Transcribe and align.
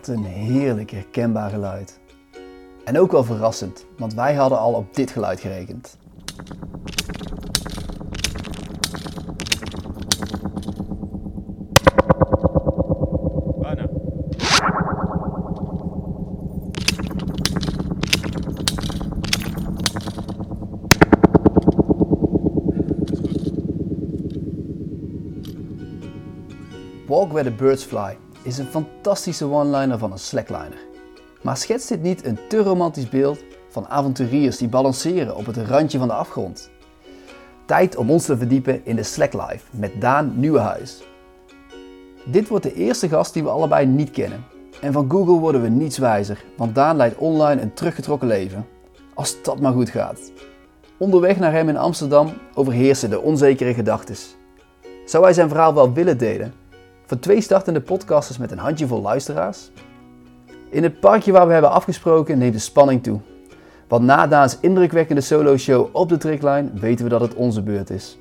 Wat 0.00 0.16
een 0.16 0.24
heerlijk 0.24 0.90
herkenbaar 0.90 1.50
geluid. 1.50 2.00
En 2.84 2.98
ook 2.98 3.12
wel 3.12 3.24
verrassend, 3.24 3.86
want 3.98 4.14
wij 4.14 4.34
hadden 4.34 4.58
al 4.58 4.72
op 4.72 4.94
dit 4.94 5.10
geluid 5.10 5.40
gerekend. 5.40 5.98
Walk 27.06 27.32
Where 27.32 27.50
the 27.50 27.56
Birds 27.56 27.84
Fly 27.84 28.16
is 28.42 28.58
een 28.58 28.66
fantastische 28.66 29.50
one-liner 29.50 29.98
van 29.98 30.12
een 30.12 30.18
slackliner. 30.18 30.78
Maar 31.42 31.56
schetst 31.56 31.88
dit 31.88 32.02
niet 32.02 32.24
een 32.24 32.38
te 32.48 32.58
romantisch 32.58 33.08
beeld 33.08 33.38
van 33.68 33.88
avonturiers 33.88 34.56
die 34.56 34.68
balanceren 34.68 35.36
op 35.36 35.46
het 35.46 35.56
randje 35.56 35.98
van 35.98 36.08
de 36.08 36.14
afgrond? 36.14 36.70
Tijd 37.66 37.96
om 37.96 38.10
ons 38.10 38.24
te 38.24 38.36
verdiepen 38.36 38.80
in 38.84 38.96
de 38.96 39.02
Slacklife 39.02 39.64
met 39.70 40.00
Daan 40.00 40.32
Nieuwenhuis. 40.36 41.02
Dit 42.24 42.48
wordt 42.48 42.64
de 42.64 42.74
eerste 42.74 43.08
gast 43.08 43.32
die 43.32 43.42
we 43.42 43.48
allebei 43.48 43.86
niet 43.86 44.10
kennen. 44.10 44.44
En 44.80 44.92
van 44.92 45.10
Google 45.10 45.38
worden 45.38 45.62
we 45.62 45.68
niets 45.68 45.98
wijzer, 45.98 46.44
want 46.56 46.74
Daan 46.74 46.96
leidt 46.96 47.16
online 47.16 47.60
een 47.60 47.74
teruggetrokken 47.74 48.28
leven. 48.28 48.66
Als 49.14 49.42
dat 49.42 49.60
maar 49.60 49.72
goed 49.72 49.90
gaat. 49.90 50.32
Onderweg 50.98 51.38
naar 51.38 51.52
hem 51.52 51.68
in 51.68 51.76
Amsterdam 51.76 52.32
overheersen 52.54 53.10
de 53.10 53.20
onzekere 53.20 53.74
gedachten. 53.74 54.16
Zou 55.04 55.24
hij 55.24 55.32
zijn 55.32 55.48
verhaal 55.48 55.74
wel 55.74 55.92
willen 55.92 56.18
delen? 56.18 56.59
Voor 57.10 57.18
twee 57.18 57.40
startende 57.40 57.80
podcasters 57.80 58.38
met 58.38 58.50
een 58.50 58.58
handjevol 58.58 59.00
luisteraars? 59.00 59.70
In 60.68 60.82
het 60.82 61.00
parkje 61.00 61.32
waar 61.32 61.46
we 61.46 61.52
hebben 61.52 61.70
afgesproken 61.70 62.38
neemt 62.38 62.52
de 62.52 62.58
spanning 62.58 63.02
toe. 63.02 63.20
Want 63.88 64.04
na 64.04 64.26
Daans 64.26 64.58
indrukwekkende 64.60 65.20
solo-show 65.20 65.88
op 65.92 66.08
de 66.08 66.16
tricklijn 66.16 66.70
weten 66.74 67.04
we 67.04 67.10
dat 67.10 67.20
het 67.20 67.34
onze 67.34 67.62
beurt 67.62 67.90
is. 67.90 68.18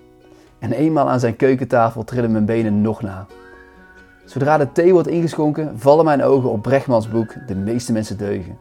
En 0.59 0.71
eenmaal 0.71 1.09
aan 1.09 1.19
zijn 1.19 1.35
keukentafel 1.35 2.03
trillen 2.03 2.31
mijn 2.31 2.45
benen 2.45 2.81
nog 2.81 3.01
na. 3.01 3.25
Zodra 4.25 4.57
de 4.57 4.71
thee 4.71 4.93
wordt 4.93 5.07
ingeschonken, 5.07 5.79
vallen 5.79 6.05
mijn 6.05 6.23
ogen 6.23 6.49
op 6.49 6.61
Brechtmans 6.61 7.09
boek 7.09 7.33
De 7.47 7.55
meeste 7.55 7.91
mensen 7.91 8.17
deugen. 8.17 8.57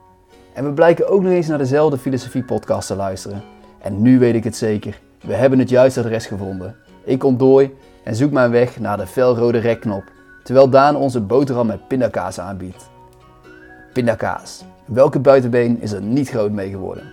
En 0.55 0.65
we 0.65 0.73
blijken 0.73 1.09
ook 1.09 1.23
nog 1.23 1.33
eens 1.33 1.47
naar 1.47 1.59
dezelfde 1.59 1.99
filosofie-podcast 1.99 2.87
te 2.87 2.97
luisteren. 2.97 3.43
En 3.79 4.03
nu 4.03 4.19
weet 4.19 4.35
ik 4.35 4.45
het 4.45 4.57
zeker. 4.57 5.01
We 5.21 5.35
hebben 5.35 5.59
het 5.59 5.69
juiste 5.69 6.01
adres 6.01 6.27
gevonden. 6.27 6.77
Ik 7.05 7.25
ontdooi 7.25 7.77
en 8.05 8.17
zoek 8.17 8.33
mijn 8.33 8.51
weg 8.51 8.81
naar 8.81 8.97
de 8.97 9.07
felrode 9.07 9.59
rekknop, 9.59 10.17
terwijl 10.49 10.71
Daan 10.71 10.97
onze 10.97 11.21
boterham 11.21 11.67
met 11.67 11.89
pindakaas 11.89 12.41
aanbiedt. 12.41 12.91
Pindakaas. 13.93 14.65
Welke 14.85 15.21
buitenbeen 15.21 15.81
is 15.81 15.93
er 15.93 16.03
niet 16.03 16.29
groot 16.29 16.53
mee 16.53 16.71
geworden? 16.71 17.13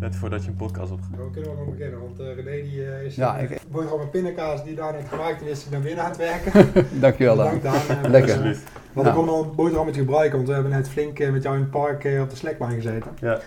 Net 0.00 0.16
voordat 0.16 0.44
je 0.44 0.48
een 0.48 0.56
podcast 0.56 0.92
opgaat. 0.92 1.10
We 1.10 1.30
kunnen 1.30 1.50
wel 1.50 1.58
gewoon 1.58 1.76
beginnen, 1.76 2.00
want 2.00 2.20
eh, 2.20 2.34
René 2.34 2.62
die, 2.62 2.81
eh, 3.18 3.18
is 3.18 3.24
Ja, 3.32 3.38
ja, 3.38 3.48
ik- 3.48 3.60
boterham 3.70 3.98
met 3.98 4.10
pindakaas 4.10 4.64
die 4.64 4.74
daar 4.74 4.92
net 4.92 5.08
gemaakt 5.08 5.40
en 5.42 5.46
is 5.48 5.62
hij 5.62 5.72
naar 5.72 5.80
binnen 5.80 6.04
aan 6.04 6.10
het 6.10 6.18
werken. 6.18 6.72
Dankjewel 7.00 7.36
Daan. 7.36 7.54
Bedankt 7.60 7.88
Daan. 7.88 8.04
Eh, 8.04 8.10
Lekker. 8.10 8.34
eh. 8.46 8.56
Want 8.92 9.06
Ja. 9.06 9.12
ik 9.12 9.18
kon 9.18 9.28
al 9.28 9.42
een 9.42 9.54
boterhammetje 9.54 10.00
gebruiken, 10.00 10.36
want 10.36 10.48
we 10.48 10.54
hebben 10.54 10.72
net 10.72 10.88
flink 10.88 11.18
eh, 11.18 11.30
met 11.32 11.42
jou 11.42 11.54
in 11.54 11.60
het 11.62 11.70
park 11.70 12.04
eh, 12.04 12.20
op 12.20 12.30
de 12.30 12.36
slackline 12.36 12.74
gezeten. 12.74 13.10
Ja. 13.20 13.38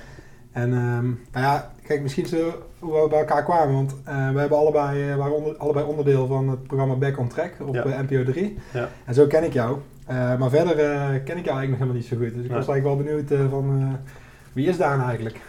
En 0.52 0.74
ehm, 0.74 1.06
nou 1.06 1.16
ja, 1.46 1.72
kijk, 1.84 2.02
misschien 2.02 2.26
zo 2.26 2.64
hoe 2.80 3.02
we 3.02 3.08
bij 3.10 3.20
elkaar 3.20 3.44
kwamen, 3.44 3.74
want 3.74 3.96
eh, 4.04 4.30
we 4.32 4.40
hebben 4.40 4.58
allebei, 4.58 5.10
eh, 5.10 5.16
waren 5.16 5.36
onder- 5.36 5.58
allebei 5.58 5.86
onderdeel 5.86 6.28
van 6.28 6.50
het 6.50 6.64
programma 6.68 6.96
Back 6.96 7.18
on 7.20 7.28
Track 7.28 7.52
op 7.60 7.74
Ja. 7.76 7.84
eh, 7.84 8.00
NPO 8.00 8.24
3. 8.24 8.58
Ja. 8.74 8.90
En 9.06 9.14
zo 9.14 9.28
ken 9.28 9.44
ik 9.44 9.54
jou. 9.54 9.78
Eh, 10.06 10.38
maar 10.38 10.50
verder 10.50 10.80
eh, 10.80 11.00
ken 11.08 11.38
ik 11.38 11.46
jou 11.46 11.58
eigenlijk 11.58 11.70
nog 11.70 11.78
helemaal 11.80 11.94
niet 11.96 12.06
zo 12.06 12.18
goed. 12.18 12.34
Dus 12.34 12.44
ik 12.46 12.52
was 12.52 12.68
eigenlijk 12.68 12.84
wel 12.84 12.96
benieuwd 12.98 13.32
eh, 13.32 13.40
van 13.50 13.80
eh, 13.82 14.10
wie 14.54 14.68
is 14.68 14.78
Daan 14.78 15.02
eigenlijk? 15.02 15.40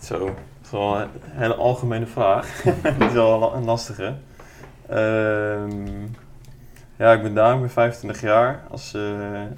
Zo, 0.00 0.34
is 0.72 0.78
wel 0.78 1.00
een 1.00 1.08
hele 1.22 1.54
algemene 1.54 2.06
vraag. 2.06 2.62
Dat 2.98 3.08
is 3.08 3.12
wel 3.12 3.54
een 3.54 3.64
lastige. 3.64 4.14
Ehm, 4.88 6.06
ja, 6.96 7.12
ik 7.12 7.22
ben 7.22 7.34
Daan, 7.34 7.54
ik 7.54 7.60
ben 7.60 7.70
25 7.70 8.20
jaar. 8.20 8.62
Als 8.70 8.94
eh, 8.94 9.42
eh, 9.42 9.50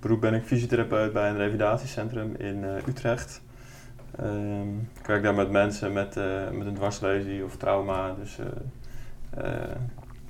beroep 0.00 0.20
ben 0.20 0.34
ik 0.34 0.44
fysiotherapeut 0.44 1.12
bij 1.12 1.28
een 1.28 1.36
revalidatiecentrum 1.36 2.34
in 2.38 2.64
eh, 2.64 2.88
Utrecht. 2.88 3.42
Ehm, 4.18 4.78
ik 4.78 5.06
werk 5.06 5.22
daar 5.22 5.34
met 5.34 5.50
mensen 5.50 5.92
met, 5.92 6.14
met 6.52 6.66
een 6.66 6.74
dwarslesie 6.74 7.44
of 7.44 7.56
trauma. 7.56 8.14
Dus 8.20 8.38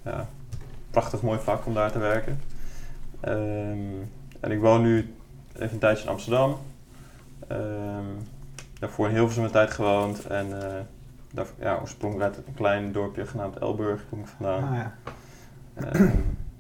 ja, 0.05 0.27
prachtig 0.91 1.23
mooi 1.23 1.39
vak 1.39 1.67
om 1.67 1.75
daar 1.75 1.93
te 1.93 1.99
werken. 1.99 2.41
Ehm, 3.21 4.01
en 4.41 4.51
ik 4.51 4.61
woon 4.61 4.83
nu 4.83 5.15
even 5.55 5.73
een 5.73 5.79
tijdje 5.79 6.05
in 6.05 6.11
Amsterdam. 6.11 6.59
Daarvoor 8.83 9.09
in 9.09 9.15
Hilversum 9.15 9.45
een 9.45 9.51
tijd 9.51 9.71
gewoond. 9.71 10.27
En 10.27 10.63
eh, 10.63 10.75
daar, 11.33 11.47
ja, 11.61 11.79
oorspronkelijk 11.81 12.35
uit 12.35 12.47
een 12.47 12.55
klein 12.55 12.93
dorpje 12.93 13.27
genaamd 13.27 13.59
Elburg 13.59 14.05
kom 14.11 14.21
ik 14.21 14.27
vandaan. 14.37 14.63
Ah, 14.63 14.75
ja. 14.75 14.95
Ehm, 15.75 16.09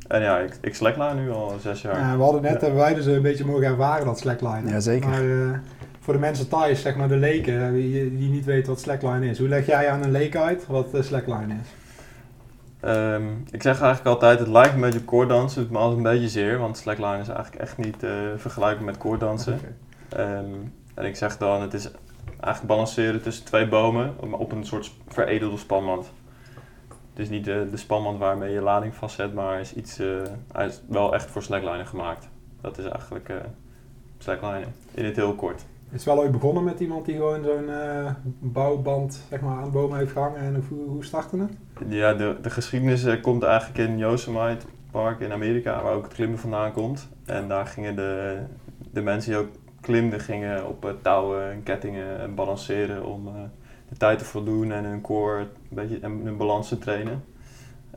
en 0.08 0.20
ja, 0.20 0.38
ik, 0.38 0.58
ik 0.60 0.74
slackline 0.74 1.20
nu 1.20 1.30
al 1.30 1.56
zes 1.60 1.82
jaar. 1.82 1.98
Ja, 1.98 2.16
we 2.16 2.22
hadden 2.22 2.42
net, 2.42 2.52
Ja. 2.52 2.58
hebben 2.58 2.78
wij 2.78 2.94
dus 2.94 3.06
een 3.06 3.22
beetje 3.22 3.44
mogen 3.44 3.64
ervaren 3.64 4.04
dat 4.06 4.18
slackline. 4.18 4.70
Jazeker. 4.70 5.08
Maar 5.08 5.30
eh, 5.30 5.58
voor 6.00 6.12
de 6.14 6.20
mensen 6.20 6.48
thuis, 6.48 6.82
zeg 6.82 6.96
maar 6.96 7.08
de 7.08 7.16
leken, 7.16 7.66
eh, 7.66 7.72
die, 7.72 8.16
die 8.18 8.30
niet 8.30 8.44
weten 8.44 8.72
wat 8.72 8.80
slackline 8.80 9.26
is. 9.26 9.38
Hoe 9.38 9.48
leg 9.48 9.66
jij 9.66 9.90
aan 9.90 10.02
een 10.02 10.10
leek 10.10 10.36
uit 10.36 10.66
wat 10.66 10.94
eh, 10.94 11.02
slackline 11.02 11.54
is? 11.62 11.68
Ehm, 12.80 13.22
ik 13.50 13.62
zeg 13.62 13.80
eigenlijk 13.80 14.06
altijd, 14.14 14.38
het 14.38 14.48
lijkt 14.48 14.74
een 14.74 14.80
beetje 14.80 14.98
op 14.98 15.06
koorddansen. 15.06 15.60
Het 15.60 15.68
doet 15.68 15.78
me 15.78 15.84
altijd 15.84 16.04
een 16.04 16.12
beetje 16.12 16.28
zeer, 16.28 16.58
want 16.58 16.76
slackline 16.76 17.20
is 17.20 17.28
eigenlijk 17.28 17.62
echt 17.62 17.76
niet 17.78 18.02
eh, 18.02 18.10
vergelijkbaar 18.36 18.84
met 18.84 18.98
koorddansen. 18.98 19.52
Oké. 19.54 20.22
Ehm, 20.22 20.44
en 20.94 21.04
ik 21.04 21.16
zeg 21.16 21.36
dan, 21.38 21.62
het 21.62 21.74
is 21.74 21.90
eigenlijk 22.42 22.74
balanceren 22.74 23.22
tussen 23.22 23.44
twee 23.44 23.68
bomen 23.68 24.14
op 24.32 24.52
een 24.52 24.66
soort 24.66 24.92
veredelde 25.08 25.56
spanmand. 25.56 26.12
Het 26.88 27.18
is 27.18 27.28
niet 27.28 27.44
de, 27.44 27.66
de 27.70 27.76
spanmand 27.76 28.18
waarmee 28.18 28.52
je 28.52 28.60
lading 28.60 28.94
vastzet, 28.94 29.34
maar 29.34 29.60
is 29.60 29.74
iets, 29.74 29.98
eh, 29.98 30.06
hij 30.52 30.66
is 30.66 30.82
wel 30.88 31.14
echt 31.14 31.30
voor 31.30 31.42
slacklinen 31.42 31.86
gemaakt. 31.86 32.28
Dat 32.60 32.78
is 32.78 32.84
eigenlijk 32.84 33.28
eh 33.28 33.36
slacklinen, 34.18 34.74
in 34.94 35.04
het 35.04 35.16
heel 35.16 35.34
kort. 35.34 35.64
Het 35.90 36.00
is 36.00 36.06
wel 36.06 36.18
ooit 36.18 36.32
begonnen 36.32 36.64
met 36.64 36.80
iemand 36.80 37.04
die 37.04 37.14
gewoon 37.14 37.44
zo'n 37.44 37.68
eh, 37.68 38.10
bouwband 38.38 39.20
zeg 39.28 39.40
maar, 39.40 39.56
aan 39.56 39.70
boom 39.70 39.94
heeft 39.94 40.12
gehangen. 40.12 40.40
En 40.40 40.64
hoe, 40.68 40.88
hoe 40.88 41.04
startte 41.04 41.38
het? 41.38 41.52
Ja, 41.88 42.14
de, 42.14 42.36
de 42.42 42.50
geschiedenis 42.50 43.20
komt 43.20 43.42
eigenlijk 43.42 43.88
in 43.88 43.98
Yosemite 43.98 44.66
Park 44.90 45.20
in 45.20 45.32
Amerika, 45.32 45.82
waar 45.82 45.94
ook 45.94 46.04
het 46.04 46.14
klimmen 46.14 46.38
vandaan 46.38 46.72
komt. 46.72 47.08
En 47.24 47.48
daar 47.48 47.66
gingen 47.66 47.96
de, 47.96 48.38
de 48.92 49.02
mensen 49.02 49.30
die 49.32 49.40
ook 49.40 49.48
klimden, 49.82 50.20
gingen 50.20 50.68
op 50.68 50.84
eh, 50.84 50.90
touwen 51.02 51.50
en 51.50 51.62
kettingen 51.62 52.20
en 52.20 52.34
balanceren 52.34 53.04
om 53.04 53.26
eh, 53.26 53.34
de 53.88 53.96
tijd 53.96 54.18
te 54.18 54.24
voldoen 54.24 54.72
en 54.72 54.84
hun 54.84 55.00
core 55.00 55.40
een 55.40 55.48
beetje 55.68 55.98
en 56.00 56.20
hun 56.24 56.36
balans 56.36 56.68
te 56.68 56.78
trainen. 56.78 57.24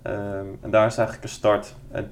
Ehm, 0.01 0.45
en 0.61 0.69
daar 0.69 0.87
is 0.87 0.97
eigenlijk 0.97 1.27
de 1.27 1.33
start. 1.33 1.75
En 1.91 2.11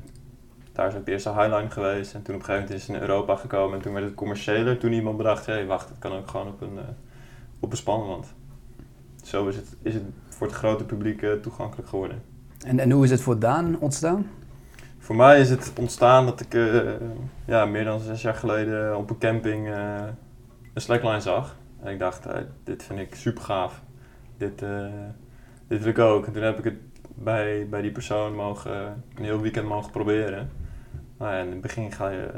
daar 0.73 0.87
is 0.87 0.95
ook 0.95 1.05
de 1.05 1.11
eerste 1.11 1.33
highline 1.33 1.69
geweest. 1.69 2.13
En 2.13 2.21
toen 2.21 2.35
op 2.35 2.39
een 2.39 2.45
gegeven 2.45 2.67
moment 2.67 2.81
is 2.81 2.87
het 2.87 2.95
in 2.95 3.01
Europa 3.01 3.35
gekomen. 3.35 3.77
En 3.77 3.81
toen 3.83 3.93
werd 3.93 4.05
het 4.05 4.15
commerciëler. 4.15 4.77
Toen 4.77 4.91
iemand 4.91 5.17
bedacht, 5.17 5.45
hé 5.45 5.65
wacht, 5.65 5.89
het 5.89 5.99
kan 5.99 6.11
ook 6.11 6.27
gewoon 6.27 6.47
op 6.47 6.61
een, 6.61 6.77
eh, 6.77 6.83
op 7.59 7.71
een. 7.71 8.23
Zo 9.23 9.47
is 9.47 9.55
het, 9.55 9.75
is 9.81 9.93
het 9.93 10.03
voor 10.29 10.47
het 10.47 10.55
grote 10.55 10.83
publiek 10.83 11.25
toegankelijk 11.41 11.89
geworden. 11.89 12.21
En, 12.65 12.79
en 12.79 12.91
hoe 12.91 13.03
is 13.03 13.11
het 13.11 13.21
voor 13.21 13.39
Daan 13.39 13.79
ontstaan? 13.79 14.27
Voor 15.03 15.15
mij 15.15 15.39
is 15.39 15.49
het 15.49 15.71
ontstaan 15.79 16.25
dat 16.25 16.39
ik 16.39 16.53
eh, 16.53 16.91
ja, 17.45 17.65
meer 17.65 17.83
dan 17.83 17.99
zes 17.99 18.21
jaar 18.21 18.35
geleden 18.35 18.97
op 18.97 19.09
een 19.09 19.17
camping 19.17 19.67
eh, 19.67 20.01
een 20.73 20.81
slackline 20.81 21.21
zag. 21.21 21.57
En 21.81 21.91
ik 21.91 21.99
dacht, 21.99 22.25
eh, 22.25 22.41
dit 22.63 22.83
vind 22.83 22.99
ik 22.99 23.15
super 23.15 23.43
gaaf. 23.43 23.81
Dit, 24.37 24.61
eh, 24.61 24.85
dit 25.67 25.79
wil 25.79 25.89
ik 25.89 25.99
ook. 25.99 26.25
En 26.25 26.33
toen 26.33 26.43
heb 26.43 26.57
ik 26.57 26.63
het 26.63 26.77
bij, 27.15 27.67
bij 27.69 27.81
die 27.81 27.91
persoon 27.91 28.35
mogen, 28.35 29.03
een 29.15 29.23
heel 29.23 29.41
weekend 29.41 29.67
mogen 29.67 29.91
proberen. 29.91 30.51
Nou 31.17 31.31
ja, 31.31 31.39
in 31.39 31.51
het 31.51 31.61
begin 31.61 31.91
ga 31.91 32.09
je 32.09 32.29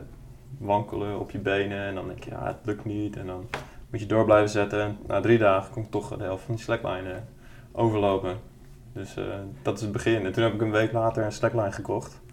wankelen 0.57 1.19
op 1.19 1.31
je 1.31 1.39
benen 1.39 1.79
en 1.79 1.95
dan 1.95 2.07
denk 2.07 2.23
je, 2.23 2.29
ja, 2.29 2.45
het 2.45 2.59
lukt 2.63 2.85
niet. 2.85 3.17
En 3.17 3.25
dan 3.25 3.49
moet 3.89 3.99
je 3.99 4.05
door 4.05 4.25
blijven 4.25 4.49
zetten. 4.49 4.81
En 4.81 4.97
na 5.07 5.19
drie 5.19 5.37
dagen 5.37 5.73
kon 5.73 5.83
ik 5.83 5.91
toch 5.91 6.17
de 6.17 6.23
helft 6.23 6.43
van 6.43 6.55
die 6.55 6.63
slackline 6.63 7.21
overlopen. 7.71 8.37
Dus 8.93 9.15
dat 9.61 9.75
is 9.75 9.81
het 9.81 9.91
begin. 9.91 10.25
En 10.25 10.31
toen 10.31 10.43
heb 10.43 10.53
ik 10.53 10.61
een 10.61 10.71
week 10.71 10.91
later 10.91 11.23
een 11.23 11.31
slackline 11.31 11.71
gekocht. 11.71 12.23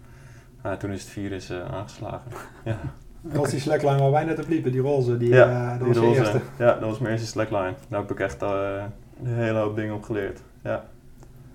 Ja, 0.63 0.77
toen 0.77 0.91
is 0.91 1.01
het 1.01 1.11
virus 1.11 1.49
eh, 1.49 1.73
aangeslagen. 1.73 2.31
Ja, 2.63 2.77
Dat 3.21 3.41
was 3.41 3.49
die 3.49 3.59
slackline 3.59 3.99
waar 3.99 4.11
wij 4.11 4.23
net 4.23 4.39
op 4.39 4.47
liepen, 4.47 4.71
die 4.71 4.81
roze. 4.81 5.17
Die, 5.17 5.29
ja 5.29 5.49
eh, 5.49 5.69
dat 5.69 5.77
die 5.79 5.87
was 5.87 5.97
roze. 5.97 6.19
eerste. 6.19 6.39
Ja, 6.57 6.73
dat 6.73 6.89
was 6.89 6.99
mijn 6.99 7.11
eerste 7.13 7.27
slackline. 7.27 7.73
Daar 7.87 7.99
heb 7.99 8.11
ik 8.11 8.19
echt 8.19 8.41
eh, 8.41 8.83
een 9.23 9.33
hele 9.33 9.59
hoop 9.59 9.75
dingen 9.75 9.93
op 9.95 10.03
geleerd. 10.03 10.39
Ja. 10.63 10.83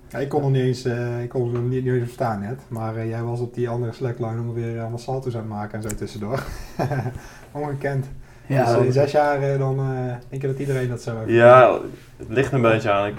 Ja, 0.09 0.19
ik 0.19 0.29
kon 0.29 0.41
nog 0.43 0.51
niet 0.51 0.63
eens, 0.63 0.85
eh, 0.85 1.23
ik 1.23 1.29
kon 1.29 1.55
hem 1.55 1.69
niet, 1.69 1.85
niet 1.85 1.93
eens 1.93 2.03
verstaan 2.03 2.41
net. 2.41 2.61
Maar 2.69 2.97
eh, 2.97 3.09
jij 3.09 3.23
was 3.23 3.41
op 3.41 3.55
die 3.55 3.69
andere 3.69 3.93
slackline 3.93 4.41
ongeveer 4.41 4.81
allemaal 4.81 4.99
salto's 4.99 5.35
aan 5.35 5.41
het 5.41 5.49
maken 5.49 5.83
en 5.83 5.91
zo 5.91 5.97
tussendoor. 5.97 6.43
Ongekend. 7.53 8.07
Ja, 8.47 8.77
dus 8.77 8.87
in 8.87 8.93
zes 8.93 9.13
jaar 9.13 9.59
dan 9.59 9.79
eh, 9.79 10.15
denk 10.29 10.43
je 10.43 10.49
dat 10.49 10.59
iedereen 10.59 10.89
dat 10.89 11.03
zo 11.03 11.17
heeft. 11.17 11.31
Ja, 11.31 11.79
het 12.17 12.29
ligt 12.29 12.53
een 12.53 12.63
beetje 12.63 12.91
aan. 12.91 13.07
Ik 13.09 13.15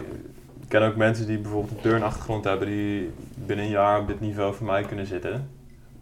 ken 0.68 0.82
ook 0.82 0.96
mensen 0.96 1.28
die 1.28 1.38
bijvoorbeeld 1.38 1.72
een 1.72 1.82
turnachtergrond 1.82 2.44
hebben 2.44 2.68
die 2.68 3.12
binnen 3.46 3.66
een 3.66 3.72
jaar 3.72 4.00
op 4.00 4.08
dit 4.08 4.20
niveau 4.20 4.54
voor 4.54 4.66
mij 4.66 4.84
kunnen 4.84 5.08
zitten. 5.08 5.50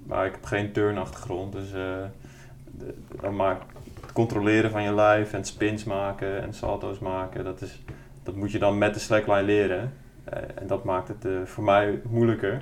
Maar 0.07 0.25
ik 0.25 0.31
heb 0.31 0.45
geen 0.45 0.71
turnachtergrond, 0.71 1.54
dus 1.54 1.74
eh, 1.74 3.30
maak, 3.30 3.62
het 4.01 4.12
controleren 4.12 4.71
van 4.71 4.83
je 4.83 4.94
lijf 4.94 5.33
en 5.33 5.45
spins 5.45 5.83
maken 5.83 6.42
en 6.42 6.54
salto's 6.54 7.00
maken, 7.00 7.44
dat, 7.44 7.62
is, 7.62 7.83
dat 8.24 8.36
moet 8.36 8.51
je 8.51 8.59
dan 8.59 8.77
met 8.77 8.94
de 8.94 9.00
slackline 9.00 9.44
leren. 9.44 9.94
Eh, 10.24 10.42
en 10.56 10.68
dat 10.68 10.83
maakt 10.83 11.07
het 11.07 11.25
eh, 11.25 11.31
voor 11.45 11.63
mij 11.63 12.01
moeilijker. 12.09 12.59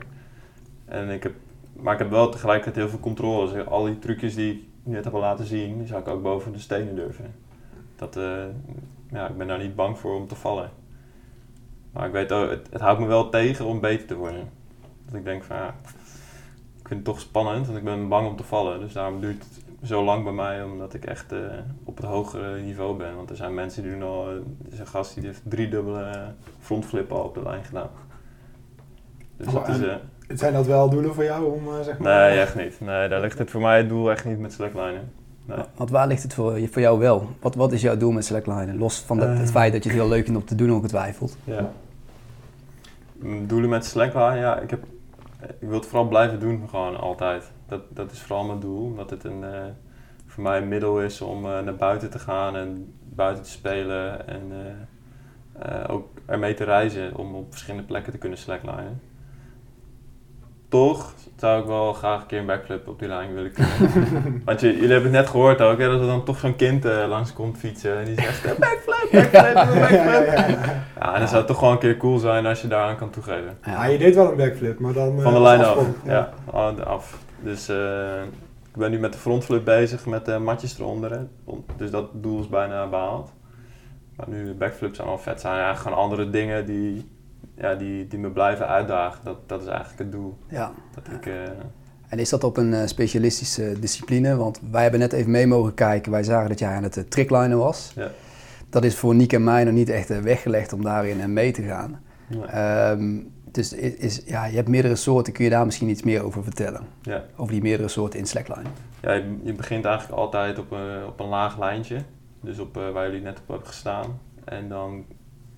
En 0.86 1.09
ik 1.09 1.24
heb, 1.24 1.33
maar 1.74 1.94
ik 1.94 2.00
heb 2.00 2.09
wel 2.09 2.30
tegelijkertijd 2.30 2.75
heel 2.75 2.89
veel 2.89 3.00
controle. 3.00 3.63
Al 3.63 3.86
die 3.86 4.00
trucjes 4.00 4.36
die 4.36 4.51
ik 4.51 4.63
net 4.83 5.03
heb 5.03 5.13
laten 5.13 5.45
zien, 5.45 5.88
zou 5.88 6.01
ik 6.01 6.07
ook 6.07 6.21
boven 6.21 6.51
de 6.51 6.59
stenen 6.59 6.95
durven. 6.95 7.33
Dat, 7.95 8.13
ja, 9.12 9.27
ik 9.27 9.38
ben 9.38 9.48
daar 9.48 9.57
niet 9.57 9.75
bang 9.75 9.98
voor 10.00 10.15
om 10.15 10.27
te 10.27 10.36
vallen. 10.36 10.69
Maar 11.91 12.06
ik 12.06 12.12
weet 12.12 12.30
het, 12.30 12.68
het 12.71 12.81
houdt 12.81 13.00
me 13.00 13.06
wel 13.06 13.30
tegen 13.30 13.65
om 13.65 13.80
beter 13.80 14.07
te 14.07 14.15
worden. 14.15 14.50
Dat 15.06 15.15
ik 15.15 15.24
denk 15.24 15.44
van 15.44 15.56
ja, 15.56 15.75
vind 16.87 16.99
het 16.99 17.03
toch 17.03 17.19
spannend, 17.19 17.65
want 17.65 17.77
ik 17.77 17.83
ben 17.83 18.07
bang 18.07 18.27
om 18.27 18.35
te 18.35 18.43
vallen. 18.43 18.79
Dus 18.79 18.93
daarom 18.93 19.19
duurt 19.19 19.43
het 19.43 19.87
zo 19.89 20.03
lang 20.03 20.23
bij 20.23 20.33
mij, 20.33 20.63
omdat 20.63 20.93
ik 20.93 21.05
echt 21.05 21.31
eh, 21.31 21.39
op 21.83 21.97
het 21.97 22.05
hogere 22.05 22.59
niveau 22.59 22.97
ben. 22.97 23.15
Want 23.15 23.29
er 23.29 23.35
zijn 23.35 23.53
mensen 23.53 23.83
die 23.83 23.91
doen 23.91 24.03
al, 24.03 24.27
eh, 24.29 24.33
er 24.35 24.73
is 24.73 24.79
een 24.79 24.87
gast 24.87 25.15
die 25.15 25.25
heeft 25.25 25.41
drie 25.43 25.69
dubbele 25.69 26.33
frontflippen 26.59 27.15
al 27.15 27.23
op 27.23 27.33
de 27.33 27.43
lijn 27.43 27.63
gedaan. 27.63 27.89
Dus 29.37 29.53
dat 29.53 29.67
is, 29.67 29.81
eh, 29.81 29.95
Zijn 30.27 30.53
dat 30.53 30.65
wel 30.65 30.89
doelen 30.89 31.13
voor 31.13 31.23
jou 31.23 31.53
om 31.53 31.67
eh, 31.67 31.81
zeg 31.81 31.97
maar... 31.97 32.29
nee, 32.29 32.39
echt 32.39 32.55
niet. 32.55 32.79
Nee, 32.79 33.09
daar 33.09 33.21
ligt 33.21 33.38
het 33.38 33.51
voor 33.51 33.61
mij 33.61 33.77
het 33.77 33.89
doel 33.89 34.11
echt 34.11 34.25
niet 34.25 34.39
met 34.39 34.53
slacklinen. 34.53 35.11
Nee. 35.45 35.57
Want 35.75 35.89
waar 35.89 36.07
ligt 36.07 36.23
het 36.23 36.33
voor, 36.33 36.59
voor 36.71 36.81
jou 36.81 36.99
wel? 36.99 37.29
Wat, 37.39 37.55
wat 37.55 37.71
is 37.71 37.81
jouw 37.81 37.97
doel 37.97 38.11
met 38.11 38.25
slacklinen? 38.25 38.77
Los 38.77 38.99
van 38.99 39.17
dat, 39.17 39.38
het 39.38 39.51
feit 39.51 39.73
dat 39.73 39.83
je 39.83 39.89
het 39.89 39.97
heel 39.99 40.09
leuk 40.09 40.23
vindt 40.23 40.39
om 40.39 40.45
te 40.45 40.55
doen, 40.55 40.71
ongetwijfeld. 40.71 41.38
Ja. 41.43 41.71
Doelen 43.45 43.69
met 43.69 43.85
slackline, 43.85 44.38
ja, 44.38 44.59
ik, 44.59 44.69
heb, 44.69 44.83
ik 45.59 45.68
wil 45.68 45.77
het 45.77 45.86
vooral 45.86 46.07
blijven 46.07 46.39
doen, 46.39 46.69
gewoon 46.69 47.00
altijd. 47.00 47.51
Dat, 47.68 47.81
dat 47.89 48.12
is 48.12 48.19
vooral 48.19 48.45
mijn 48.45 48.59
doel, 48.59 48.86
omdat 48.86 49.09
het 49.09 49.24
een, 49.24 49.44
eh, 49.44 49.63
voor 50.25 50.44
mij 50.44 50.57
een 50.57 50.68
middel 50.68 51.01
is 51.01 51.21
om 51.21 51.45
eh, 51.45 51.59
naar 51.59 51.75
buiten 51.75 52.09
te 52.09 52.19
gaan 52.19 52.56
en 52.56 52.94
buiten 53.03 53.44
te 53.44 53.50
spelen 53.50 54.27
en 54.27 54.51
eh, 55.59 55.83
ook 55.88 56.07
ermee 56.25 56.53
te 56.53 56.63
reizen 56.63 57.15
om 57.15 57.36
op 57.36 57.51
verschillende 57.51 57.86
plekken 57.86 58.12
te 58.12 58.18
kunnen 58.18 58.38
slacklinen. 58.38 59.01
Toch 60.75 61.13
zou 61.38 61.62
ik 61.62 61.68
wel 61.68 61.94
graag 61.94 62.22
een 62.22 62.27
keer 62.27 62.39
een 62.39 62.45
backflip 62.45 62.88
op 62.88 63.00
die 63.00 63.07
lijn 63.07 63.33
willen 63.33 63.51
kunnen. 63.51 64.42
Want 64.45 64.60
je, 64.62 64.68
jullie 64.68 64.92
hebben 64.92 65.04
het 65.12 65.22
net 65.22 65.30
gehoord 65.30 65.62
ook, 65.62 65.77
hè, 65.80 65.88
dat 65.89 66.00
er 66.00 66.07
dan 66.07 66.24
toch 66.25 66.38
zo'n 66.39 66.56
kind 66.56 66.86
eh, 66.86 67.06
langs 67.07 67.33
komt 67.33 67.57
fietsen 67.57 67.98
en 67.98 68.06
die 68.06 68.16
zegt 68.22 68.45
eh, 68.45 68.51
backflip, 68.60 69.31
backflip, 69.31 69.80
backflip. 69.80 70.27
ja, 71.00 71.13
en 71.13 71.19
dan 71.19 71.27
zou 71.27 71.38
het 71.38 71.48
toch 71.48 71.57
gewoon 71.57 71.74
een 71.74 71.80
keer 71.80 71.98
cool 71.98 72.18
zijn 72.18 72.45
als 72.45 72.62
je 72.62 72.68
daaraan 72.68 72.95
kan 72.98 73.10
toegeven. 73.10 73.57
Ja, 73.66 73.86
je 73.86 73.98
deed 73.98 74.16
wel 74.16 74.31
een 74.31 74.38
backflip, 74.38 74.80
maar 74.80 74.94
dan... 74.94 75.18
eh, 75.18 75.24
Van 75.24 75.33
de 75.33 75.39
als 75.39 75.48
lijn 75.48 75.63
af. 75.63 75.77
Ja, 76.06 76.30
af. 76.86 77.18
Dus 77.39 77.69
eh, 77.69 78.22
ik 78.74 78.75
ben 78.81 78.92
nu 78.92 79.00
met 79.00 79.13
de 79.13 79.19
frontflip 79.19 79.66
bezig 79.66 80.06
met 80.06 80.25
de 80.25 80.38
matjes 80.39 80.80
eronder. 80.80 81.12
hè. 81.12 81.19
Dus 81.77 81.92
dat 81.92 82.10
doel 82.13 82.39
is 82.39 82.50
bijna 82.50 82.88
behaald. 82.88 83.33
Maar 84.16 84.30
nu 84.30 84.45
de 84.45 84.54
backflips 84.54 84.95
zijn 84.98 85.07
al 85.10 85.18
vet. 85.18 85.42
zijn 85.42 85.54
eigenlijk 85.54 85.81
gewoon 85.83 85.98
andere 85.98 86.30
dingen 86.30 86.66
die, 86.66 87.10
ja, 87.57 87.75
die, 87.75 88.07
die 88.07 88.19
me 88.19 88.29
blijven 88.29 88.67
uitdagen. 88.67 89.19
Dat, 89.23 89.49
dat 89.49 89.61
is 89.61 89.67
eigenlijk 89.67 89.99
het 89.99 90.11
doel. 90.11 90.37
Ja. 90.49 90.71
Dat 90.95 91.13
ik, 91.13 91.25
eh, 91.25 91.33
En 92.09 92.19
is 92.19 92.29
dat 92.29 92.43
op 92.43 92.57
een 92.57 92.73
eh, 92.73 92.87
specialistische 92.87 93.79
discipline? 93.79 94.35
Want 94.35 94.61
wij 94.71 94.81
hebben 94.81 94.99
net 94.99 95.13
even 95.13 95.31
mee 95.31 95.47
mogen 95.47 95.73
kijken. 95.73 96.11
Wij 96.11 96.23
zagen 96.23 96.49
dat 96.49 96.59
jij 96.59 96.69
aan 96.69 96.83
het 96.83 96.97
uh, 96.97 97.03
tricklinen 97.03 97.57
was. 97.57 97.91
Ja. 97.95 98.11
Dat 98.75 98.83
is 98.83 98.95
voor 98.95 99.15
Nick 99.15 99.33
en 99.33 99.43
mij 99.43 99.63
nog 99.63 99.73
niet 99.73 99.89
echt 99.89 100.09
eh, 100.09 100.19
weggelegd 100.19 100.73
om 100.73 100.83
daarin 100.83 101.21
eh, 101.21 101.25
mee 101.27 101.51
te 101.51 101.61
gaan. 101.61 102.01
ja. 102.27 102.45
Ehm, 102.45 103.19
dus 103.51 103.73
is, 103.73 103.95
is, 103.95 104.21
ja, 104.25 104.45
je 104.45 104.55
hebt 104.55 104.67
meerdere 104.67 104.95
soorten. 104.95 105.33
Kun 105.33 105.43
je 105.43 105.49
daar 105.49 105.65
misschien 105.65 105.89
iets 105.89 106.03
meer 106.03 106.23
over 106.23 106.43
vertellen? 106.43 106.81
Ja. 107.01 107.23
Over 107.35 107.53
die 107.53 107.61
meerdere 107.61 107.89
soorten 107.89 108.19
in 108.19 108.25
slackline. 108.25 108.69
Ja, 109.01 109.11
je, 109.11 109.37
je 109.43 109.53
begint 109.53 109.85
eigenlijk 109.85 110.19
altijd 110.19 110.59
op 110.59 110.71
een, 110.71 111.05
op 111.05 111.19
een 111.19 111.27
laag 111.27 111.59
lijntje. 111.59 111.97
Dus 112.41 112.59
op 112.59 112.77
eh, 112.77 112.89
waar 112.89 113.05
jullie 113.05 113.21
net 113.21 113.39
op 113.39 113.47
hebben 113.47 113.67
gestaan. 113.67 114.19
En 114.45 114.69
dan... 114.69 115.05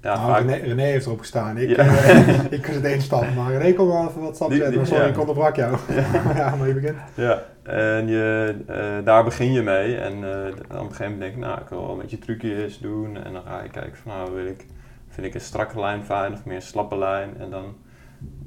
Ja, 0.01 0.15
Nou, 0.15 0.27
vaak- 0.31 0.39
René, 0.39 0.55
René 0.55 0.81
heeft 0.83 1.05
erop 1.05 1.19
gestaan. 1.19 1.57
Ik, 1.57 1.69
Ja. 1.69 1.75
eh, 1.75 2.51
ik 2.59 2.65
was 2.65 2.75
het 2.75 2.83
één 2.83 3.01
stap, 3.01 3.25
maar 3.35 3.51
René 3.57 3.73
kon 3.73 3.87
wel 3.87 4.07
even 4.07 4.21
wat 4.21 4.37
Die- 4.37 4.47
zetten. 4.47 4.67
die- 4.69 4.77
Maar 4.77 4.87
sorry, 4.87 5.03
ja. 5.03 5.09
ik 5.09 5.19
onderbrak 5.19 5.55
jou. 5.55 5.77
Ja. 6.35 6.55
maar 6.57 6.67
je 6.67 6.73
begint. 6.73 6.97
Ja, 7.13 7.43
en 7.63 8.07
je, 8.07 8.55
eh, 8.67 9.05
daar 9.05 9.23
begin 9.23 9.51
je 9.51 9.61
mee. 9.61 9.97
En 9.97 10.13
eh, 10.13 10.43
dan 10.43 10.79
op 10.79 10.89
een 10.89 10.95
gegeven 10.95 11.03
moment 11.03 11.19
denk 11.19 11.33
ik, 11.33 11.39
nou, 11.39 11.61
ik 11.61 11.67
wil 11.69 11.81
wel 11.81 11.91
een 11.91 11.97
beetje 11.97 12.19
trucjes 12.19 12.79
doen. 12.79 13.23
En 13.23 13.33
dan 13.33 13.41
ga 13.47 13.63
je 13.63 13.69
kijken 13.69 13.95
van, 14.03 14.11
nou, 14.11 14.33
wil 14.33 14.45
ik, 14.45 14.65
vind 15.09 15.27
ik 15.27 15.33
een 15.33 15.41
strakke 15.41 15.79
lijn 15.79 16.03
fijn 16.03 16.33
of 16.33 16.45
meer 16.45 16.55
een 16.55 16.61
slappe 16.61 16.97
lijn. 16.97 17.29
En 17.39 17.49
dan, 17.49 17.75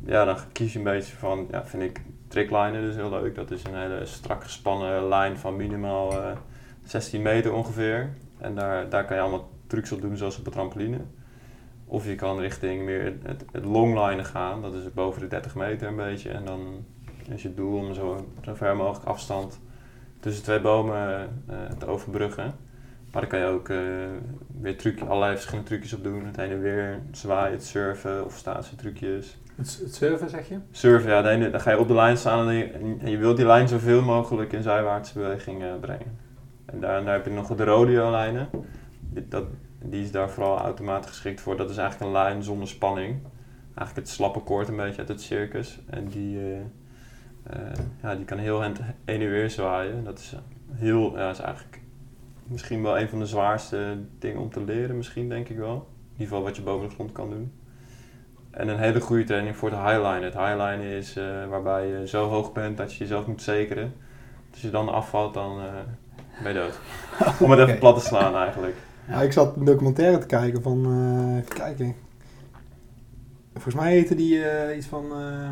ja, 0.05 0.25
dan 0.25 0.37
kies 0.53 0.73
je 0.73 0.79
een 0.79 0.85
beetje 0.85 1.17
van, 1.17 1.47
ja, 1.51 1.67
vind 1.67 1.83
ik 1.83 2.01
tricklijnen 2.29 2.81
dus 2.83 2.95
heel 2.95 3.11
leuk. 3.11 3.35
Dat 3.35 3.51
is 3.51 3.63
een 3.65 3.79
hele 3.79 4.07
strak 4.07 4.43
gespannen 4.43 5.09
lijn 5.09 5.37
van 5.39 5.57
minimaal 5.57 6.13
eh 6.13 6.27
16 6.85 7.23
meter 7.23 7.53
ongeveer. 7.53 8.09
En 8.39 8.55
daar, 8.55 8.89
daar 8.89 9.05
kan 9.05 9.17
je 9.17 9.23
allemaal 9.23 9.49
trucs 9.67 9.93
op 9.93 10.01
doen, 10.01 10.17
zoals 10.17 10.39
op 10.39 10.45
de 10.45 10.51
trampoline. 10.51 10.97
Of 11.93 12.07
je 12.07 12.15
kan 12.15 12.39
richting 12.39 12.85
meer 12.85 13.15
het, 13.23 13.45
het 13.53 13.65
longlinen 13.65 14.25
gaan, 14.25 14.63
dat 14.63 14.75
is 14.75 14.93
boven 14.93 15.21
de 15.21 15.27
30 15.27 15.55
meter 15.55 15.89
een 15.89 15.97
beetje. 15.97 16.31
En 16.31 16.45
dan 16.45 16.85
is 17.29 17.43
je 17.43 17.55
doel 17.55 17.79
om 17.79 17.95
zo, 17.95 18.27
zo 18.45 18.55
ver 18.55 18.77
mogelijk 18.77 19.05
afstand 19.05 19.61
tussen 20.21 20.45
twee 20.45 20.61
bomen 20.61 21.29
eh, 21.47 21.57
te 21.79 21.87
overbruggen. 21.87 22.55
Maar 23.13 23.21
dan 23.21 23.31
kan 23.31 23.39
je 23.39 23.45
ook 23.45 23.69
eh, 23.69 23.79
weer 24.61 24.79
truc, 24.79 25.01
allerlei 25.01 25.33
verschillende 25.33 25.69
trucjes 25.69 25.93
op 25.93 26.03
doen. 26.03 26.27
Het 26.27 26.37
heen 26.37 26.51
en 26.51 26.61
weer 26.61 27.01
zwaaien, 27.13 27.53
het 27.53 27.65
surfen 27.65 28.25
of 28.25 28.37
statietrucjes. 28.37 29.39
Het, 29.57 29.81
het 29.83 29.95
surfen, 29.95 30.31
zeg 30.31 30.49
je? 30.49 30.59
Surfen, 30.71 31.11
ja, 31.11 31.29
ene, 31.29 31.51
dan 31.51 31.61
ga 31.61 31.71
je 31.71 31.79
op 31.79 31.89
de 31.89 31.95
lijn 31.95 32.17
staan 32.17 32.49
en 32.49 32.55
je, 32.55 32.65
en 33.01 33.11
je 33.11 33.19
wilt 33.19 33.37
die 33.37 33.47
lijn 33.47 33.69
zoveel 33.69 34.03
mogelijk 34.03 34.53
in 34.53 34.63
zijwaartse 34.63 35.19
beweging 35.19 35.63
eh, 35.63 35.69
brengen. 35.81 36.19
En 36.65 36.81
daar, 36.81 37.05
daar 37.05 37.15
heb 37.15 37.25
je 37.25 37.31
nog 37.31 37.57
de 37.57 37.65
rodeo-lijnen. 37.65 38.49
Dat, 39.29 39.45
die 39.85 40.03
is 40.03 40.11
daar 40.11 40.31
vooral 40.31 40.59
automatisch 40.59 41.11
geschikt 41.11 41.41
voor. 41.41 41.57
Dat 41.57 41.71
is 41.71 41.77
eigenlijk 41.77 42.07
een 42.07 42.23
lijn 42.23 42.43
zonder 42.43 42.69
spanning. 42.69 43.19
Eigenlijk 43.75 43.97
het 43.97 44.09
slappe 44.09 44.41
koord 44.41 44.69
een 44.69 44.77
beetje 44.77 44.99
uit 44.99 45.09
het 45.09 45.23
circus. 45.23 45.79
En 45.91 46.09
die, 46.09 46.39
eh, 46.39 46.61
eh, 47.43 47.79
ja, 48.03 48.15
die 48.15 48.25
kan 48.25 48.39
heel 48.39 48.63
heen 48.63 48.77
en 49.05 49.19
weer 49.19 49.51
zwaaien. 49.51 50.05
Dat 50.05 50.19
is 50.19 50.35
heel, 50.73 51.19
ja, 51.19 51.31
is 51.31 51.39
eigenlijk 51.39 51.81
misschien 52.45 52.83
wel 52.83 52.99
een 52.99 53.09
van 53.09 53.19
de 53.19 53.27
zwaarste 53.27 53.99
dingen 54.19 54.41
om 54.41 54.51
te 54.51 54.65
leren, 54.65 54.97
misschien 54.97 55.29
denk 55.29 55.49
ik 55.49 55.57
wel. 55.57 55.75
In 55.75 56.13
ieder 56.13 56.27
geval 56.27 56.43
wat 56.43 56.57
je 56.57 56.63
boven 56.63 56.89
de 56.89 56.95
grond 56.95 57.13
kan 57.13 57.31
doen. 57.31 57.53
En 58.51 58.69
een 58.69 58.79
hele 58.79 59.01
goede 59.01 59.25
training 59.25 59.57
voor 59.57 59.71
het 59.71 59.79
highlinen. 59.79 60.23
Het 60.23 60.35
highlinen 60.35 60.97
is 60.97 61.17
eh, 61.17 61.47
waarbij 61.49 61.87
je 61.87 62.09
zo 62.09 62.29
hoog 62.29 62.53
bent 62.53 62.77
dat 62.77 62.93
je 62.93 62.99
jezelf 62.99 63.27
moet 63.27 63.43
zekeren. 63.43 63.95
Als 64.53 64.61
je 64.61 64.71
dan 64.71 64.89
afvalt, 64.89 65.35
dan 65.35 65.61
ben 66.43 66.53
je 66.53 66.59
dood. 66.59 66.81
Om 67.43 67.51
het 67.51 67.61
even 67.61 67.79
plat 67.79 67.99
te 67.99 68.07
slaan 68.07 68.37
eigenlijk. 68.37 68.77
Ja, 69.11 69.23
ik 69.23 69.33
zat 69.33 69.57
een 69.57 69.65
documentaire 69.65 70.19
te 70.19 70.27
kijken 70.27 70.63
van... 70.63 70.85
eh, 70.87 71.37
even 71.37 71.55
kijken. 71.55 71.95
Volgens 73.53 73.75
mij 73.75 73.91
heette 73.93 74.15
die 74.15 74.45
eh, 74.45 74.77
iets 74.77 74.87
van... 74.87 75.05
eh 75.05 75.49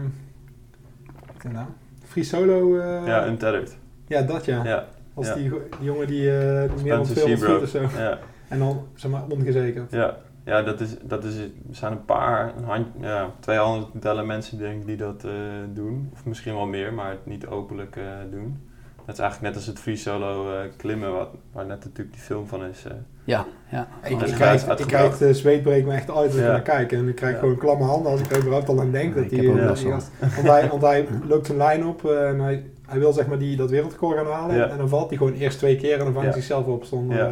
wat 1.27 1.45
is 1.45 1.51
nou? 1.53 1.67
Free 2.05 2.25
Solo... 2.25 2.79
eh, 2.79 3.07
Ja, 3.07 3.27
untethered. 3.27 3.77
ja, 4.07 4.23
dat 4.23 4.45
ja. 4.45 4.65
Ja, 4.65 4.87
Als 5.15 5.35
die, 5.35 5.51
die 5.51 5.59
jongen 5.81 6.07
die 6.07 6.31
meer 6.31 6.69
dan 6.87 7.07
Spencer 7.07 7.15
200 7.15 7.51
voet 7.51 7.63
of 7.63 7.69
zo. 7.69 7.99
Ja, 8.01 8.19
En 8.49 8.59
dan, 8.59 8.87
zeg 8.95 9.11
maar, 9.11 9.23
ongezekerd. 9.29 9.91
ja. 9.91 10.17
ja 10.45 10.63
dat, 10.63 10.81
is, 10.81 10.97
dat 11.03 11.25
is, 11.25 11.35
zijn 11.71 11.93
een 11.93 12.05
paar, 12.05 12.57
een 12.57 12.65
hand, 12.65 12.87
ja, 13.01 13.31
200 13.41 14.01
tellen 14.01 14.27
mensen 14.27 14.59
denk 14.59 14.81
ik 14.81 14.87
die 14.87 14.97
dat 14.97 15.25
doen. 15.73 16.11
Of 16.13 16.25
misschien 16.25 16.55
wel 16.55 16.67
meer, 16.67 16.93
maar 16.93 17.11
het 17.11 17.27
niet 17.27 17.47
openlijk 17.47 17.99
doen. 18.31 18.68
Dat 19.09 19.17
is 19.17 19.23
eigenlijk 19.23 19.41
net 19.55 19.55
als 19.63 19.67
het 19.67 19.79
free 19.79 19.97
solo 19.97 20.53
eh, 20.53 20.59
klimmen, 20.77 21.13
wat, 21.13 21.29
waar 21.53 21.67
net 21.67 21.85
natuurlijk 21.85 22.13
die 22.13 22.23
film 22.23 22.47
van 22.47 22.65
is. 22.65 22.85
eh. 22.85 22.93
Ja, 23.25 23.47
ja. 23.71 23.89
Ik, 24.03 24.21
ik, 24.21 24.35
krijg, 24.35 24.67
ik 24.79 24.87
krijg 24.87 25.19
de 25.19 25.35
zweet 25.35 25.63
breekt 25.63 25.87
me 25.87 25.93
echt 25.95 26.09
uit 26.11 26.17
als 26.27 26.35
ik 26.35 26.41
Ja. 26.41 26.47
naar 26.51 26.63
kijk. 26.63 26.93
En 26.93 27.09
ik 27.09 27.15
krijg 27.15 27.33
Ja. 27.35 27.39
gewoon 27.39 27.57
klamme 27.57 27.85
handen 27.85 28.13
als 28.13 28.21
ik 28.21 28.31
er 28.31 28.39
überhaupt 28.39 28.69
al 28.69 28.81
aan 28.81 28.91
denk. 28.91 29.09
Ja, 29.09 29.15
dat 29.15 29.25
ik 29.25 29.31
die, 29.31 29.39
heb 29.41 29.51
ook 29.53 29.59
eh, 29.61 29.67
gast- 29.67 30.11
want, 30.21 30.49
hij, 30.49 30.69
want 30.69 30.83
hij 30.83 31.07
loopt 31.29 31.47
zijn 31.47 31.59
lijn 31.59 31.87
op 31.87 32.05
en 32.11 32.39
hij, 32.41 32.65
hij 32.87 32.99
wil 32.99 33.13
zeg 33.13 33.27
maar 33.27 33.39
die, 33.39 33.57
dat 33.57 33.71
wereldrecord 33.71 34.17
gaan 34.17 34.27
halen. 34.33 34.57
Ja. 34.57 34.69
En 34.69 34.77
dan 34.79 34.89
valt 34.89 35.09
hij 35.09 35.19
gewoon 35.19 35.33
eerst 35.33 35.59
twee 35.59 35.77
keer 35.77 35.93
en 35.99 36.05
dan 36.05 36.13
vangt 36.13 36.27
Ja. 36.27 36.33
hij 36.33 36.41
zichzelf 36.43 36.67
op 36.67 36.85
zonder... 36.85 37.17
Ja. 37.17 37.27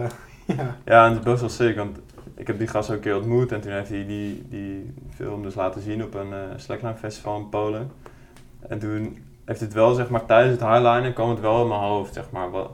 eh, 0.47 0.57
ja. 0.57 0.77
Ja, 0.85 1.05
en 1.07 1.11
het 1.11 1.19
is 1.19 1.25
best 1.31 1.41
wel 1.41 1.51
sick, 1.51 1.77
want 1.77 1.99
ik 2.35 2.47
heb 2.47 2.59
die 2.59 2.67
gast 2.69 2.89
ook 2.91 2.97
een 2.97 3.03
keer 3.03 3.17
ontmoet 3.17 3.53
en 3.53 3.61
toen 3.61 3.73
heeft 3.73 3.89
hij 3.89 4.07
die, 4.07 4.47
die 4.49 4.95
film 5.15 5.43
dus 5.43 5.55
laten 5.55 5.81
zien 5.83 6.03
op 6.05 6.15
een 6.15 6.33
eh 6.33 6.39
slackline 6.57 6.95
festival 6.95 7.39
in 7.39 7.49
Polen. 7.49 7.91
En 8.69 8.79
toen 8.79 9.19
heeft 9.47 9.61
het 9.61 9.73
wel, 9.73 9.95
zeg 9.95 10.09
maar, 10.09 10.27
tijdens 10.27 10.61
het 10.61 10.71
highlinen 10.71 11.13
kwam 11.13 11.31
het 11.31 11.41
wel 11.41 11.63
in 11.63 11.69
mijn 11.69 11.81
hoofd, 11.81 12.15
zeg 12.15 12.31
maar. 12.31 12.51
Wat, 12.51 12.71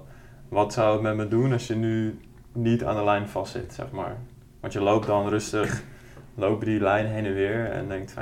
wat 0.49 0.73
zou 0.73 0.93
het 0.93 1.02
met 1.02 1.17
me 1.17 1.29
doen 1.29 1.52
als 1.52 1.67
je 1.67 1.75
nu 1.75 2.21
niet 2.52 2.85
aan 2.85 2.97
de 2.97 3.05
lijn 3.05 3.29
vastzit, 3.29 3.73
zeg 3.73 3.91
maar. 3.91 4.17
Want 4.61 4.73
je 4.73 4.81
loopt 4.81 5.07
dan 5.07 5.29
rustig, 5.29 5.83
loop 6.35 6.61
je 6.61 6.67
die 6.67 6.81
lijn 6.81 7.07
heen 7.07 7.26
en 7.26 7.35
weer 7.35 7.71
en 7.71 7.88
denkt 7.88 8.14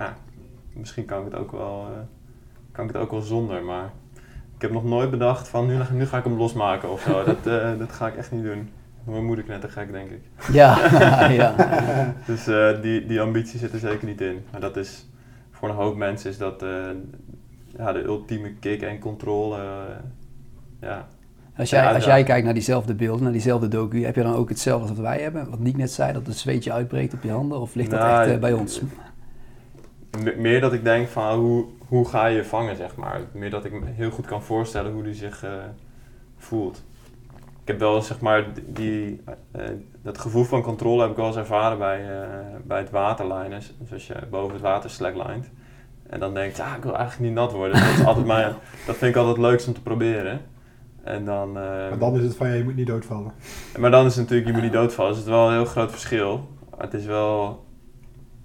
misschien 0.75 1.05
kan 1.05 1.19
ik 1.19 1.25
het 1.25 1.35
ook 1.35 1.53
wel, 1.53 1.87
eh, 1.93 2.01
kan 2.73 2.85
ik 2.85 2.93
het 2.93 3.03
ook 3.03 3.11
wel 3.11 3.21
zonder. 3.21 3.63
Maar 3.65 3.91
ik 4.55 4.63
heb 4.63 4.71
nog 4.71 4.85
nooit 4.85 5.11
bedacht 5.11 5.49
van 5.49 5.67
nu, 5.67 5.79
nu 5.93 6.07
ga 6.07 6.19
ik 6.19 6.25
hem 6.25 6.37
losmaken 6.37 6.91
of 6.91 7.01
zo. 7.01 7.25
dat, 7.25 7.47
eh, 7.47 7.79
dat 7.79 7.93
ga 7.93 8.07
ik 8.07 8.17
echt 8.17 8.33
niet 8.33 8.45
doen. 8.45 8.71
Mijn 9.05 9.25
moeder 9.25 9.61
te 9.61 9.69
gek, 9.69 9.93
denk 9.93 10.11
ik. 10.11 10.23
Ja, 10.53 10.89
ja. 11.41 11.55
Dus 12.27 12.47
eh, 12.47 12.83
die, 12.83 13.07
die 13.07 13.21
ambitie 13.21 13.59
zit 13.59 13.73
er 13.73 13.79
zeker 13.79 14.07
niet 14.07 14.21
in. 14.21 14.45
Maar 14.51 14.61
dat 14.61 14.77
is, 14.77 15.09
voor 15.51 15.69
een 15.69 15.75
hoop 15.75 15.97
mensen 15.97 16.31
is 16.31 16.39
dat 16.39 16.65
ja, 17.77 17.93
de 17.93 18.03
ultieme 18.05 18.53
kick 18.55 18.83
en 18.83 18.99
controle. 18.99 19.57
eh, 19.57 19.97
ja. 20.81 21.09
Als 21.57 21.71
jij, 21.71 21.83
Ja, 21.83 21.95
als 21.95 22.05
jij 22.05 22.23
kijkt 22.23 22.45
naar 22.45 22.55
diezelfde 22.55 22.95
beelden, 22.95 23.23
naar 23.23 23.33
diezelfde 23.33 23.69
docu, 23.69 24.05
heb 24.05 24.15
je 24.15 24.23
dan 24.23 24.35
ook 24.35 24.49
hetzelfde 24.49 24.89
als 24.89 24.97
wat 24.97 25.07
wij 25.07 25.21
hebben? 25.23 25.51
Wat 25.51 25.59
Nick 25.59 25.77
net 25.77 25.91
zei, 25.93 26.13
dat 26.13 26.27
het 26.27 26.37
zweetje 26.37 26.73
uitbreekt 26.73 27.15
op 27.15 27.23
je 27.23 27.31
handen? 27.31 27.61
Of 27.61 27.75
ligt 27.75 27.91
dat 27.91 28.01
Nou, 28.01 28.23
echt 28.23 28.35
eh, 28.35 28.41
bij 28.41 28.53
ons? 28.53 28.81
Me- 30.23 30.35
Meer 30.37 30.61
dat 30.61 30.73
ik 30.73 30.85
denk 30.85 31.09
van 31.09 31.39
hoe, 31.39 31.65
hoe 31.89 32.09
ga 32.09 32.27
je 32.27 32.45
vangen, 32.45 32.77
zeg 32.77 32.97
maar. 32.97 33.21
Meer 33.33 33.51
dat 33.51 33.65
ik 33.65 33.73
me 33.73 33.87
heel 33.87 34.11
goed 34.11 34.27
kan 34.27 34.43
voorstellen 34.43 34.93
hoe 34.93 35.03
die 35.03 35.15
zich 35.15 35.45
eh, 35.45 35.51
voelt. 36.37 36.83
Ik 37.63 37.67
heb 37.77 37.79
wel 37.79 38.03
zeg 38.03 38.21
maar 38.21 38.47
die, 38.67 39.21
dat 40.03 40.19
gevoel 40.19 40.45
van 40.45 40.63
controle 40.63 41.01
heb 41.03 41.11
ik 41.11 41.17
wel 41.17 41.27
eens 41.27 41.37
ervaren 41.37 41.79
bij, 41.79 42.05
bij 42.65 42.79
het 42.79 42.91
waterlijnen. 42.91 43.61
Dus 43.79 43.93
als 43.93 44.07
je 44.07 44.15
boven 44.31 44.53
het 44.53 44.63
water 44.63 44.91
slacklined. 44.91 45.51
En 46.11 46.21
dan 46.21 46.35
denk 46.35 46.57
je, 46.57 46.63
ah, 46.63 46.77
ik 46.77 46.83
wil 46.83 46.97
eigenlijk 46.97 47.31
niet 47.31 47.39
nat 47.39 47.53
worden. 47.53 47.81
Dat, 47.81 47.99
is 47.99 48.05
altijd 48.05 48.27
mijn, 48.37 48.55
dat 48.87 48.97
vind 48.97 49.11
ik 49.11 49.17
altijd 49.17 49.37
het 49.37 49.47
leukst 49.47 49.67
om 49.67 49.75
te 49.75 49.83
proberen. 49.83 50.41
En 51.03 51.25
dan, 51.25 51.49
eh, 51.49 51.89
Maar 51.89 51.99
dan 51.99 52.17
is 52.17 52.23
het 52.23 52.37
van, 52.37 52.49
ja, 52.49 52.55
je 52.55 52.65
moet 52.65 52.77
niet 52.77 52.87
doodvallen. 52.87 53.33
maar 53.79 53.91
dan 53.91 54.07
is 54.07 54.17
het 54.17 54.23
natuurlijk, 54.23 54.49
je 54.49 54.53
moet 54.55 54.63
niet 54.63 54.73
doodvallen. 54.73 55.11
Dus 55.11 55.21
het 55.21 55.29
is 55.29 55.35
wel 55.35 55.47
een 55.47 55.55
heel 55.55 55.65
groot 55.65 55.91
verschil. 55.91 56.49
Maar 56.71 56.81
het 56.81 56.95
is 56.95 57.05
wel, 57.05 57.65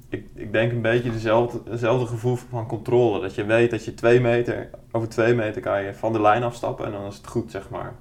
ik, 0.10 0.28
ik 0.34 0.52
denk 0.52 0.72
een 0.72 0.82
beetje 0.82 1.12
dezelfde, 1.12 1.62
hetzelfde 1.70 2.06
gevoel 2.06 2.36
van 2.36 2.68
controle. 2.68 3.22
Dat 3.22 3.36
je 3.36 3.46
weet 3.46 3.72
dat 3.72 3.86
je 3.86 3.94
twee 3.94 4.22
meter, 4.22 4.70
over 4.92 5.10
twee 5.10 5.34
meter 5.34 5.62
kan 5.62 5.84
je 5.84 5.94
van 5.94 6.14
de 6.14 6.22
lijn 6.22 6.44
afstappen 6.44 6.86
en 6.86 6.92
dan 6.92 7.06
is 7.06 7.18
het 7.18 7.28
goed, 7.28 7.52
zeg 7.52 7.70
maar. 7.70 7.94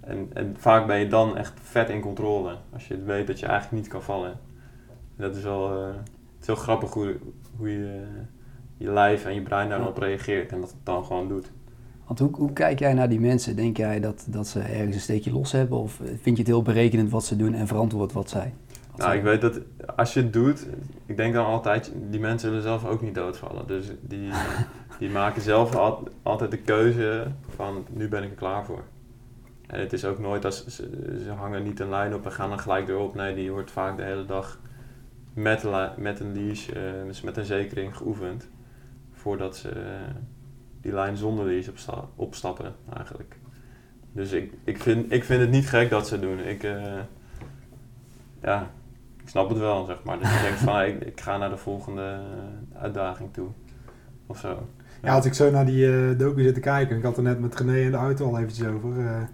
En, 0.00 0.30
en 0.32 0.56
vaak 0.58 0.86
ben 0.86 0.98
je 0.98 1.08
dan 1.08 1.36
echt 1.36 1.52
vet 1.62 1.88
in 1.88 2.00
controle. 2.00 2.56
Als 2.72 2.88
je 2.88 3.02
weet 3.02 3.26
dat 3.26 3.40
je 3.40 3.46
eigenlijk 3.46 3.82
niet 3.82 3.92
kan 3.92 4.02
vallen. 4.02 4.30
En 5.16 5.24
dat 5.24 5.36
is 5.36 5.42
wel, 5.42 5.70
eh, 5.70 5.86
het 5.86 6.40
is 6.40 6.46
heel 6.46 6.54
grappig 6.54 6.92
hoe, 6.92 7.16
hoe 7.56 7.70
je 7.70 8.06
je 8.78 8.90
lijf 8.92 9.24
en 9.24 9.34
je 9.34 9.42
brein 9.42 9.68
daarop 9.68 9.98
reageert 9.98 10.52
en 10.52 10.60
dat 10.60 10.70
het 10.70 10.78
dan 10.82 11.04
gewoon 11.04 11.28
doet. 11.28 11.50
Want 12.06 12.18
hoe, 12.18 12.30
hoe 12.36 12.52
kijk 12.52 12.78
jij 12.78 12.94
naar 12.94 13.08
die 13.08 13.20
mensen? 13.20 13.56
Denk 13.56 13.76
jij 13.76 14.00
dat, 14.00 14.26
dat 14.28 14.46
ze 14.46 14.60
ergens 14.60 14.94
een 14.94 15.00
steekje 15.00 15.32
los 15.32 15.52
hebben? 15.52 15.78
Of 15.78 15.94
vind 15.94 16.36
je 16.36 16.42
het 16.42 16.46
heel 16.46 16.62
berekenend 16.62 17.10
wat 17.10 17.24
ze 17.24 17.36
doen 17.36 17.54
en 17.54 17.66
verantwoord 17.66 18.12
wat 18.12 18.30
zij? 18.30 18.54
wat 18.90 18.98
Nou, 18.98 19.10
zij- 19.10 19.18
ik 19.18 19.24
weet 19.24 19.40
dat 19.40 19.60
als 19.96 20.14
je 20.14 20.20
het 20.22 20.32
doet, 20.32 20.66
ik 21.06 21.16
denk 21.16 21.34
dan 21.34 21.46
altijd, 21.46 21.92
die 22.10 22.20
mensen 22.20 22.48
zullen 22.48 22.62
zelf 22.62 22.86
ook 22.86 23.02
niet 23.02 23.14
doodvallen. 23.14 23.66
Dus 23.66 23.86
die, 24.00 24.30
die 24.98 25.10
maken 25.10 25.42
zelf 25.42 25.74
al- 25.74 26.08
altijd 26.22 26.50
de 26.50 26.58
keuze 26.58 27.26
van, 27.48 27.84
nu 27.90 28.08
ben 28.08 28.22
ik 28.22 28.30
er 28.30 28.36
klaar 28.36 28.64
voor. 28.64 28.82
En 29.66 29.80
het 29.80 29.92
is 29.92 30.04
ook 30.04 30.18
nooit, 30.18 30.44
als, 30.44 30.66
ze, 30.66 30.88
ze 31.24 31.30
hangen 31.30 31.62
niet 31.62 31.80
een 31.80 31.88
lijn 31.88 32.14
op 32.14 32.24
en 32.24 32.32
gaan 32.32 32.48
dan 32.48 32.58
gelijk 32.58 32.88
erop. 32.88 33.14
Nee, 33.14 33.34
die 33.34 33.50
wordt 33.52 33.70
vaak 33.70 33.96
de 33.96 34.02
hele 34.02 34.24
dag 34.24 34.60
met, 35.34 35.64
met 35.96 36.20
een 36.20 36.32
leash, 36.34 36.68
eh, 36.68 36.82
dus 37.06 37.20
met 37.20 37.36
een 37.36 37.44
zekering 37.44 37.96
geoefend. 37.96 38.48
Voordat 39.18 39.56
ze 39.56 39.68
eh, 39.68 40.14
die 40.80 40.92
lijn 40.92 41.16
zonder 41.16 41.44
leash 41.46 41.68
opsta 41.68 42.04
opstappen, 42.16 42.74
eigenlijk. 42.96 43.36
Dus 44.12 44.32
ik, 44.32 44.52
ik, 44.64 44.82
vind, 44.82 45.12
ik 45.12 45.24
vind 45.24 45.40
het 45.40 45.50
niet 45.50 45.68
gek 45.68 45.90
dat 45.90 46.06
ze 46.08 46.14
het 46.14 46.22
doen. 46.22 46.38
Ik, 46.38 46.62
eh, 46.62 46.98
ja, 48.42 48.70
ik 49.22 49.28
snap 49.28 49.48
het 49.48 49.58
wel, 49.58 49.84
zeg 49.84 50.02
maar. 50.02 50.18
Dus 50.18 50.34
ik 50.34 50.40
denk 50.42 50.54
van, 50.54 50.82
ik, 50.90 51.00
ik 51.04 51.20
ga 51.20 51.36
naar 51.36 51.50
de 51.50 51.56
volgende 51.56 52.18
uitdaging 52.74 53.32
toe. 53.32 53.48
Of 54.26 54.38
zo. 54.38 54.66
Ja, 55.02 55.14
als 55.14 55.26
ik 55.26 55.34
zo 55.34 55.50
naar 55.50 55.66
die 55.66 55.86
eh 55.92 56.18
docu 56.18 56.42
zit 56.42 56.54
te 56.54 56.60
kijken, 56.60 56.96
ik 56.96 57.02
had 57.02 57.16
er 57.16 57.22
net 57.22 57.40
met 57.40 57.54
René 57.60 57.78
in 57.80 57.90
de 57.90 57.96
auto 57.96 58.26
al 58.26 58.38
eventjes 58.38 58.66
over. 58.66 59.28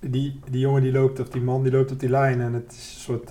die, 0.00 0.40
die 0.50 0.60
jongen 0.60 0.82
die 0.82 0.92
loopt, 0.92 1.20
of 1.20 1.28
die 1.28 1.42
man 1.42 1.62
die 1.62 1.72
loopt 1.72 1.92
op 1.92 2.00
die 2.00 2.08
lijn 2.10 2.40
en 2.40 2.52
het 2.52 2.72
is 2.72 2.94
een 2.94 3.00
soort, 3.00 3.30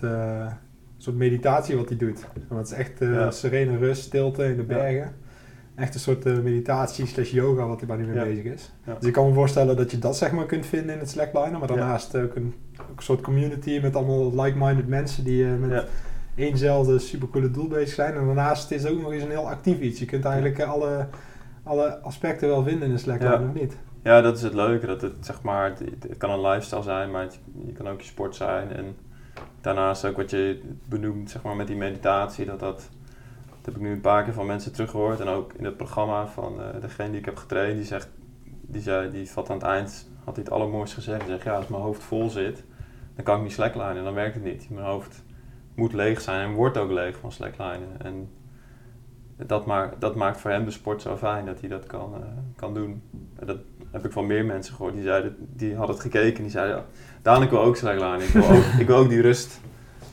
soort 0.98 1.15
meditatie 1.15 1.75
wat 1.75 1.89
hij 1.89 1.98
doet. 1.98 2.25
Want 2.48 2.70
het 2.70 2.72
is 2.72 2.86
echt 2.86 3.00
Ja. 3.00 3.32
serene 3.32 3.77
rust, 3.77 4.03
stilte 4.03 4.44
in 4.46 4.56
de 4.56 4.63
bergen. 4.63 5.15
Echt 5.75 5.94
een 5.94 6.00
soort 6.00 6.25
eh, 6.25 6.38
meditatie 6.38 7.06
slash 7.06 7.32
yoga 7.32 7.68
wat 7.68 7.80
hij 7.80 7.88
bij 7.88 7.98
nu 7.98 8.06
mee 8.06 8.16
Ja. 8.16 8.24
bezig 8.24 8.44
is. 8.44 8.72
Ja. 8.86 8.94
Dus 9.00 9.08
ik 9.08 9.13
kan 9.13 9.28
me 9.28 9.34
voorstellen 9.34 9.78
dat 9.78 9.92
je 9.92 10.00
dat 10.00 10.18
zeg 10.18 10.32
maar 10.32 10.46
kunt 10.46 10.66
vinden 10.66 10.94
in 10.94 11.00
het 11.00 11.10
Slackliner, 11.10 11.60
maar 11.60 11.68
daarnaast 11.68 12.16
ook 12.16 12.36
een, 12.36 12.54
ook 12.82 12.98
een 12.98 13.04
soort 13.04 13.22
community 13.22 13.80
met 13.82 13.96
allemaal 13.96 14.42
like-minded 14.42 14.88
mensen 14.88 15.24
die 15.24 15.46
eh, 15.46 15.56
met 15.56 15.70
Ja. 15.72 15.84
éénzelfde 16.36 17.00
supercoole 17.00 17.51
doel 17.51 17.68
bezig 17.68 17.94
zijn. 17.96 18.13
En 18.16 18.25
daarnaast 18.25 18.72
is 18.72 18.84
het 18.84 18.92
ook 18.92 19.01
nog 19.01 19.12
eens 19.12 19.24
een 19.24 19.30
heel 19.30 19.50
actief 19.50 19.80
iets. 19.80 20.00
Je 20.00 20.06
kunt 20.06 20.25
eigenlijk 20.25 20.58
eh, 20.60 20.70
alle, 20.72 21.08
alle 21.63 22.00
aspecten 22.01 22.48
wel 22.48 22.63
vinden 22.63 22.88
in 22.88 22.92
een 22.94 23.00
Slackline, 23.00 23.32
Ja. 23.32 23.48
of 23.48 23.54
niet? 23.54 23.78
Ja, 24.04 24.22
dat 24.22 24.38
is 24.38 24.44
het 24.44 24.54
leuke. 24.54 24.86
Dat 24.86 25.01
het, 25.01 25.13
zeg 25.20 25.42
maar, 25.42 25.70
het, 25.70 25.80
het 26.10 26.18
kan 26.18 26.30
een 26.30 26.42
lifestyle 26.42 26.84
zijn, 26.84 27.12
maar 27.12 27.22
het, 27.24 27.40
je 27.66 27.72
kan 27.72 27.88
ook 27.88 28.01
je 28.01 28.08
sport 28.08 28.36
zijn. 28.36 28.72
En 28.72 28.86
daarnaast 29.62 30.06
ook 30.06 30.18
wat 30.18 30.30
je 30.30 30.62
benoemt 30.86 31.30
zeg 31.30 31.42
maar, 31.42 31.56
met 31.56 31.68
die 31.68 31.75
meditatie. 31.75 32.46
Dat, 32.46 32.60
dat, 32.60 32.90
dat 33.62 33.74
heb 33.74 33.82
ik 33.82 33.89
nu 33.89 33.91
een 33.91 34.01
paar 34.01 34.24
keer 34.24 34.34
van 34.34 34.46
mensen 34.46 34.72
teruggehoord. 34.72 35.20
En 35.20 35.27
ook 35.27 35.53
in 35.53 35.65
het 35.65 35.77
programma 35.77 36.27
van 36.27 36.62
eh, 36.62 36.82
degene 36.82 37.10
die 37.10 37.20
ik 37.20 37.25
heb 37.25 37.38
getraind. 37.38 37.75
Die, 37.75 37.86
zegt, 37.86 38.10
die, 38.62 38.82
zei, 38.82 39.12
die 39.12 39.30
had 39.34 39.50
aan 39.50 39.58
het 39.58 39.65
eind 39.65 40.10
had 40.24 40.36
hij 40.36 40.44
het 40.44 40.53
allermooiste 40.53 40.96
gezegd. 40.96 41.22
Hij 41.22 41.30
zegt, 41.30 41.44
ja, 41.44 41.56
als 41.56 41.68
mijn 41.68 41.82
hoofd 41.82 42.03
vol 42.03 42.30
zit, 42.30 42.63
dan 43.15 43.24
kan 43.24 43.38
ik 43.38 43.44
niet 43.44 43.51
slacklinen. 43.51 44.03
Dan 44.03 44.13
werkt 44.13 44.34
het 44.34 44.44
niet. 44.44 44.70
Mijn 44.70 44.86
hoofd 44.86 45.24
moet 45.75 45.94
leeg 45.94 46.22
zijn 46.22 46.50
en 46.50 46.56
wordt 46.56 46.77
ook 46.77 46.91
leeg 46.91 47.18
van 47.18 47.32
slacklinen. 47.32 47.89
En 47.98 48.30
dat, 49.38 49.65
maakt 49.65 50.01
dat 50.01 50.15
maakt 50.15 50.39
voor 50.39 50.51
hem 50.51 50.65
de 50.65 50.72
sport 50.72 51.01
zo 51.01 51.18
fijn 51.18 51.46
dat 51.46 51.60
hij 51.60 51.70
dat 51.70 51.86
kan, 51.86 52.13
eh, 52.15 52.22
kan 52.56 52.74
doen. 52.74 53.03
En 53.36 53.48
dat 53.48 53.58
heb 53.91 54.06
ik 54.06 54.12
van 54.12 54.27
meer 54.27 54.46
mensen 54.46 54.75
gehoord. 54.75 54.94
Die, 54.94 55.03
zeiden, 55.03 55.36
die 55.39 55.75
hadden 55.75 55.96
het 55.96 56.03
gekeken 56.03 56.36
en 56.36 56.41
die 56.41 56.51
zeiden... 56.51 56.86
Ja, 57.24 57.41
ik 57.41 57.50
wil 57.50 57.62
ook 57.62 57.75
slackline. 57.75 58.24
Ik 58.24 58.30
wil 58.30 58.44
ook, 58.44 58.63
ik 58.80 58.88
wil 58.88 58.98
ook 58.98 59.10
die 59.10 59.22
rust 59.22 59.62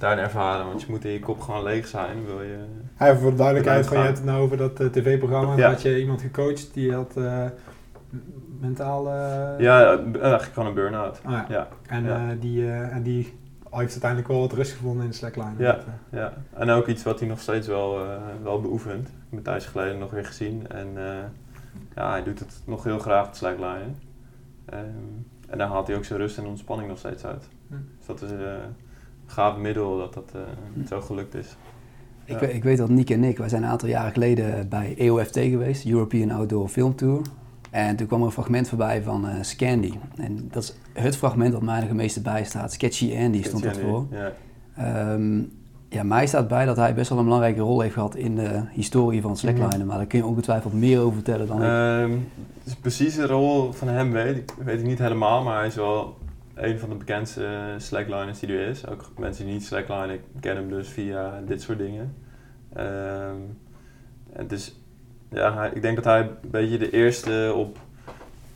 daarin 0.01 0.25
ervaren. 0.25 0.67
Want 0.67 0.81
je 0.81 0.87
moet 0.91 1.05
in 1.05 1.11
je 1.13 1.21
kop 1.21 1.41
gewoon 1.41 1.63
leeg 1.63 1.87
zijn. 1.87 2.25
Wil 2.25 2.43
je, 2.43 2.59
Ja, 2.99 3.17
voor 3.17 3.31
de 3.31 3.37
duidelijkheid, 3.37 3.87
van, 3.87 3.97
je 3.99 4.03
hebt 4.03 4.17
het 4.17 4.27
nou 4.27 4.41
over 4.43 4.57
dat 4.57 4.81
eh, 4.81 4.87
tv-programma. 4.87 5.57
Ja. 5.57 5.69
Had 5.69 5.83
je 5.83 6.01
iemand 6.01 6.21
gecoacht 6.21 6.75
die 6.75 6.93
had 6.95 7.17
eh, 7.17 7.45
mentaal... 8.61 9.07
eh, 9.09 9.61
ja, 9.61 9.97
eigenlijk 9.99 10.43
gewoon 10.43 10.69
een 10.69 10.75
burn-out. 10.75 11.21
ah, 11.25 11.33
ja. 11.33 11.45
Ja, 11.49 11.69
En, 11.87 12.39
die, 12.41 12.71
en 12.71 13.03
die 13.03 13.37
heeft 13.71 13.91
uiteindelijk 13.91 14.29
wel 14.31 14.41
wat 14.41 14.53
rust 14.53 14.73
gevonden 14.73 15.03
in 15.05 15.11
de 15.11 15.17
Slackline. 15.17 15.53
Ja. 15.59 15.79
Ja. 16.11 16.33
En 16.55 16.71
ook 16.71 16.87
iets 16.87 17.03
wat 17.03 17.19
hij 17.19 17.29
nog 17.29 17.41
steeds 17.41 17.67
wel, 17.67 17.99
wel 18.43 18.61
beoefent. 18.61 19.09
Ik 19.09 19.15
heb 19.31 19.45
thuis 19.45 19.67
geleden 19.67 19.99
nog 19.99 20.11
weer 20.11 20.25
gezien. 20.25 20.69
En 20.69 20.89
ja, 21.95 22.11
hij 22.11 22.23
doet 22.23 22.39
het 22.39 22.61
nog 22.65 22.85
heel 22.85 22.99
graag, 22.99 23.27
het 23.27 23.37
slackline. 23.37 23.91
Ehm, 24.65 24.85
en 25.49 25.59
daar 25.59 25.69
haalt 25.69 25.87
hij 25.87 25.97
ook 25.97 26.05
zijn 26.05 26.19
rust 26.19 26.39
en 26.39 26.47
ontspanning 26.47 26.89
nog 26.89 26.99
steeds 26.99 27.25
uit. 27.25 27.49
Hm. 27.69 27.75
Dus 27.99 28.07
dat 28.07 28.23
is 28.23 28.31
gaaf 29.31 29.57
middel 29.57 29.99
dat 29.99 30.15
dat 30.15 30.31
eh, 30.35 30.41
zo 30.89 31.01
gelukt 31.01 31.35
is. 31.35 31.57
Ik, 32.25 32.35
Ja. 32.35 32.41
weet- 32.47 32.55
ik 32.55 32.63
weet 32.63 32.79
dat 32.79 32.89
Nick 32.89 33.11
en 33.11 33.25
ik, 33.25 33.39
wij 33.39 33.49
zijn 33.49 33.63
een 33.63 33.69
aantal 33.69 33.89
jaren 33.89 34.13
geleden 34.13 34.69
bij 34.69 34.95
EOFT 34.99 35.39
geweest, 35.39 35.87
European 35.87 36.31
Outdoor 36.31 36.69
Film 36.69 36.95
Tour. 36.95 37.21
En 37.71 37.97
toen 37.97 38.07
kwam 38.07 38.21
er 38.21 38.27
een 38.27 38.33
fragment 38.33 38.69
voorbij 38.69 39.03
van 39.03 39.29
eh, 39.29 39.35
Scandy. 39.41 39.93
En 40.17 40.49
dat 40.51 40.63
is 40.63 40.75
het 40.93 41.17
fragment 41.17 41.53
dat 41.53 41.63
mij 41.63 41.79
nog 41.79 41.89
het 41.89 41.97
meeste 41.97 42.21
bijstaat. 42.21 42.73
Sketchy 42.73 43.17
Andy 43.19 43.43
stond 43.43 43.63
dat 43.63 43.79
voor. 43.79 44.07
Ja. 44.11 44.33
Ehm, 44.77 45.39
ja, 45.89 46.03
mij 46.03 46.27
staat 46.27 46.49
bij 46.49 46.65
dat 46.65 46.77
hij 46.77 46.95
best 46.95 47.09
wel 47.09 47.19
een 47.19 47.25
belangrijke 47.25 47.61
rol 47.61 47.81
heeft 47.81 47.95
gehad 47.95 48.17
in 48.17 48.35
de 48.35 48.61
historie 48.71 49.21
van 49.23 49.37
slacklinen. 49.37 49.79
Mhm. 49.79 49.87
Maar 49.87 49.97
daar 49.97 50.07
kun 50.07 50.19
je 50.19 50.27
ongetwijfeld 50.27 50.73
meer 50.73 51.01
over 51.01 51.15
vertellen 51.15 51.47
dan 51.47 51.57
ik. 51.63 51.69
Ehm, 51.69 52.19
precies 52.81 53.15
de 53.15 53.27
rol 53.27 53.73
van 53.73 53.89
hem 53.89 54.13
weet 54.13 54.37
ik, 54.37 54.55
weet 54.65 54.79
ik 54.79 54.87
niet 54.87 54.99
helemaal, 54.99 55.43
maar 55.43 55.57
hij 55.59 55.67
is 55.67 55.75
wel 55.75 56.17
een 56.59 56.79
van 56.79 56.89
de 56.89 56.95
bekendste 56.95 57.45
eh, 57.45 57.79
slackliners 57.79 58.39
die 58.39 58.49
er 58.49 58.69
is. 58.69 58.87
Ook 58.87 59.11
mensen 59.19 59.45
die 59.45 59.55
niet 59.55 59.65
slacklinen 59.65 60.21
kennen 60.41 60.63
hem 60.63 60.73
dus 60.73 60.89
via 60.89 61.43
dit 61.47 61.63
soort 61.63 61.79
dingen. 61.79 62.15
Ehm, 62.73 63.37
dus 64.47 64.77
ja, 65.31 65.67
ik 65.67 65.83
denk 65.83 65.97
dat 65.97 66.05
hij 66.05 66.21
een 66.21 66.51
beetje 66.51 66.79
de 66.79 66.91
eerste 66.91 67.53
op, 67.57 67.79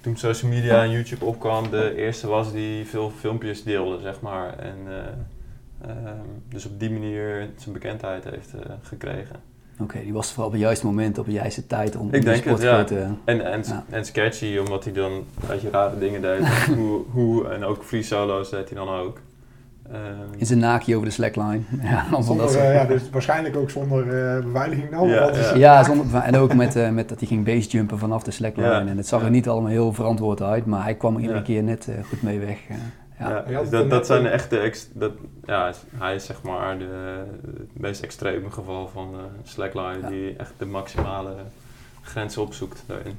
toen 0.00 0.16
social 0.16 0.50
media 0.50 0.82
en 0.82 0.90
YouTube 0.90 1.24
opkwam, 1.24 1.70
de 1.70 1.94
eerste 1.96 2.26
was 2.26 2.52
die 2.52 2.86
veel 2.86 3.10
filmpjes 3.10 3.62
deelde, 3.62 4.00
zeg 4.00 4.20
maar. 4.20 4.58
En 4.58 4.78
eh, 4.86 5.88
ehm, 5.90 6.26
dus 6.48 6.66
op 6.66 6.80
die 6.80 6.90
manier 6.90 7.48
zijn 7.56 7.72
bekendheid 7.72 8.24
heeft 8.24 8.54
eh, 8.54 8.72
gekregen. 8.82 9.51
Oké, 9.82 10.00
die 10.02 10.12
was 10.12 10.28
vooral 10.28 10.46
op 10.46 10.52
het 10.52 10.60
juiste 10.60 10.86
moment, 10.86 11.18
op 11.18 11.24
de 11.26 11.32
juiste 11.32 11.66
tijd 11.66 11.96
om, 11.96 12.06
Ik 12.06 12.12
die 12.12 12.20
denk 12.20 12.36
sport 12.36 12.54
het, 12.62 12.62
ja. 12.62 12.84
te... 12.84 13.06
En, 13.24 13.52
en, 13.52 13.62
Ja. 13.66 13.84
en 13.90 14.04
sketchy, 14.04 14.58
omdat 14.58 14.84
hij 14.84 14.92
dan 14.92 15.24
beetje 15.48 15.70
rare 15.70 15.98
dingen 15.98 16.22
deed. 16.22 16.46
hoe, 16.76 17.00
hoe, 17.10 17.48
en 17.48 17.64
ook 17.64 17.82
free 17.84 18.02
solo's 18.02 18.50
deed 18.50 18.68
hij 18.70 18.78
dan 18.78 18.88
ook. 18.88 19.20
Ehm, 19.92 19.98
In 20.36 20.46
zijn 20.46 20.58
naakje 20.58 20.94
over 20.94 21.06
de 21.08 21.12
slackline. 21.14 21.60
Ja, 21.82 22.04
Zonder, 22.22 22.46
dat 22.46 22.54
eh, 22.54 22.74
ja, 22.74 22.84
dus 22.84 23.02
waarschijnlijk 23.10 23.56
ook 23.56 23.70
zonder 23.70 24.02
eh, 24.36 24.42
beveiliging 24.44 24.90
dan. 24.90 25.08
Ja, 25.08 25.26
het 25.26 25.36
ja. 25.36 25.54
Ja, 25.54 25.84
zonder, 25.84 26.20
en 26.20 26.36
ook 26.36 26.54
met, 26.54 26.76
eh, 26.76 26.90
met 26.90 27.08
dat 27.08 27.18
hij 27.18 27.28
ging 27.28 27.44
basejumpen 27.44 27.98
vanaf 27.98 28.22
de 28.22 28.30
slackline. 28.30 28.68
Ja. 28.68 28.86
En 28.86 28.96
het 28.96 29.06
zag 29.06 29.20
er 29.20 29.26
Ja. 29.26 29.32
niet 29.32 29.48
allemaal 29.48 29.70
heel 29.70 29.92
verantwoord 29.92 30.42
uit, 30.42 30.66
maar 30.66 30.82
hij 30.82 30.94
kwam 30.94 31.14
er 31.14 31.20
iedere 31.20 31.38
Ja. 31.38 31.44
keer 31.44 31.62
net 31.62 31.88
eh, 31.88 31.94
goed 32.08 32.22
mee 32.22 32.38
weg. 32.38 32.58
Ja. 33.18 33.44
Ja, 33.48 33.60
dus 33.60 33.70
dat, 33.88 34.06
zijn 34.06 34.22
de 34.22 34.28
over. 34.28 34.40
echte... 34.40 34.58
Ex, 34.58 34.88
dat, 34.92 35.12
ja, 35.44 35.72
hij 35.94 36.14
is 36.14 36.24
zeg 36.24 36.42
maar 36.42 36.78
de, 36.78 37.24
het 37.46 37.80
meest 37.80 38.02
extreme 38.02 38.50
geval 38.50 38.88
van 38.88 39.14
eh 39.14 39.20
slackline 39.42 40.00
Ja. 40.00 40.08
die 40.08 40.36
echt 40.36 40.52
de 40.56 40.66
maximale 40.66 41.34
grens 42.02 42.36
opzoekt 42.38 42.84
daarin. 42.86 43.18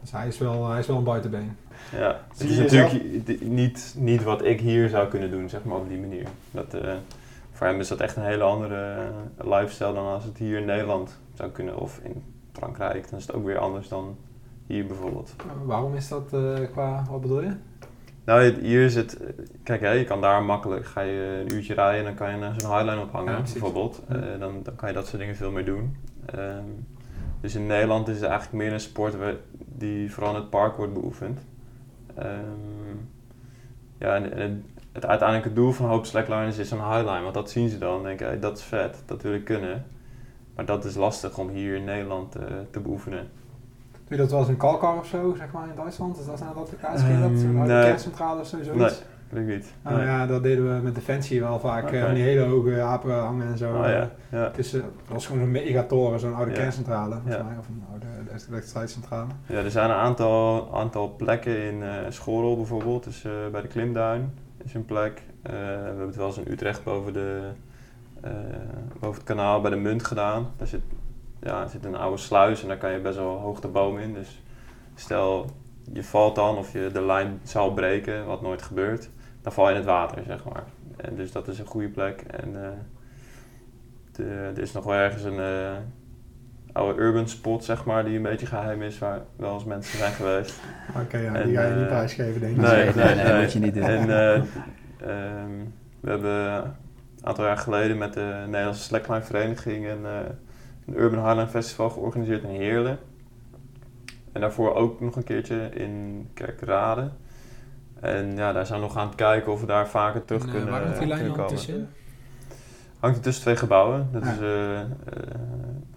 Dus 0.00 0.12
hij 0.12 0.28
is 0.28 0.38
wel, 0.38 0.68
hij 0.68 0.78
is 0.78 0.86
wel 0.86 0.96
een 0.96 1.04
buitenbeen. 1.04 1.56
Ja, 1.92 2.20
Zie 2.34 2.48
het 2.48 2.72
is 2.72 2.78
natuurlijk 2.80 3.42
niet, 3.42 3.94
niet 3.98 4.22
wat 4.22 4.44
ik 4.44 4.60
hier 4.60 4.88
zou 4.88 5.08
kunnen 5.08 5.30
doen, 5.30 5.48
zeg 5.48 5.64
maar, 5.64 5.76
op 5.76 5.88
die 5.88 5.98
manier. 5.98 6.28
Dat, 6.50 6.74
eh, 6.74 6.94
voor 7.52 7.66
hem 7.66 7.80
is 7.80 7.88
dat 7.88 8.00
echt 8.00 8.16
een 8.16 8.24
hele 8.24 8.42
andere 8.42 8.94
eh, 9.36 9.50
lifestyle 9.50 9.92
dan 9.92 10.06
als 10.06 10.24
het 10.24 10.38
hier 10.38 10.58
in 10.58 10.64
Nederland 10.64 11.18
zou 11.34 11.50
kunnen. 11.50 11.78
Of 11.78 12.00
in 12.02 12.22
Frankrijk, 12.52 13.10
dan 13.10 13.18
is 13.18 13.26
het 13.26 13.36
ook 13.36 13.44
weer 13.44 13.58
anders 13.58 13.88
dan 13.88 14.16
hier 14.66 14.86
bijvoorbeeld. 14.86 15.34
Waarom 15.64 15.94
is 15.94 16.08
dat 16.08 16.32
eh, 16.32 16.70
qua, 16.72 17.04
wat 17.10 17.20
bedoel 17.20 17.42
je? 17.42 17.52
Nou, 18.24 18.60
hier 18.60 18.84
is 18.84 18.94
het... 18.94 19.18
Kijk, 19.62 19.80
hè, 19.80 19.90
je 19.90 20.04
kan 20.04 20.20
daar 20.20 20.42
makkelijk... 20.42 20.86
Ga 20.86 21.00
je 21.00 21.44
een 21.44 21.54
uurtje 21.54 21.74
rijden 21.74 21.98
en 21.98 22.04
dan 22.04 22.14
kan 22.14 22.38
je 22.38 22.60
zo'n 22.60 22.76
highline 22.76 23.02
ophangen, 23.02 23.32
Ja, 23.32 23.40
bijvoorbeeld. 23.40 24.02
Eh, 24.08 24.18
dan, 24.38 24.60
dan 24.62 24.76
kan 24.76 24.88
je 24.88 24.94
dat 24.94 25.06
soort 25.06 25.18
dingen 25.18 25.36
veel 25.36 25.50
meer 25.50 25.64
doen. 25.64 25.96
Ehm, 26.26 26.64
dus 27.40 27.54
in 27.54 27.66
Nederland 27.66 28.08
is 28.08 28.14
het 28.20 28.24
eigenlijk 28.24 28.62
meer 28.64 28.72
een 28.72 28.80
sport 28.80 29.16
die 29.56 30.12
vooral 30.12 30.34
in 30.34 30.40
het 30.40 30.50
park 30.50 30.76
wordt 30.76 30.92
beoefend. 30.92 31.40
Ehm, 32.14 32.96
ja, 33.98 34.14
en, 34.14 34.32
en 34.32 34.40
het, 34.40 34.52
het 34.92 35.06
uiteindelijke 35.06 35.52
doel 35.52 35.72
van 35.72 35.84
een 35.84 35.90
hoop 35.90 36.06
slackliners 36.06 36.58
is 36.58 36.70
een 36.70 36.90
highline. 36.90 37.22
Want 37.22 37.34
dat 37.34 37.50
zien 37.50 37.68
ze 37.68 37.78
dan 37.78 37.96
en 37.96 38.02
denken, 38.02 38.26
hey, 38.26 38.38
dat 38.38 38.58
is 38.58 38.64
vet, 38.64 39.02
dat 39.06 39.22
wil 39.22 39.34
ik 39.34 39.44
kunnen. 39.44 39.84
Maar 40.54 40.64
dat 40.64 40.84
is 40.84 40.94
lastig 40.94 41.38
om 41.38 41.48
hier 41.48 41.76
in 41.76 41.84
Nederland 41.84 42.36
eh, 42.36 42.42
te 42.70 42.80
beoefenen. 42.80 43.28
Doe 44.08 44.16
je 44.16 44.22
dat 44.22 44.30
wel 44.30 44.40
eens 44.40 44.48
in 44.48 44.56
Kalkar 44.56 44.98
of 44.98 45.06
zo, 45.06 45.34
zeg 45.38 45.52
maar, 45.52 45.68
in 45.68 45.74
Duitsland? 45.76 46.18
Is 46.18 46.26
dat 46.26 46.40
een? 46.40 46.46
Ken 46.80 46.92
je 47.12 47.20
dat? 47.20 47.30
Ehm, 47.30 47.38
Zo'n 47.38 47.54
nee. 47.54 47.66
kerncentrale 47.84 48.40
of 48.40 48.46
zo, 48.46 48.56
zoiets? 48.62 49.02
Nee, 49.30 49.44
weet 49.44 49.48
ik 49.48 49.54
niet. 49.56 49.72
Nou 49.82 50.02
ja, 50.02 50.26
dat 50.26 50.42
deden 50.42 50.76
we 50.76 50.82
met 50.82 50.94
Defensie 50.94 51.40
wel 51.40 51.58
vaak. 51.60 51.90
Eh, 51.90 52.04
van 52.04 52.14
die 52.14 52.22
hele 52.22 52.44
hoge 52.44 52.80
apen 52.80 53.14
hangen 53.14 53.46
en 53.46 53.58
zo. 53.58 53.74
Oh, 53.74 53.86
eh, 53.86 53.92
ja. 53.92 54.10
Ja. 54.30 54.50
tussen, 54.50 54.80
dat 54.80 54.90
was 55.08 55.26
gewoon 55.26 55.42
een 55.42 55.50
megatoren, 55.50 56.20
zo'n 56.20 56.34
oude 56.34 56.50
Ja. 56.50 56.56
kerncentrale, 56.56 57.14
volgens 57.14 57.34
Ja. 57.36 57.42
mij. 57.42 57.58
Of 57.58 57.68
een 57.68 57.82
oude 57.90 58.06
elektriciteitscentrale. 58.48 59.30
Ja, 59.46 59.56
er 59.58 59.70
zijn 59.70 59.90
een 59.90 59.96
aantal, 59.96 60.68
aantal 60.76 61.14
plekken 61.16 61.62
in 61.62 61.82
eh 61.82 61.90
Schorrel 62.08 62.56
bijvoorbeeld, 62.56 63.04
dus 63.04 63.24
eh, 63.24 63.32
bij 63.52 63.60
de 63.62 63.68
Klimduin 63.68 64.32
is 64.64 64.74
een 64.74 64.84
plek. 64.84 65.22
Eh, 65.42 65.52
we 65.52 65.58
hebben 65.84 66.06
het 66.06 66.16
wel 66.16 66.26
eens 66.26 66.38
in 66.38 66.52
Utrecht 66.52 66.84
boven, 66.84 67.12
de, 67.12 67.40
eh, 68.20 68.30
boven 69.00 69.14
het 69.18 69.24
kanaal 69.24 69.60
bij 69.60 69.70
de 69.70 69.76
Munt 69.76 70.04
gedaan. 70.04 70.46
Daar 70.56 70.66
zit, 70.66 70.80
ja, 71.44 71.62
er 71.62 71.68
zit 71.68 71.84
een 71.84 71.96
oude 71.96 72.16
sluis 72.16 72.62
en 72.62 72.68
daar 72.68 72.76
kan 72.76 72.92
je 72.92 72.98
best 72.98 73.16
wel 73.16 73.38
hoog 73.38 73.60
de 73.60 73.68
boom 73.68 73.98
in. 73.98 74.14
Dus 74.14 74.42
stel 74.94 75.50
je 75.92 76.04
valt 76.04 76.34
dan 76.34 76.56
of 76.56 76.72
je 76.72 76.90
de 76.92 77.02
lijn 77.02 77.40
zou 77.42 77.74
breken, 77.74 78.26
wat 78.26 78.42
nooit 78.42 78.62
gebeurt, 78.62 79.08
dan 79.42 79.52
val 79.52 79.64
je 79.64 79.70
in 79.70 79.76
het 79.76 79.86
water, 79.86 80.22
zeg 80.26 80.44
maar. 80.44 80.64
En 80.96 81.16
dus 81.16 81.32
dat 81.32 81.48
is 81.48 81.58
een 81.58 81.66
goede 81.66 81.88
plek. 81.88 82.20
En 82.30 82.64
eh, 82.64 82.68
de- 84.12 84.52
er 84.54 84.58
is 84.62 84.72
nog 84.72 84.84
wel 84.84 84.94
ergens 84.94 85.22
een 85.22 85.38
eh, 85.40 85.72
oude 86.72 87.00
urban 87.00 87.28
spot, 87.28 87.64
zeg 87.64 87.84
maar, 87.84 88.04
die 88.04 88.16
een 88.16 88.22
beetje 88.22 88.46
geheim 88.46 88.82
is, 88.82 88.98
waar 88.98 89.20
wel 89.36 89.54
eens 89.54 89.64
mensen 89.64 89.98
zijn 89.98 90.12
geweest. 90.12 90.60
Oké, 91.04 91.18
ja, 91.18 91.34
En, 91.34 91.46
die 91.46 91.56
ga 91.56 91.62
je 91.64 91.72
niet 91.72 91.82
eh, 91.82 91.86
prijsgeven, 91.88 92.40
denk 92.40 92.56
ik. 92.56 92.62
Nee, 92.62 92.94
nee, 92.94 93.14
nee, 93.14 93.40
moet 93.42 93.52
je 93.52 93.58
niet 93.58 93.74
doen. 93.74 93.82
En 93.84 94.10
eh, 94.10 94.34
ehm, 94.34 95.50
we 96.00 96.10
hebben 96.10 96.30
een 96.34 96.72
aantal 97.22 97.44
jaar 97.44 97.56
geleden 97.58 97.98
met 97.98 98.12
de 98.14 98.42
Nederlandse 98.46 98.82
Slackline 98.82 99.22
Vereniging 99.22 99.86
een, 99.88 100.06
eh, 100.06 100.18
een 100.86 100.98
Urban 101.00 101.18
Highline 101.24 101.46
Festival 101.48 101.90
georganiseerd 101.90 102.42
in 102.42 102.48
Heerlen. 102.50 102.98
En 104.32 104.40
daarvoor 104.40 104.74
ook 104.74 105.00
nog 105.00 105.16
een 105.16 105.24
keertje 105.24 105.68
in 105.74 106.26
Kerkrade. 106.34 107.10
En 108.00 108.36
ja, 108.36 108.52
daar 108.52 108.66
zijn 108.66 108.80
we 108.80 108.86
nog 108.86 108.96
aan 108.96 109.06
het 109.06 109.14
kijken 109.14 109.52
of 109.52 109.60
we 109.60 109.66
daar 109.66 109.88
vaker 109.88 110.24
terug 110.24 110.42
En, 110.42 110.48
eh, 110.48 110.54
kunnen, 110.54 110.70
waar 110.70 110.80
die 110.98 111.06
lijn 111.06 111.08
kunnen 111.08 111.26
dan 111.26 111.32
komen. 111.36 111.48
tussen? 111.48 111.88
Hangt 112.98 113.16
er 113.16 113.22
tussen 113.22 113.42
twee 113.42 113.56
gebouwen. 113.56 114.08
Dat 114.12 114.22
Ja. 114.24 114.32
is 114.32 114.38
eh 114.40 114.80
eh, 114.80 114.86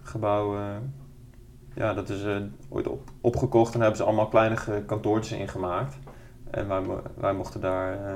gebouw, 0.02 0.56
eh, 0.56 0.62
ja, 1.74 1.94
dat 1.94 2.08
is 2.08 2.24
eh, 2.24 2.36
ooit 2.68 2.88
op, 2.88 3.10
opgekocht 3.20 3.74
en 3.74 3.80
hebben 3.80 3.98
ze 3.98 4.04
allemaal 4.04 4.28
kleine 4.28 4.56
kantoortjes 4.86 5.38
ingemaakt. 5.38 5.98
En 6.50 6.68
wij, 6.68 6.82
wij 7.14 7.32
mochten 7.34 7.60
daar, 7.60 7.92
eh, 7.92 8.12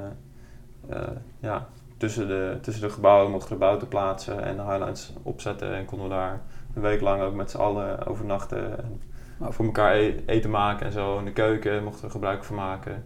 eh, 0.97 1.09
ja, 1.41 1.67
tussen 1.97 2.29
de, 2.29 2.59
tussen 2.61 2.83
de 2.83 2.91
gebouwen 2.91 3.31
mochten 3.31 3.53
we 3.53 3.59
bouten 3.59 3.89
plaatsen 3.89 4.43
en 4.43 4.57
de 4.57 4.63
highlights 4.63 5.13
opzetten. 5.23 5.75
En 5.75 5.85
konden 5.85 6.09
we 6.09 6.15
daar 6.15 6.41
een 6.75 6.83
week 6.83 7.01
lang 7.01 7.23
ook 7.23 7.35
met 7.35 7.51
z'n 7.51 7.57
allen 7.59 8.07
overnachten. 8.07 8.79
En 8.79 9.01
Oh. 9.39 9.51
voor 9.51 9.65
elkaar 9.65 9.95
e- 9.97 10.23
eten 10.27 10.51
maken 10.51 10.87
en 10.87 10.93
zo. 10.93 11.19
In 11.19 11.25
de 11.25 11.33
keuken 11.33 11.85
mochten 11.85 12.05
we 12.05 12.11
gebruik 12.11 12.45
van 12.45 12.57
maken. 12.57 13.05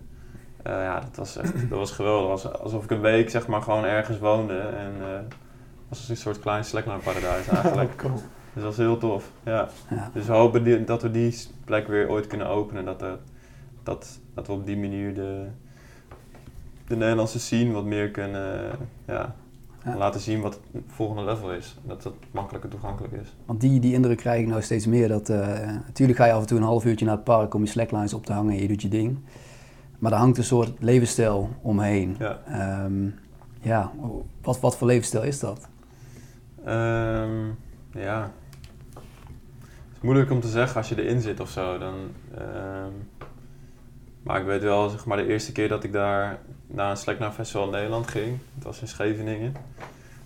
Eh, 0.63 0.73
ja, 0.73 1.01
dat 1.01 1.17
was 1.17 1.37
echt, 1.37 1.69
dat 1.69 1.79
was 1.79 1.91
geweldig. 1.91 2.29
Was 2.43 2.53
alsof 2.61 2.85
ik 2.85 2.91
een 2.91 3.01
week 3.01 3.31
zeg 3.31 3.47
maar 3.47 3.63
gewoon 3.63 3.85
ergens 3.85 4.19
woonde. 4.19 4.59
En 4.59 4.93
eh, 5.01 5.07
het 5.17 5.35
was 5.89 6.09
een 6.09 6.17
soort 6.17 6.41
klein 6.41 6.65
paradijs 7.05 7.49
eigenlijk. 7.63 7.91
Oh, 7.91 7.97
cool. 7.97 8.15
Dus 8.15 8.23
dat 8.55 8.65
was 8.65 8.77
heel 8.77 8.99
tof, 8.99 9.31
ja. 9.45 9.69
Ja. 9.91 10.11
Dus 10.15 10.27
we 10.27 10.33
hopen 10.33 10.65
die- 10.65 10.85
dat 10.85 11.03
we 11.03 11.11
die 11.11 11.39
plek 11.65 11.87
weer 11.89 12.09
ooit 12.09 12.27
kunnen 12.27 12.47
openen. 12.49 12.85
Dat, 12.85 13.03
er- 13.03 13.19
dat, 13.83 14.19
dat 14.35 14.47
we 14.47 14.53
op 14.53 14.67
die 14.67 14.77
manier 14.77 15.15
de, 15.15 15.47
de 16.87 16.97
Nederlandse 16.97 17.39
scene 17.41 17.73
wat 17.73 17.85
meer 17.85 18.11
kunnen 18.11 18.71
eh, 18.71 18.77
ja, 19.07 19.35
Laten 19.95 20.21
zien 20.21 20.41
wat 20.41 20.61
het 20.73 20.83
volgende 20.87 21.25
level 21.25 21.53
is. 21.53 21.77
Dat 21.83 22.05
het 22.05 22.15
makkelijker 22.31 22.71
toegankelijk 22.71 23.13
is. 23.13 23.35
Want 23.45 23.61
die, 23.61 23.81
die 23.81 23.93
indruk 23.93 24.17
krijg 24.17 24.41
ik 24.41 24.47
nou 24.47 24.63
steeds 24.63 24.87
meer. 24.87 25.09
Dat, 25.09 25.29
eh, 25.29 25.39
natuurlijk 25.87 26.19
ga 26.19 26.27
je 26.27 26.33
af 26.33 26.41
en 26.41 26.47
toe 26.47 26.59
een 26.59 26.65
half 26.65 26.85
uurtje 26.85 27.05
naar 27.05 27.15
het 27.15 27.25
park 27.25 27.55
om 27.55 27.63
je 27.63 27.69
slacklines 27.69 28.15
op 28.15 28.27
te 28.27 28.33
hangen 28.33 28.55
en 28.55 28.61
je 28.61 28.69
doet 28.69 28.83
je 28.83 28.89
ding. 28.89 29.19
Maar 29.99 30.13
er 30.13 30.19
hangt 30.19 30.39
een 30.39 30.45
soort 30.45 30.73
levensstijl 30.79 31.51
omheen. 31.63 32.17
Ja. 32.19 32.39
Ehm, 32.47 33.09
ja, 33.61 33.93
wat, 34.43 34.61
wat 34.61 34.77
voor 34.77 34.87
levensstijl 34.87 35.23
is 35.23 35.41
dat? 35.41 35.69
Ehm, 36.65 37.47
ja. 37.91 38.31
Het 38.93 39.97
is 39.97 40.01
moeilijk 40.01 40.31
om 40.31 40.41
te 40.41 40.49
zeggen 40.49 40.77
als 40.77 40.89
je 40.89 41.03
erin 41.03 41.21
zit 41.21 41.41
of 41.41 41.51
zo. 41.51 41.79
Dan, 41.79 41.95
ehm, 42.39 42.93
maar 44.23 44.41
ik 44.41 44.47
weet 44.47 44.63
wel, 44.63 44.89
zeg 44.89 45.07
maar, 45.07 45.17
de 45.17 45.27
eerste 45.27 45.53
keer 45.53 45.69
dat 45.69 45.85
ik 45.85 45.93
daar 45.93 46.39
naar 46.67 46.91
een 46.91 46.97
Slackline 46.97 47.33
Festival 47.33 47.65
in 47.65 47.71
Nederland 47.71 48.09
ging, 48.09 48.39
het 48.55 48.65
was 48.65 48.81
in 48.81 48.89
Scheveningen. 48.89 49.55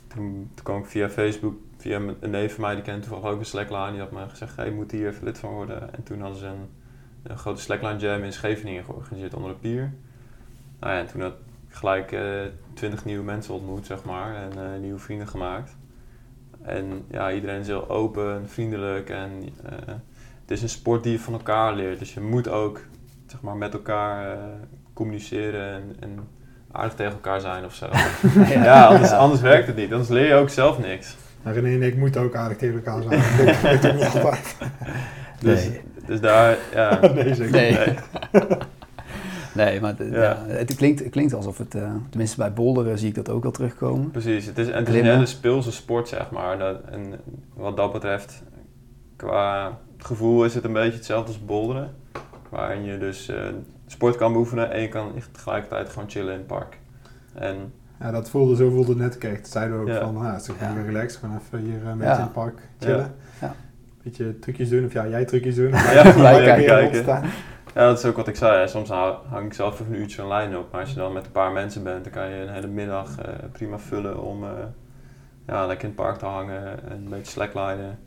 Toen, 0.07 0.51
toen 0.55 0.65
kwam 0.65 0.79
ik 0.79 0.87
via 0.87 1.09
Facebook, 1.09 1.55
via 1.77 2.01
een 2.21 2.31
neef 2.31 2.55
van 2.55 2.61
mij, 2.61 2.75
die 2.75 2.83
kende 2.83 3.01
toevallig 3.01 3.25
ook 3.25 3.39
een 3.39 3.47
Slackline, 3.47 3.91
die 3.91 4.01
had 4.01 4.11
me 4.11 4.29
gezegd, 4.29 4.57
hey, 4.57 4.71
moet 4.71 4.91
hier 4.91 5.09
even 5.09 5.25
lid 5.25 5.39
van 5.39 5.51
worden. 5.51 5.95
En 5.95 6.03
toen 6.03 6.21
hadden 6.21 6.39
ze 6.39 6.47
een, 6.47 6.69
grote 7.37 7.61
Slackline 7.61 7.99
Jam 7.99 8.23
in 8.23 8.33
Scheveningen 8.33 8.85
georganiseerd 8.85 9.35
onder 9.35 9.51
een 9.51 9.59
pier. 9.59 9.93
Nou 10.81 10.93
ja, 10.93 10.99
en 10.99 11.07
toen 11.07 11.21
had 11.21 11.33
ik 11.33 11.77
gelijk 11.77 12.13
twintig 12.75 13.05
nieuwe 13.05 13.25
mensen 13.25 13.55
ontmoet, 13.55 13.87
zeg 13.87 14.05
maar, 14.05 14.35
en 14.35 14.53
eh, 14.53 14.81
nieuwe 14.81 14.99
vrienden 14.99 15.29
gemaakt. 15.29 15.77
En 16.63 17.05
ja, 17.11 17.33
iedereen 17.33 17.61
is 17.61 17.67
heel 17.67 17.89
open, 17.89 18.49
vriendelijk 18.49 19.11
en 19.11 19.43
eh, 19.65 19.95
het 20.41 20.51
is 20.51 20.63
een 20.63 20.69
sport 20.69 21.03
die 21.03 21.13
je 21.13 21.19
van 21.19 21.33
elkaar 21.33 21.75
leert. 21.75 21.99
Dus 21.99 22.15
je 22.15 22.21
moet 22.21 22.49
ook 22.49 22.81
zeg 23.27 23.41
maar, 23.41 23.57
met 23.57 23.73
elkaar 23.73 24.39
eh, 24.39 24.45
communiceren 25.01 25.73
en, 25.75 25.97
en 26.01 26.19
aardig 26.73 26.95
tegen 26.95 27.13
elkaar 27.13 27.41
zijn 27.41 27.65
of 27.65 27.75
zo. 27.75 27.87
ja, 28.65 28.87
anders, 28.87 29.11
anders 29.11 29.41
werkt 29.41 29.67
het 29.67 29.77
niet. 29.77 29.93
Anders 29.93 30.09
leer 30.09 30.27
je 30.27 30.35
ook 30.35 30.49
zelf 30.49 30.79
niks. 30.79 31.17
Nou, 31.43 31.61
René 31.61 31.75
en 31.75 31.83
ik 31.83 31.97
moeten 31.97 32.21
ook 32.21 32.35
aardig 32.35 32.57
tegen 32.59 32.75
elkaar 32.75 33.03
zijn. 33.03 33.21
dat 33.81 33.95
niet 33.95 34.05
altijd. 34.05 34.57
Dus, 35.41 35.69
Nee. 35.69 35.81
dus 36.07 36.21
daar, 36.21 36.57
ja. 36.75 36.99
nee, 37.15 37.35
zeker 37.35 37.51
Nee. 37.51 37.71
niet. 37.71 37.79
Nee. 38.33 38.45
Nee, 39.55 39.81
maar 39.81 39.95
het, 39.97 40.09
Ja. 40.13 40.23
ja, 40.23 40.45
het, 40.47 40.75
klinkt, 40.75 41.01
het 41.01 41.11
klinkt 41.11 41.35
alsof 41.35 41.59
het, 41.59 41.75
eh, 41.75 41.93
tenminste 42.11 42.37
bij 42.37 42.53
boulderen 42.53 42.99
zie 42.99 43.09
ik 43.09 43.15
dat 43.15 43.29
ook 43.29 43.45
al 43.45 43.51
terugkomen. 43.51 44.11
Precies, 44.11 44.47
het 44.47 44.59
is, 44.59 44.69
en 44.69 44.79
het 44.79 44.89
is 44.89 44.95
een 44.95 45.05
hele 45.05 45.27
speelse 45.27 45.73
sport, 45.73 46.09
zeg 46.09 46.31
maar. 46.31 46.59
Dat, 46.59 46.81
en 46.91 47.21
wat 47.55 47.77
dat 47.77 47.93
betreft, 47.93 48.43
qua 49.17 49.79
gevoel 49.99 50.45
is 50.45 50.55
het 50.55 50.65
een 50.65 50.73
beetje 50.73 50.97
hetzelfde 50.97 51.29
als 51.29 51.45
boulderen. 51.45 51.91
Waarin 52.49 52.85
je 52.85 52.99
dus 52.99 53.29
eh, 53.29 53.37
sport 53.93 54.17
kan 54.17 54.33
beoefenen 54.33 54.71
en 54.71 54.81
je 54.81 54.89
kan 54.89 55.13
tegelijkertijd 55.33 55.89
gewoon 55.89 56.11
chillen 56.11 56.33
in 56.33 56.39
het 56.39 56.47
park. 56.47 56.79
En 57.35 57.73
Ja, 58.01 58.11
dat 58.11 58.31
voelde, 58.31 58.57
zo 58.57 58.71
voelde 58.71 58.89
het 58.89 58.99
net. 58.99 59.21
Dat 59.41 59.49
zeiden 59.49 59.77
we 59.77 59.83
ook 59.83 59.89
Ja. 59.89 60.01
van, 60.01 60.17
ah, 60.17 60.33
het 60.33 60.41
is 60.41 60.47
toch 60.47 60.61
Ja. 60.61 60.69
gewoon 60.69 60.85
relaxed. 60.85 61.21
Gewoon 61.21 61.41
even 61.45 61.59
hier 61.59 61.81
uh, 61.83 61.93
met 61.93 62.07
Ja. 62.07 62.15
in 62.15 62.21
het 62.21 62.33
park 62.33 62.59
chillen. 62.79 63.15
Ja. 63.41 63.55
Beetje 64.03 64.39
trucjes 64.39 64.69
doen, 64.69 64.85
of 64.85 64.93
ja, 64.93 65.07
jij 65.07 65.25
trucjes 65.25 65.55
doen. 65.55 65.71
Ja, 65.97 66.17
wij 66.17 66.45
kijken. 66.65 67.05
ja, 67.75 67.87
dat 67.87 67.99
is 67.99 68.05
ook 68.05 68.17
wat 68.17 68.29
ik 68.29 68.37
zei. 68.37 68.59
hè. 68.59 68.67
Soms 68.67 68.89
hang 69.29 69.45
ik 69.47 69.53
zelf 69.53 69.81
even 69.81 69.95
een 69.95 70.01
uurtje 70.01 70.23
online 70.23 70.59
op. 70.59 70.73
Maar 70.73 70.81
als 70.81 70.91
je 70.91 70.97
dan 70.97 71.13
met 71.13 71.27
een 71.27 71.33
paar 71.33 71.53
mensen 71.53 71.83
bent, 71.83 72.05
dan 72.05 72.13
kan 72.13 72.29
je 72.31 72.43
een 72.43 72.53
hele 72.53 72.67
middag 72.67 73.19
eh, 73.21 73.33
prima 73.53 73.79
vullen 73.79 74.23
om 74.23 74.45
eh, 74.45 74.51
ja, 75.47 75.67
lekker 75.67 75.89
in 75.89 75.95
het 75.95 76.05
park 76.05 76.19
te 76.19 76.27
hangen. 76.27 76.63
En 76.91 76.97
een 76.97 77.09
beetje 77.09 77.33
slacklinen, 77.33 77.99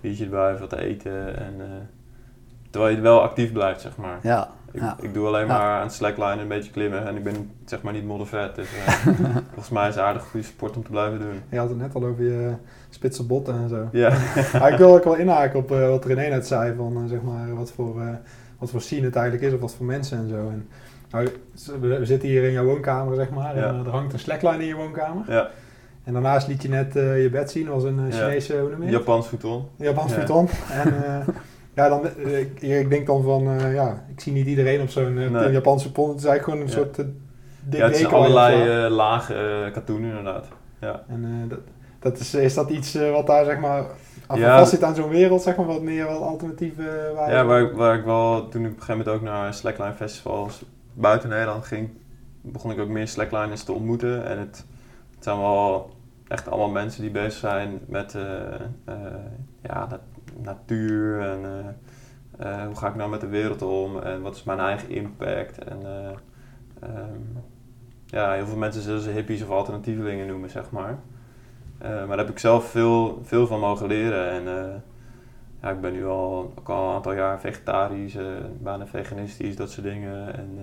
biertje 0.00 0.24
erbij, 0.24 0.56
wat 0.58 0.70
te 0.70 0.80
eten. 0.80 1.36
En, 1.38 1.54
eh, 1.60 1.66
terwijl 2.70 2.94
je 2.96 3.00
wel 3.02 3.22
actief 3.22 3.52
blijft, 3.52 3.80
zeg 3.80 3.96
maar. 3.96 4.18
Ja, 4.22 4.48
Ik, 4.72 4.80
ja. 4.80 4.96
ik 5.00 5.14
doe 5.14 5.26
alleen 5.26 5.46
Ja. 5.46 5.58
maar 5.58 5.76
aan 5.76 5.82
het 5.82 5.92
slackline 5.92 6.40
een 6.42 6.48
beetje 6.48 6.70
klimmen 6.70 7.06
en 7.06 7.16
ik 7.16 7.22
ben 7.22 7.50
zeg 7.64 7.82
maar 7.82 7.92
niet 7.92 8.04
moddervet. 8.06 8.54
Dus 8.54 8.68
eh, 8.86 8.94
volgens 9.52 9.68
mij 9.70 9.88
is 9.88 9.94
het 9.94 10.04
aardig 10.04 10.22
goede 10.22 10.46
sport 10.46 10.76
om 10.76 10.82
te 10.84 10.90
blijven 10.90 11.18
doen. 11.18 11.42
Je 11.48 11.58
had 11.58 11.68
het 11.68 11.78
net 11.78 11.94
al 11.94 12.04
over 12.04 12.24
je 12.24 12.52
spitse 12.90 13.26
botten 13.26 13.54
en 13.54 13.68
zo. 13.68 13.88
Ja, 13.92 14.08
Maar 14.60 14.72
ik 14.72 14.78
wil 14.78 14.94
ook 14.94 15.04
wel 15.04 15.16
inhaken 15.16 15.58
op 15.58 15.72
eh, 15.72 15.88
wat 15.88 16.04
René 16.04 16.28
net 16.28 16.46
zei, 16.46 16.74
van 16.76 16.96
eh, 16.96 17.08
zeg 17.08 17.22
maar, 17.22 17.54
wat 17.54 17.72
voor, 17.72 18.02
wat 18.58 18.70
voor 18.70 18.80
scene 18.80 19.04
het 19.04 19.16
eigenlijk 19.16 19.46
is 19.46 19.54
of 19.54 19.60
wat 19.60 19.74
voor 19.74 19.86
mensen 19.86 20.18
en 20.18 20.28
zo. 20.28 20.36
En, 20.50 20.68
nou, 21.10 21.28
we, 21.80 21.98
we 21.98 22.04
zitten 22.06 22.28
hier 22.28 22.42
in 22.44 22.52
jouw 22.52 22.64
woonkamer, 22.64 23.14
zeg 23.14 23.30
maar, 23.30 23.56
Ja. 23.56 23.68
en 23.68 23.84
er 23.84 23.90
hangt 23.90 24.12
een 24.12 24.18
slackline 24.18 24.58
in 24.62 24.66
je 24.66 24.74
woonkamer. 24.74 25.24
Ja, 25.32 25.48
En 26.04 26.12
daarnaast 26.12 26.48
liet 26.48 26.62
je 26.62 26.68
net 26.68 26.96
eh, 26.96 27.22
je 27.22 27.30
bed 27.30 27.50
zien, 27.50 27.68
was 27.68 27.84
een 27.84 27.98
eh, 27.98 28.18
Ja. 28.18 28.24
Chinese, 28.26 28.58
hoe 28.58 28.70
noem 28.70 28.78
je 28.78 28.84
het? 28.86 28.94
Japans 28.94 29.26
futon. 29.26 29.64
Japans 29.76 30.12
Ja. 30.12 30.18
futon. 30.18 30.48
En 30.84 31.04
eh, 31.04 31.28
ja, 31.78 31.88
dan, 31.88 32.08
eh, 32.08 32.38
ik, 32.40 32.62
ik 32.62 32.90
denk 32.90 33.06
dan 33.06 33.22
van, 33.22 33.46
eh, 33.48 33.74
ja, 33.74 34.04
ik 34.10 34.20
zie 34.20 34.32
niet 34.32 34.46
iedereen 34.46 34.80
op 34.80 34.88
zo'n 34.88 35.18
eh, 35.18 35.30
Nee. 35.30 35.50
Japanse 35.50 35.86
futon. 35.88 36.08
Het 36.08 36.18
is 36.18 36.24
eigenlijk 36.24 36.44
gewoon 36.44 36.60
een 36.60 36.66
Ja. 36.66 36.72
soort 36.94 36.98
uh, 37.08 37.14
dik 37.68 37.80
Ja, 37.80 37.86
het 37.86 37.96
zijn 37.96 38.10
allerlei 38.12 39.70
katoen 39.72 40.02
inderdaad. 40.04 40.46
Ja. 40.80 41.02
En 41.08 41.44
dat, 41.48 41.58
dat 41.98 42.18
is, 42.18 42.34
is 42.34 42.54
dat 42.54 42.70
iets 42.70 42.94
wat 43.12 43.26
daar 43.26 43.44
zeg 43.44 43.58
maar 43.58 43.84
Ja. 44.34 44.58
vast 44.58 44.70
zit 44.70 44.82
aan 44.82 44.94
zo'n 44.94 45.08
wereld, 45.08 45.42
zeg 45.42 45.56
maar, 45.56 45.66
wat 45.66 45.82
meer 45.82 46.06
wat 46.06 46.20
alternatieve 46.20 47.12
waar 47.14 47.30
Ja, 47.32 47.44
waar 47.44 47.60
ik, 47.62 47.72
waar 47.72 47.98
ik 47.98 48.04
wel, 48.04 48.48
toen 48.48 48.64
ik 48.64 48.70
op 48.70 48.76
een 48.76 48.82
gegeven 48.82 48.96
moment 48.98 49.16
ook 49.16 49.22
naar 49.22 49.54
slackline 49.54 49.94
festivals 49.94 50.64
buiten 50.94 51.28
Nederland 51.28 51.64
ging, 51.64 51.88
begon 52.40 52.70
ik 52.70 52.78
ook 52.80 52.88
meer 52.88 53.08
slackliners 53.08 53.62
te 53.62 53.72
ontmoeten. 53.72 54.26
En 54.26 54.38
het, 54.38 54.64
het 55.14 55.24
zijn 55.24 55.38
wel 55.38 55.90
echt 56.28 56.48
allemaal 56.48 56.70
mensen 56.70 57.02
die 57.02 57.10
bezig 57.10 57.32
zijn 57.32 57.78
met 57.86 58.16
ja, 59.62 59.86
nat- 59.90 60.00
natuur 60.42 61.20
en 61.20 61.44
eh, 61.44 61.68
eh, 62.38 62.66
hoe 62.66 62.76
ga 62.76 62.88
ik 62.88 62.94
nou 62.94 63.10
met 63.10 63.20
de 63.20 63.26
wereld 63.26 63.62
om 63.62 63.98
en 63.98 64.22
wat 64.22 64.34
is 64.34 64.44
mijn 64.44 64.58
eigen 64.58 64.90
impact. 64.90 65.58
En, 65.58 65.78
eh, 65.82 66.10
ehm, 66.80 67.20
ja, 68.06 68.32
heel 68.32 68.46
veel 68.46 68.56
mensen 68.56 68.82
zullen 68.82 69.00
ze 69.00 69.10
hippies 69.10 69.42
of 69.42 69.50
alternatievelingen 69.50 70.26
noemen, 70.26 70.50
zeg 70.50 70.70
maar. 70.70 70.98
Maar 71.78 72.06
daar 72.06 72.18
heb 72.18 72.30
ik 72.30 72.38
zelf 72.38 72.64
veel, 72.64 73.20
veel 73.22 73.46
van 73.46 73.60
mogen 73.60 73.86
leren. 73.86 74.30
En, 74.30 74.82
ja, 75.62 75.70
ik 75.70 75.80
ben 75.80 75.92
nu 75.92 76.06
al, 76.06 76.52
al 76.62 76.88
een 76.88 76.94
aantal 76.94 77.12
jaar 77.12 77.40
vegetarisch, 77.40 78.16
bijna 78.60 78.86
veganistisch, 78.86 79.56
dat 79.56 79.70
soort 79.70 79.86
dingen. 79.86 80.34
En 80.36 80.58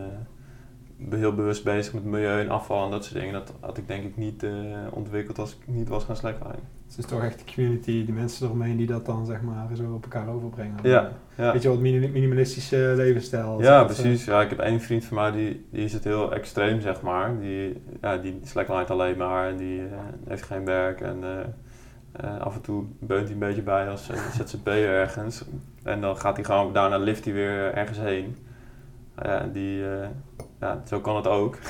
heel 1.10 1.34
bewust 1.34 1.64
bezig 1.64 1.94
met 1.94 2.04
milieu 2.04 2.40
en 2.42 2.50
afval 2.50 2.86
en 2.86 2.92
dat 2.92 3.04
soort 3.06 3.20
dingen. 3.20 3.34
Dat 3.34 3.54
had 3.60 3.78
ik 3.78 3.88
denk 3.88 4.04
ik 4.04 4.18
niet 4.18 4.44
eh, 4.44 4.52
ontwikkeld 4.92 5.40
als 5.40 5.52
ik 5.52 5.58
niet 5.74 5.88
was 5.88 6.04
gaan 6.04 6.16
slackline. 6.16 6.60
Het 6.88 6.98
is 6.98 7.06
toch 7.06 7.24
echt 7.24 7.40
de 7.46 7.54
community, 7.54 8.06
die 8.06 8.14
mensen 8.14 8.46
eromheen 8.46 8.78
die 8.78 8.88
dat 8.88 9.06
dan 9.06 9.26
zeg 9.26 9.42
maar 9.42 9.68
zo 9.76 9.94
op 9.94 10.04
elkaar 10.04 10.28
overbrengen. 10.30 10.76
Ja, 10.84 11.12
ja. 11.36 11.52
Weet 11.52 11.62
je 11.62 11.70
wat, 11.70 11.80
mini- 11.80 12.08
minimalistische 12.08 12.94
levensstijl. 12.96 13.62
Ja, 13.62 13.84
precies. 13.84 14.26
Ja, 14.26 14.42
ik 14.42 14.50
heb 14.50 14.60
één 14.60 14.80
vriend 14.82 15.06
van 15.06 15.18
mij, 15.18 15.32
die, 15.32 15.66
die 15.72 15.84
is 15.84 15.94
het 15.94 16.04
heel 16.04 16.34
extreem, 16.34 16.82
zeg 16.82 17.02
maar. 17.02 17.40
Die, 17.40 17.82
ja, 18.02 18.18
die 18.18 18.40
slacklined 18.44 18.90
alleen 18.92 19.18
maar 19.18 19.50
en 19.50 19.58
die 19.58 19.80
eh, 19.82 19.86
heeft 20.28 20.44
geen 20.44 20.66
werk. 20.66 21.02
En 21.02 21.24
eh, 22.12 22.40
af 22.40 22.56
en 22.56 22.62
toe 22.62 22.84
beunt 23.00 23.24
hij 23.24 23.34
een 23.34 23.40
beetje 23.40 23.62
bij 23.62 23.90
als 23.90 24.10
uh, 24.12 24.18
ZZP'er 24.18 24.90
ergens. 24.90 25.44
En 25.84 26.02
dan 26.02 26.18
gaat 26.18 26.36
hij 26.36 26.46
gewoon, 26.46 26.74
daarna 26.74 26.98
lift 26.98 27.26
hij 27.26 27.34
weer 27.34 27.74
ergens 27.74 28.00
heen. 28.00 28.36
Ja, 29.22 29.50
die, 29.54 29.84
zo 30.88 31.00
kan 31.00 31.16
het 31.16 31.28
ook. 31.28 31.58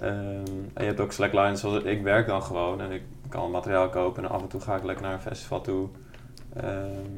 Ehm, 0.00 0.44
je 0.76 0.84
hebt 0.84 1.00
ook 1.00 1.12
slackliners 1.12 1.60
zoals 1.60 1.84
ik 1.84 2.02
werk 2.02 2.26
dan 2.26 2.42
gewoon 2.42 2.80
en 2.80 2.90
ik 2.90 3.02
kan 3.28 3.50
materiaal 3.50 3.88
kopen 3.88 4.24
en 4.24 4.30
af 4.30 4.42
en 4.42 4.48
toe 4.48 4.60
ga 4.60 4.76
ik 4.76 4.84
lekker 4.84 5.04
naar 5.04 5.14
een 5.14 5.20
festival 5.20 5.60
toe. 5.60 5.88
Ehm, 6.56 7.10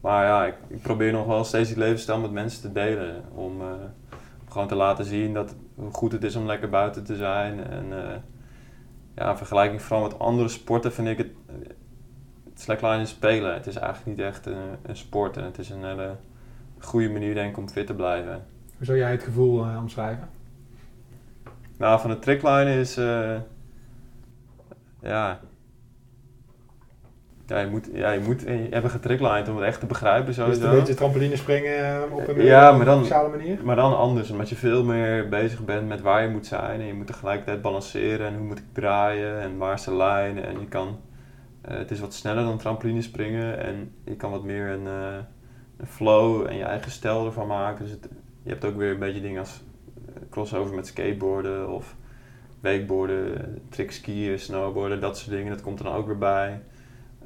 maar 0.00 0.24
ja, 0.24 0.46
ik, 0.46 0.54
ik 0.68 0.82
probeer 0.82 1.12
nog 1.12 1.26
wel 1.26 1.44
steeds 1.44 1.68
die 1.68 1.78
levensstijl 1.78 2.18
met 2.18 2.32
mensen 2.32 2.62
te 2.62 2.72
delen. 2.72 3.24
Om 3.34 3.60
eh, 3.60 3.68
gewoon 4.48 4.68
te 4.68 4.74
laten 4.74 5.04
zien 5.04 5.34
dat, 5.34 5.54
hoe 5.74 5.90
goed 5.90 6.12
het 6.12 6.24
is 6.24 6.36
om 6.36 6.46
lekker 6.46 6.68
buiten 6.68 7.04
te 7.04 7.16
zijn. 7.16 7.64
En 7.64 7.92
eh, 7.92 8.16
ja, 9.14 9.30
in 9.30 9.36
vergelijking 9.36 9.82
vooral 9.82 10.02
met 10.06 10.18
andere 10.18 10.48
sporten 10.48 10.92
vind 10.92 11.08
ik 11.08 11.18
het, 11.18 11.30
het 12.44 12.60
slackline 12.60 13.06
spelen. 13.06 13.54
Het 13.54 13.66
is 13.66 13.76
eigenlijk 13.76 14.16
niet 14.16 14.26
echt 14.26 14.46
een, 14.46 14.78
een 14.82 14.96
sport 14.96 15.36
en 15.36 15.44
het 15.44 15.58
is 15.58 15.70
een 15.70 15.84
hele 15.84 16.16
goede 16.78 17.08
manier 17.08 17.34
denk 17.34 17.50
ik 17.50 17.56
om 17.56 17.68
fit 17.68 17.86
te 17.86 17.94
blijven. 17.94 18.46
Hoe 18.76 18.86
zou 18.86 18.98
jij 18.98 19.10
het 19.10 19.22
gevoel 19.22 19.66
uh, 19.66 19.78
omschrijven? 19.80 20.28
Nou, 21.78 22.00
van 22.00 22.10
de 22.10 22.18
trickline 22.18 22.80
is... 22.80 22.98
Uh, 22.98 23.36
ja... 25.02 25.40
Ja, 27.46 27.58
je 27.58 27.66
moet, 27.66 27.88
ja, 27.92 28.10
je 28.10 28.20
moet 28.20 28.40
je 28.40 28.66
hebben 28.70 28.90
getricklined 28.90 29.48
om 29.48 29.56
het 29.56 29.64
echt 29.64 29.80
te 29.80 29.86
begrijpen 29.86 30.34
sowieso. 30.34 30.60
Dus 30.60 30.70
een 30.70 30.78
beetje 30.78 30.94
trampoline 30.94 31.36
springen 31.36 32.12
op 32.12 32.28
een 32.28 32.44
ja, 32.44 32.72
maar 32.72 32.84
dan, 32.84 32.98
speciale 32.98 33.28
manier? 33.28 33.58
Maar 33.64 33.76
dan 33.76 33.96
anders, 33.96 34.30
omdat 34.30 34.48
je 34.48 34.56
veel 34.56 34.84
meer 34.84 35.28
bezig 35.28 35.64
bent 35.64 35.88
met 35.88 36.00
waar 36.00 36.22
je 36.22 36.28
moet 36.28 36.46
zijn. 36.46 36.80
En 36.80 36.86
je 36.86 36.94
moet 36.94 37.06
tegelijkertijd 37.06 37.62
balanceren 37.62 38.26
en 38.26 38.36
hoe 38.36 38.46
moet 38.46 38.58
ik 38.58 38.64
draaien 38.72 39.40
en 39.40 39.56
waar 39.56 39.74
is 39.74 39.84
de 39.84 39.94
lijn. 39.94 40.44
En 40.44 40.60
je 40.60 40.66
kan... 40.66 41.00
Uh, 41.68 41.76
het 41.76 41.90
is 41.90 42.00
wat 42.00 42.14
sneller 42.14 42.44
dan 42.44 42.58
trampoline 42.58 43.02
springen 43.02 43.58
en 43.58 43.94
je 44.04 44.16
kan 44.16 44.30
wat 44.30 44.44
meer 44.44 44.68
een, 44.68 44.84
uh, 44.84 45.16
een 45.76 45.86
flow 45.86 46.46
en 46.46 46.56
je 46.56 46.64
eigen 46.64 46.90
stijl 46.90 47.26
ervan 47.26 47.46
maken. 47.46 47.84
Dus 47.84 47.92
het, 47.92 48.08
je 48.44 48.50
hebt 48.50 48.64
ook 48.64 48.76
weer 48.76 48.90
een 48.90 48.98
beetje 48.98 49.20
dingen 49.20 49.40
als 49.40 49.62
crossover 50.30 50.74
met 50.74 50.86
skateboarden 50.86 51.68
of 51.68 51.96
wakeboarden, 52.60 53.62
trickskiën, 53.68 54.38
snowboarden, 54.38 55.00
dat 55.00 55.18
soort 55.18 55.30
dingen. 55.30 55.52
Dat 55.52 55.62
komt 55.62 55.78
er 55.78 55.84
dan 55.84 55.94
ook 55.94 56.06
weer 56.06 56.18
bij. 56.18 56.62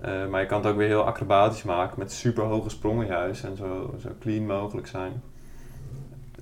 Uh, 0.04 0.28
maar 0.28 0.40
je 0.40 0.46
kan 0.46 0.60
het 0.60 0.70
ook 0.70 0.76
weer 0.76 0.86
heel 0.86 1.04
acrobatisch 1.04 1.62
maken 1.62 1.98
met 1.98 2.12
super 2.12 2.44
hoge 2.44 2.68
sprongen 2.68 3.06
juist 3.06 3.44
en 3.44 3.56
zo, 3.56 3.94
zo 4.00 4.08
clean 4.20 4.46
mogelijk 4.46 4.86
zijn. 4.86 5.22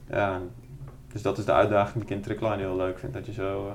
Ja, 0.08 0.40
dus 1.12 1.22
dat 1.22 1.38
is 1.38 1.44
de 1.44 1.52
uitdaging 1.52 1.94
die 1.94 2.02
ik 2.02 2.10
in 2.10 2.22
trickline 2.22 2.56
heel 2.56 2.76
leuk 2.76 2.98
vind, 2.98 3.12
dat 3.12 3.26
je 3.26 3.32
zo, 3.32 3.66
uh, 3.66 3.72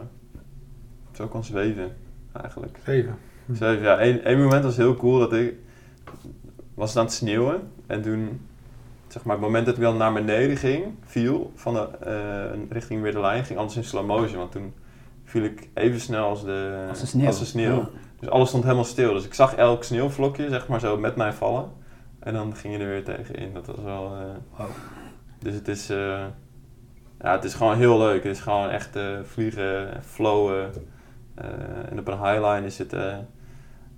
zo 1.11 1.27
kan 1.27 1.43
zweven 1.43 1.95
eigenlijk. 2.31 2.79
Zweven? 2.83 3.15
Zweven, 3.51 3.83
ja. 3.83 4.01
Eén 4.01 4.41
moment 4.41 4.63
was 4.63 4.77
heel 4.77 4.95
cool 4.95 5.19
dat 5.19 5.33
ik 5.33 5.53
was 6.73 6.97
aan 6.97 7.05
het 7.05 7.13
sneeuwen 7.13 7.71
en 7.87 8.01
toen 8.01 8.41
zeg 9.11 9.23
maar, 9.23 9.35
het 9.35 9.45
moment 9.45 9.65
dat 9.65 9.75
ik 9.75 9.81
dan 9.81 9.97
naar 9.97 10.13
beneden 10.13 10.57
ging, 10.57 10.85
viel, 11.05 11.51
van 11.55 11.73
de, 11.73 11.87
uh, 12.07 12.61
richting 12.69 13.01
weer 13.01 13.11
de 13.11 13.19
lijn, 13.19 13.45
ging 13.45 13.59
alles 13.59 13.75
in 13.75 13.83
slow 13.83 14.05
motion. 14.05 14.37
Want 14.37 14.51
toen 14.51 14.73
viel 15.23 15.43
ik 15.43 15.69
even 15.73 15.99
snel 15.99 16.27
als 16.27 16.43
de, 16.43 16.85
als 16.89 16.99
de 16.99 17.05
sneeuw. 17.05 17.27
Als 17.27 17.39
de 17.39 17.45
sneeuw. 17.45 17.77
Ja. 17.77 17.89
Dus 18.19 18.29
alles 18.29 18.47
stond 18.47 18.63
helemaal 18.63 18.83
stil. 18.83 19.13
Dus 19.13 19.25
ik 19.25 19.33
zag 19.33 19.55
elk 19.55 19.83
sneeuwvlokje, 19.83 20.49
zeg 20.49 20.67
maar, 20.67 20.79
zo 20.79 20.97
met 20.97 21.15
mij 21.15 21.33
vallen. 21.33 21.69
En 22.19 22.33
dan 22.33 22.55
ging 22.55 22.73
je 22.73 22.79
er 22.79 22.87
weer 22.87 23.03
tegenin. 23.03 23.53
Dat 23.53 23.65
was 23.65 23.79
wel... 23.83 24.05
Uh, 24.05 24.21
wow. 24.57 24.69
Dus 25.39 25.53
het 25.53 25.67
is... 25.67 25.89
Uh, 25.89 25.97
ja, 27.19 27.31
het 27.31 27.43
is 27.43 27.53
gewoon 27.53 27.77
heel 27.77 27.97
leuk. 27.97 28.23
Het 28.23 28.35
is 28.35 28.41
gewoon 28.41 28.69
echt 28.69 28.99
vliegen, 29.23 30.03
flowen. 30.03 30.71
en 31.89 31.99
op 31.99 32.07
een 32.07 32.23
highline 32.23 32.65
is 32.65 32.77
het... 32.77 32.91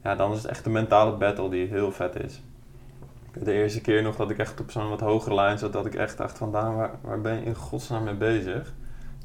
ja, 0.04 0.15
dan 0.15 0.32
is 0.32 0.38
het 0.38 0.45
echt 0.45 0.65
een 0.65 0.71
mentale 0.71 1.12
battle 1.12 1.49
die 1.49 1.67
heel 1.67 1.91
vet 1.91 2.23
is 2.23 2.41
de 3.39 3.52
eerste 3.52 3.82
keer 3.82 4.02
nog 4.02 4.15
dat 4.15 4.30
ik 4.30 4.38
echt 4.38 4.60
op 4.60 4.72
zo'n 4.72 4.89
wat 4.89 5.00
hogere 5.00 5.36
lijn 5.36 5.58
zat, 5.58 5.74
dat 5.74 5.86
ik 5.86 5.96
echt 5.96 6.17
dacht 6.17 6.38
van 6.38 6.52
Daan, 6.52 6.76
waar, 6.76 6.91
waar 7.02 7.22
ben 7.22 7.36
je 7.36 7.46
in 7.46 7.56
godsnaam 7.56 8.04
mee 8.04 8.13
bezig? 8.13 8.74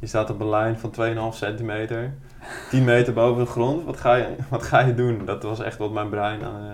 Je 0.01 0.07
staat 0.07 0.31
op 0.31 0.41
een 0.41 0.49
lijn 0.49 0.79
van 0.79 0.93
2,5 1.33 1.37
centimeter, 1.37 2.15
10 2.71 2.85
meter 2.85 3.13
boven 3.13 3.45
de 3.45 3.51
grond, 3.51 3.85
wat 3.85 3.97
ga, 3.97 4.15
je, 4.15 4.27
wat 4.49 4.63
ga 4.63 4.81
je 4.81 4.95
doen? 4.95 5.25
Dat 5.25 5.43
was 5.43 5.61
echt 5.61 5.79
wat 5.79 5.93
mijn 5.93 6.09
brein 6.09 6.45
aan 6.45 6.65
uh, 6.65 6.73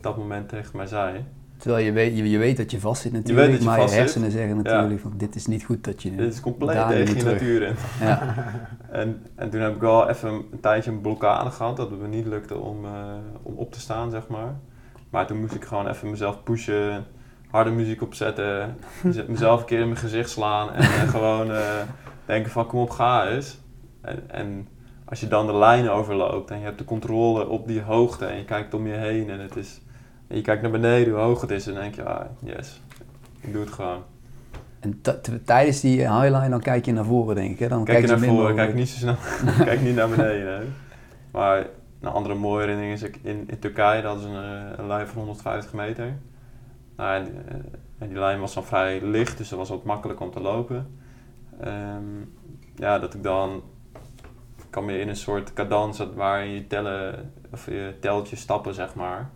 dat 0.00 0.16
moment 0.16 0.48
tegen 0.48 0.76
mij 0.76 0.86
zei. 0.86 1.24
Terwijl 1.56 1.84
je 1.84 1.92
weet, 1.92 2.16
je, 2.16 2.30
je 2.30 2.38
weet 2.38 2.56
dat 2.56 2.70
je 2.70 2.80
vast 2.80 3.02
zit 3.02 3.12
natuurlijk, 3.12 3.46
je 3.46 3.50
weet 3.50 3.64
dat 3.64 3.74
je 3.74 3.80
maar 3.80 3.88
je 3.88 3.94
hersenen 3.94 4.30
zit. 4.30 4.38
zeggen 4.38 4.56
natuurlijk 4.56 4.92
ja. 4.92 4.98
van 4.98 5.12
dit 5.16 5.34
is 5.34 5.46
niet 5.46 5.64
goed 5.64 5.84
dat 5.84 6.02
je 6.02 6.16
Dit 6.16 6.32
is 6.32 6.40
compleet 6.40 6.88
tegen 6.88 7.16
je 7.16 7.24
natuur 7.24 7.62
in. 7.62 7.74
Ja. 8.00 8.34
en, 9.00 9.22
en 9.34 9.50
toen 9.50 9.60
heb 9.60 9.74
ik 9.74 9.80
wel 9.80 10.08
even 10.08 10.28
een 10.30 10.60
tijdje 10.60 10.90
een 10.90 11.00
blokkade 11.00 11.50
gehad, 11.50 11.76
dat 11.76 11.90
het 11.90 12.00
me 12.00 12.08
niet 12.08 12.26
lukte 12.26 12.58
om, 12.58 12.84
uh, 12.84 12.90
om 13.42 13.54
op 13.54 13.72
te 13.72 13.80
staan, 13.80 14.10
zeg 14.10 14.28
maar. 14.28 14.54
Maar 15.12 15.26
toen 15.26 15.40
moest 15.40 15.54
ik 15.54 15.64
gewoon 15.64 15.88
even 15.88 16.10
mezelf 16.10 16.42
pushen, 16.42 17.06
harde 17.50 17.70
muziek 17.70 18.02
opzetten, 18.02 18.76
mezelf 19.28 19.60
een 19.60 19.66
keer 19.66 19.80
in 19.80 19.86
mijn 19.86 19.98
gezicht 19.98 20.30
slaan 20.30 20.72
en 20.72 20.82
uh, 20.82 21.08
gewoon 21.08 21.50
uh, 21.50 21.80
denken 22.26 22.52
van 22.52 22.66
kom 22.66 22.80
op, 22.80 22.90
ga 22.90 23.28
eens. 23.28 23.58
En, 24.00 24.30
en, 24.30 24.68
als 25.04 25.20
je 25.20 25.28
dan 25.28 25.46
de 25.46 25.54
lijn 25.54 25.90
overloopt 25.90 26.50
en 26.50 26.58
je 26.58 26.64
hebt 26.64 26.78
de 26.78 26.84
controle 26.84 27.48
op 27.48 27.66
die 27.66 27.80
hoogte 27.80 28.26
en 28.26 28.36
je 28.36 28.44
kijkt 28.44 28.74
om 28.74 28.86
je 28.86 28.94
heen 28.94 29.30
en 29.30 29.40
het 29.40 29.56
is, 29.56 29.80
en 30.28 30.36
je 30.36 30.42
kijkt 30.42 30.62
naar 30.62 30.70
beneden 30.70 31.12
hoe 31.12 31.22
hoog 31.22 31.40
het 31.40 31.50
is 31.50 31.66
en 31.66 31.72
dan 31.72 31.82
denk 31.82 31.94
je, 31.94 32.04
ah 32.04 32.26
yes, 32.38 32.80
ik 33.40 33.52
doe 33.52 33.62
het 33.62 33.72
gewoon. 33.72 34.02
En 34.80 35.00
tijdens 35.44 35.80
die 35.80 35.98
highline 35.98 36.48
dan 36.48 36.60
kijk 36.60 36.84
je 36.84 36.92
naar 36.92 37.04
voren 37.04 37.34
denk 37.34 37.50
ik, 37.50 37.58
hè? 37.58 37.68
Dan 37.68 37.84
kijk, 37.84 37.98
kijk 37.98 38.20
je 38.20 38.26
naar 38.26 38.34
voren, 38.34 38.54
kijk 38.54 38.74
niet 38.74 38.88
zo 38.88 38.98
snel, 38.98 39.16
kijk 39.66 39.80
niet 39.80 39.94
naar 39.94 40.08
beneden. 40.08 40.56
Hè? 40.56 40.62
Maar 41.30 41.66
een 42.02 42.12
andere 42.12 42.34
mooie 42.34 42.60
herinnering 42.60 42.92
is, 42.92 43.02
in, 43.02 43.44
in 43.48 43.58
Turkije, 43.58 44.02
dat 44.02 44.18
is 44.18 44.24
een, 44.24 44.34
een 44.78 44.86
lijn 44.86 45.06
van 45.06 45.16
150 45.16 45.72
meter. 45.72 46.18
Nou, 46.96 47.14
en, 47.14 47.46
en, 47.98 48.08
die 48.08 48.18
lijn 48.18 48.40
was 48.40 48.54
dan 48.54 48.64
vrij 48.64 49.00
licht, 49.02 49.38
dus 49.38 49.48
dat 49.48 49.58
was 49.58 49.68
wat 49.68 49.84
makkelijk 49.84 50.20
om 50.20 50.30
te 50.30 50.40
lopen. 50.40 50.98
Um, 51.64 52.34
ja, 52.76 52.98
dat 52.98 53.14
ik 53.14 53.22
dan 53.22 53.62
kwam 54.70 54.90
je 54.90 54.98
in 54.98 55.08
een 55.08 55.16
soort 55.16 55.52
cadans 55.52 56.06
waar 56.14 56.46
je 56.46 56.66
tellen, 56.66 57.32
of 57.52 57.66
je 57.66 57.94
telt 58.00 58.28
je 58.28 58.36
stappen, 58.36 58.74
zeg 58.74 58.94
maar. 58.94 59.30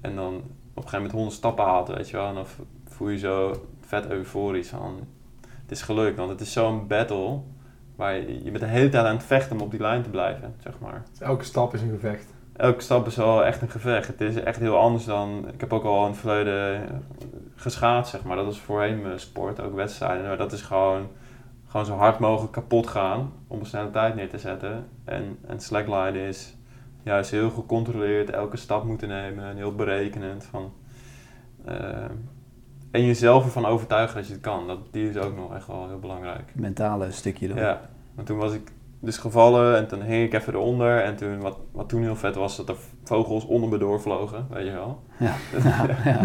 En 0.00 0.14
dan 0.16 0.34
op 0.34 0.42
een 0.82 0.82
gegeven 0.82 0.96
moment 0.96 1.12
100 1.12 1.36
stappen 1.36 1.64
haalt, 1.64 1.88
weet 1.88 2.10
je 2.10 2.16
wel. 2.16 2.28
En 2.28 2.34
dan 2.34 2.46
voel 2.84 3.08
je 3.08 3.18
zo 3.18 3.66
vet 3.80 4.06
euforisch 4.10 4.68
van, 4.68 5.06
het 5.62 5.70
is 5.70 5.82
gelukt, 5.82 6.16
want 6.16 6.30
het 6.30 6.40
is 6.40 6.52
zo'n 6.52 6.86
battle 6.86 7.40
waar 8.02 8.16
je, 8.16 8.44
je 8.44 8.50
bent 8.50 8.64
de 8.64 8.70
hele 8.70 8.88
tijd 8.88 9.06
aan 9.06 9.16
het 9.16 9.24
vechten 9.24 9.56
om 9.56 9.62
op 9.62 9.70
die 9.70 9.80
lijn 9.80 10.02
te 10.02 10.10
blijven, 10.10 10.54
zeg 10.62 10.78
maar. 10.78 11.02
Elke 11.18 11.44
stap 11.44 11.74
is 11.74 11.82
een 11.82 11.90
gevecht. 11.90 12.34
Elke 12.56 12.80
stap 12.80 13.06
is 13.06 13.16
wel 13.16 13.44
echt 13.44 13.62
een 13.62 13.70
gevecht. 13.70 14.06
Het 14.06 14.20
is 14.20 14.36
echt 14.36 14.58
heel 14.58 14.76
anders 14.78 15.04
dan... 15.04 15.48
Ik 15.52 15.60
heb 15.60 15.72
ook 15.72 15.84
al 15.84 16.02
in 16.02 16.10
het 16.10 16.20
verleden 16.20 16.86
geschaad, 17.54 18.08
zeg 18.08 18.22
maar. 18.22 18.36
Dat 18.36 18.44
was 18.44 18.60
voorheen 18.60 19.02
mijn 19.02 19.20
sport, 19.20 19.60
ook 19.60 19.74
wedstrijden. 19.74 20.26
Maar 20.26 20.36
dat 20.36 20.52
is 20.52 20.62
gewoon, 20.62 21.08
gewoon 21.66 21.86
zo 21.86 21.94
hard 21.94 22.18
mogelijk 22.18 22.52
kapot 22.52 22.86
gaan 22.86 23.32
om 23.46 23.60
een 23.60 23.66
snelle 23.66 23.90
tijd 23.90 24.14
neer 24.14 24.28
te 24.28 24.38
zetten. 24.38 24.88
En, 25.04 25.38
en 25.46 25.60
slackline 25.60 26.26
is 26.26 26.56
juist 27.02 27.30
heel 27.30 27.50
gecontroleerd 27.50 28.30
elke 28.30 28.56
stap 28.56 28.84
moeten 28.84 29.08
nemen 29.08 29.44
en 29.44 29.56
heel 29.56 29.74
berekenend. 29.74 30.44
Van, 30.44 30.72
eh, 31.64 32.04
en 32.90 33.04
jezelf 33.04 33.44
ervan 33.44 33.66
overtuigen 33.66 34.16
dat 34.16 34.26
je 34.26 34.32
het 34.32 34.42
kan. 34.42 34.66
Dat, 34.66 34.78
die 34.90 35.08
is 35.08 35.16
ook 35.16 35.36
nog 35.36 35.54
echt 35.54 35.66
wel 35.66 35.88
heel 35.88 35.98
belangrijk. 35.98 36.52
Mentale 36.54 37.10
stukje 37.10 37.48
dan. 37.48 37.56
Ja, 37.56 37.80
want 38.14 38.26
toen 38.26 38.38
was 38.38 38.52
ik 38.54 38.70
dus 39.00 39.16
gevallen 39.18 39.76
en 39.76 39.88
toen 39.88 40.02
hing 40.02 40.24
ik 40.24 40.32
even 40.40 40.52
eronder. 40.54 40.98
En 41.02 41.16
toen, 41.16 41.40
wat, 41.40 41.58
wat 41.72 41.88
toen 41.88 42.02
heel 42.02 42.16
vet 42.16 42.34
was, 42.34 42.56
dat 42.56 42.68
er 42.68 42.76
vogels 43.04 43.44
onder 43.46 43.68
me 43.68 43.78
doorvlogen, 43.78 44.46
weet 44.50 44.66
je 44.66 44.72
wel. 44.72 45.02
Ja. 45.18 45.34
ja. 46.04 46.20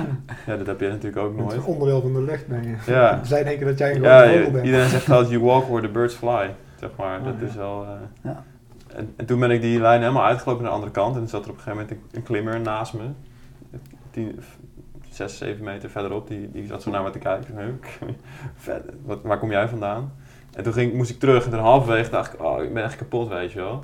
Ja, 0.46 0.56
dat 0.58 0.68
heb 0.68 0.80
je 0.80 0.88
natuurlijk 0.88 1.18
ook 1.18 1.38
Het 1.38 1.46
is 1.48 1.54
nooit. 1.54 1.68
een 1.68 1.74
onderdeel 1.74 2.02
van 2.02 2.14
de 2.14 2.22
lucht 2.22 2.48
ben 2.48 2.64
je. 2.64 2.76
Ja. 2.86 3.20
Zij 3.24 3.44
denken 3.44 3.66
dat 3.66 3.78
jij 3.78 3.96
een 3.96 4.02
Ja, 4.02 4.28
vogel 4.28 4.52
bent. 4.52 4.66
iedereen 4.66 4.90
zegt 4.90 5.10
altijd, 5.12 5.30
you 5.30 5.44
walk 5.44 5.66
where 5.68 5.82
the 5.82 5.92
birds 5.94 6.16
fly. 6.16 6.56
Zeg 6.80 6.90
maar, 6.98 7.20
Oh, 7.20 7.26
dat 7.26 7.34
ja. 7.40 7.46
is 7.46 7.56
wel... 7.56 7.84
eh, 7.84 7.90
Ja. 8.24 8.44
en, 8.96 9.14
en 9.16 9.26
toen 9.26 9.40
ben 9.40 9.52
ik 9.52 9.62
die 9.62 9.80
lijn 9.80 10.02
helemaal 10.02 10.26
uitgelopen 10.26 10.62
naar 10.64 10.72
de 10.72 10.76
andere 10.78 10.96
kant. 10.96 11.14
En 11.14 11.20
toen 11.20 11.30
zat 11.30 11.44
er 11.46 11.50
op 11.52 11.56
een 11.58 11.62
gegeven 11.64 11.86
moment 11.88 12.04
een, 12.14 12.18
een 12.18 12.24
klimmer 12.24 12.60
naast 12.60 12.94
me. 12.94 13.04
Tien, 14.12 14.38
f- 14.42 14.58
zes, 15.10 15.38
zeven 15.38 15.64
meter 15.64 15.90
verderop. 15.90 16.28
Die, 16.28 16.52
die 16.52 16.66
zat 16.68 16.82
zo 16.82 16.92
naar 16.92 17.04
me 17.04 17.10
te 17.10 17.20
kijken. 17.20 17.54
Van, 17.54 17.64
"Huh, 17.64 18.16
Vet, 18.56 18.84
wat, 19.06 19.20
waar 19.24 19.40
kom 19.40 19.52
jij 19.52 19.68
vandaan? 19.68 20.12
En 20.54 20.64
toen 20.64 20.74
ging, 20.74 20.94
moest 20.94 21.10
ik 21.10 21.20
terug. 21.20 21.46
En 21.46 21.52
toen 21.52 21.60
halverwege 21.60 22.10
dacht 22.10 22.34
ik, 22.34 22.44
oh, 22.44 22.64
ik 22.64 22.74
ben 22.74 22.84
echt 22.84 22.96
kapot, 22.96 23.28
weet 23.28 23.52
je 23.52 23.60
wel. 23.60 23.84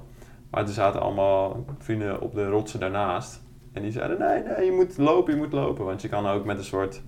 Maar 0.49 0.62
er 0.62 0.69
zaten 0.69 1.02
allemaal 1.02 1.65
vrienden 1.78 2.21
op 2.21 2.34
de 2.34 2.49
rotsen 2.49 2.80
daarnaast. 2.80 3.41
En 3.73 3.82
die 3.82 3.91
zeiden, 3.91 4.19
nee, 4.19 4.43
nee, 4.43 4.65
je 4.65 4.71
moet 4.71 4.97
lopen, 4.97 5.34
je 5.34 5.39
moet 5.39 5.54
lopen. 5.54 5.86
Want 5.86 6.02
je 6.02 6.10
kan 6.10 6.28
ook 6.28 6.45
met 6.45 6.58
een 6.58 6.63
soort 6.63 7.02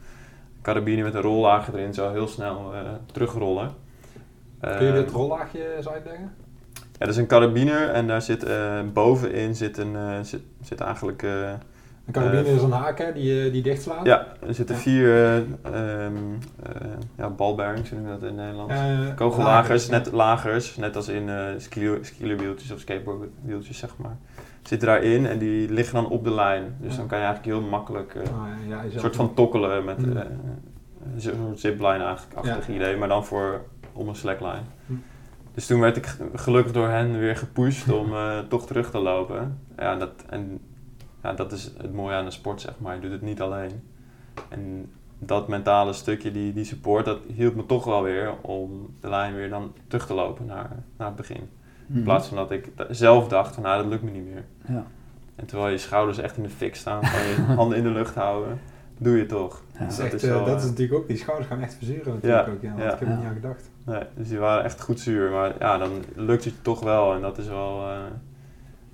carabine 0.61 1.03
met 1.03 1.13
een 1.13 1.21
rollager 1.21 1.75
erin 1.75 1.93
zo 1.93 2.11
heel 2.11 2.27
snel 2.27 2.73
eh, 2.73 2.81
terugrollen. 3.11 3.71
Kun 4.59 4.85
je 4.85 4.91
Eh, 4.91 4.93
dit 4.93 5.11
rollaagje 5.11 5.75
eens 5.75 5.89
uitleggen? 5.89 6.33
ja, 6.73 6.81
dat 6.99 7.09
is 7.09 7.17
een 7.17 7.27
carabiner 7.27 7.89
en 7.89 8.07
daar 8.07 8.21
zit 8.21 8.43
eh, 8.43 8.81
bovenin 8.93 9.55
zit, 9.55 9.77
een, 9.77 10.25
zit, 10.25 10.41
zit 10.61 10.79
eigenlijk... 10.81 11.25
eh, 12.05 12.07
Een 12.07 12.13
carabine 12.13 12.43
Eh, 12.49 12.55
is 12.55 12.61
een 12.61 12.71
haak 12.71 12.97
hè, 12.97 13.13
die, 13.13 13.23
je- 13.43 13.51
die 13.51 13.61
dichtslaat. 13.61 14.05
ja, 14.05 14.27
er 14.47 14.53
zitten 14.53 14.75
vier 14.75 15.09
eh 15.15 15.37
eh, 15.37 16.11
ja, 17.17 17.29
balbearings, 17.29 17.89
hoe 17.89 17.99
noem 17.99 18.07
je 18.07 18.13
dat 18.13 18.21
in 18.21 18.27
het 18.27 18.37
Nederlands? 18.37 18.73
Eh, 18.73 19.15
Kogellagers, 19.15 19.87
lagers, 19.87 19.89
net 19.89 20.11
lagers, 20.11 20.75
net 20.77 20.95
als 20.95 21.07
in 21.07 21.29
eh 21.29 21.45
ski- 21.57 21.97
skielerwieltjes 22.01 22.71
of 22.71 22.79
skateboardwieltjes, 22.79 23.77
zeg 23.77 23.97
maar. 23.97 24.17
Zitten 24.63 24.87
daarin 24.87 25.25
en 25.25 25.37
die 25.37 25.71
liggen 25.71 25.95
dan 25.95 26.09
op 26.09 26.23
de 26.23 26.33
lijn. 26.33 26.75
Dus 26.79 26.91
Ja. 26.91 26.97
dan 26.97 27.07
kan 27.07 27.17
je 27.19 27.23
eigenlijk 27.25 27.55
heel 27.57 27.69
makkelijk 27.69 28.15
eh, 28.15 28.21
Ah, 28.21 28.47
ja, 28.67 28.83
een 28.83 28.99
soort 28.99 29.15
van 29.15 29.33
tokkelen 29.33 29.85
met 29.85 29.97
eh, 29.97 30.03
een 31.13 31.21
soort 31.21 31.35
zipline 31.59 32.03
eigenlijk, 32.03 32.33
achtig 32.35 32.67
Ja. 32.67 32.73
idee, 32.73 32.95
maar 32.97 33.07
dan 33.07 33.25
voor 33.25 33.61
om 33.93 34.07
een 34.07 34.15
slackline. 34.15 34.61
Hmm. 34.85 35.03
Dus 35.53 35.65
toen 35.67 35.79
werd 35.79 35.97
ik 35.97 36.15
gelukkig 36.35 36.73
door 36.73 36.87
hen 36.89 37.19
weer 37.19 37.35
gepusht 37.35 37.91
om 37.91 38.13
eh, 38.13 38.39
toch 38.39 38.65
terug 38.67 38.91
te 38.91 38.97
lopen. 38.99 39.59
Ja, 39.77 39.95
dat, 39.95 40.11
en 40.29 40.59
ja, 41.25 41.33
dat 41.33 41.51
is 41.51 41.71
het 41.77 41.93
mooie 41.93 42.15
aan 42.15 42.25
de 42.25 42.31
sport, 42.31 42.61
zeg 42.61 42.73
maar. 42.77 42.95
Je 42.95 43.01
doet 43.01 43.11
het 43.11 43.21
niet 43.21 43.41
alleen. 43.41 43.71
En 44.49 44.91
dat 45.19 45.47
mentale 45.47 45.93
stukje, 45.93 46.31
die, 46.31 46.53
die 46.53 46.63
support, 46.65 47.05
dat 47.05 47.19
hielp 47.35 47.55
me 47.55 47.65
toch 47.65 47.83
wel 47.85 48.03
weer 48.03 48.33
om 48.41 48.89
de 49.01 49.09
lijn 49.09 49.35
weer 49.35 49.49
dan 49.49 49.73
terug 49.87 50.05
te 50.05 50.13
lopen 50.13 50.45
naar, 50.45 50.69
naar 50.97 51.07
het 51.07 51.15
begin. 51.15 51.49
Mhm. 51.87 51.97
In 51.97 52.03
plaats 52.03 52.27
van 52.27 52.37
dat 52.37 52.51
ik 52.51 52.65
d- 52.75 52.85
zelf 52.89 53.27
dacht 53.27 53.53
van, 53.53 53.63
nou, 53.63 53.81
dat 53.81 53.91
lukt 53.91 54.03
me 54.03 54.11
niet 54.11 54.25
meer. 54.33 54.43
Ja. 54.67 54.85
En 55.35 55.45
terwijl 55.45 55.69
je 55.71 55.77
schouders 55.77 56.17
echt 56.17 56.37
in 56.37 56.43
de 56.43 56.49
fik 56.49 56.75
staan, 56.75 57.01
kan 57.01 57.09
je 57.27 57.35
handen 57.55 57.77
in 57.77 57.83
de 57.83 57.89
lucht 57.89 58.15
houden, 58.15 58.59
doe 58.97 59.17
je 59.17 59.25
toch. 59.25 59.61
Ja. 59.73 59.79
Dat 59.79 59.89
is, 59.91 59.95
dat 59.97 60.05
echt, 60.05 60.13
is 60.15 60.23
eh, 60.23 60.29
wel, 60.29 60.45
dat 60.45 60.55
is 60.57 60.63
eh, 60.63 60.69
natuurlijk 60.69 60.99
ook, 60.99 61.07
die 61.07 61.17
schouders 61.17 61.47
gaan 61.49 61.61
echt 61.61 61.73
verzuren 61.73 62.13
natuurlijk 62.13 62.45
Ja, 62.47 62.53
ook. 62.53 62.61
Ja, 62.61 62.69
want 62.69 62.81
ja. 62.81 62.93
ik 62.93 62.99
heb 62.99 63.07
er 63.07 63.13
Ja. 63.13 63.19
niet 63.19 63.27
aan 63.27 63.33
gedacht. 63.33 63.69
Nee, 63.85 64.01
dus 64.15 64.27
die 64.27 64.37
waren 64.37 64.63
echt 64.63 64.81
goed 64.81 64.99
zuur. 64.99 65.31
Maar 65.31 65.55
ja, 65.59 65.77
dan 65.77 65.91
lukt 66.15 66.43
het 66.43 66.53
je 66.53 66.61
toch 66.61 66.79
wel. 66.83 67.13
En 67.13 67.21
dat 67.21 67.37
is 67.37 67.47
wel 67.47 67.81
eh, 67.89 67.97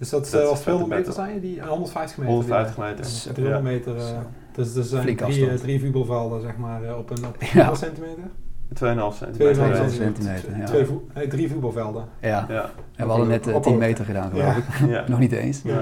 Dus 0.01 0.09
dat, 0.09 0.23
Dat 0.23 0.33
eh, 0.33 0.41
is 0.41 0.49
was 0.49 0.59
200 0.61 0.93
vet 0.95 0.99
meter 0.99 1.13
te 1.23 1.29
zijn 1.29 1.39
die? 1.39 1.61
150 1.61 2.17
meter? 2.17 2.31
150 2.33 2.75
die, 2.75 2.83
eh, 2.83 2.89
meter. 2.89 3.05
Zo. 3.05 3.31
300 3.33 3.63
Ja. 3.65 3.71
meter. 3.71 3.95
eh, 3.97 4.07
Zo. 4.07 4.15
dus 4.55 4.75
er 4.75 4.83
zijn 4.83 5.15
drie, 5.15 5.53
drie 5.59 5.79
voetbalvelden 5.79 6.41
zeg 6.41 6.57
maar 6.57 6.97
op 6.97 7.09
een 7.09 7.25
op 7.25 7.35
centimeter? 7.75 7.75
2,5 7.75 7.77
centimeter. 7.77 8.23
2,5 8.73 9.17
2,5 9.37 9.91
centimeter. 9.91 9.91
centimeter, 9.91 10.57
ja. 10.57 10.65
Twee 10.65 10.85
nee, 11.13 11.27
drie 11.27 11.49
voetbalvelden. 11.49 12.05
Ja. 12.21 12.45
Ja, 12.49 12.69
En 12.95 13.03
we 13.05 13.09
hadden 13.11 13.27
net 13.27 13.53
Op- 13.53 13.63
10 13.63 13.73
op- 13.73 13.79
meter 13.79 14.05
gedaan, 14.05 14.29
geloof 14.29 14.45
Ja. 14.45 14.55
ik. 14.85 14.89
ja. 14.89 15.03
Nog 15.09 15.19
niet 15.19 15.31
eens. 15.31 15.63
Nee. 15.63 15.75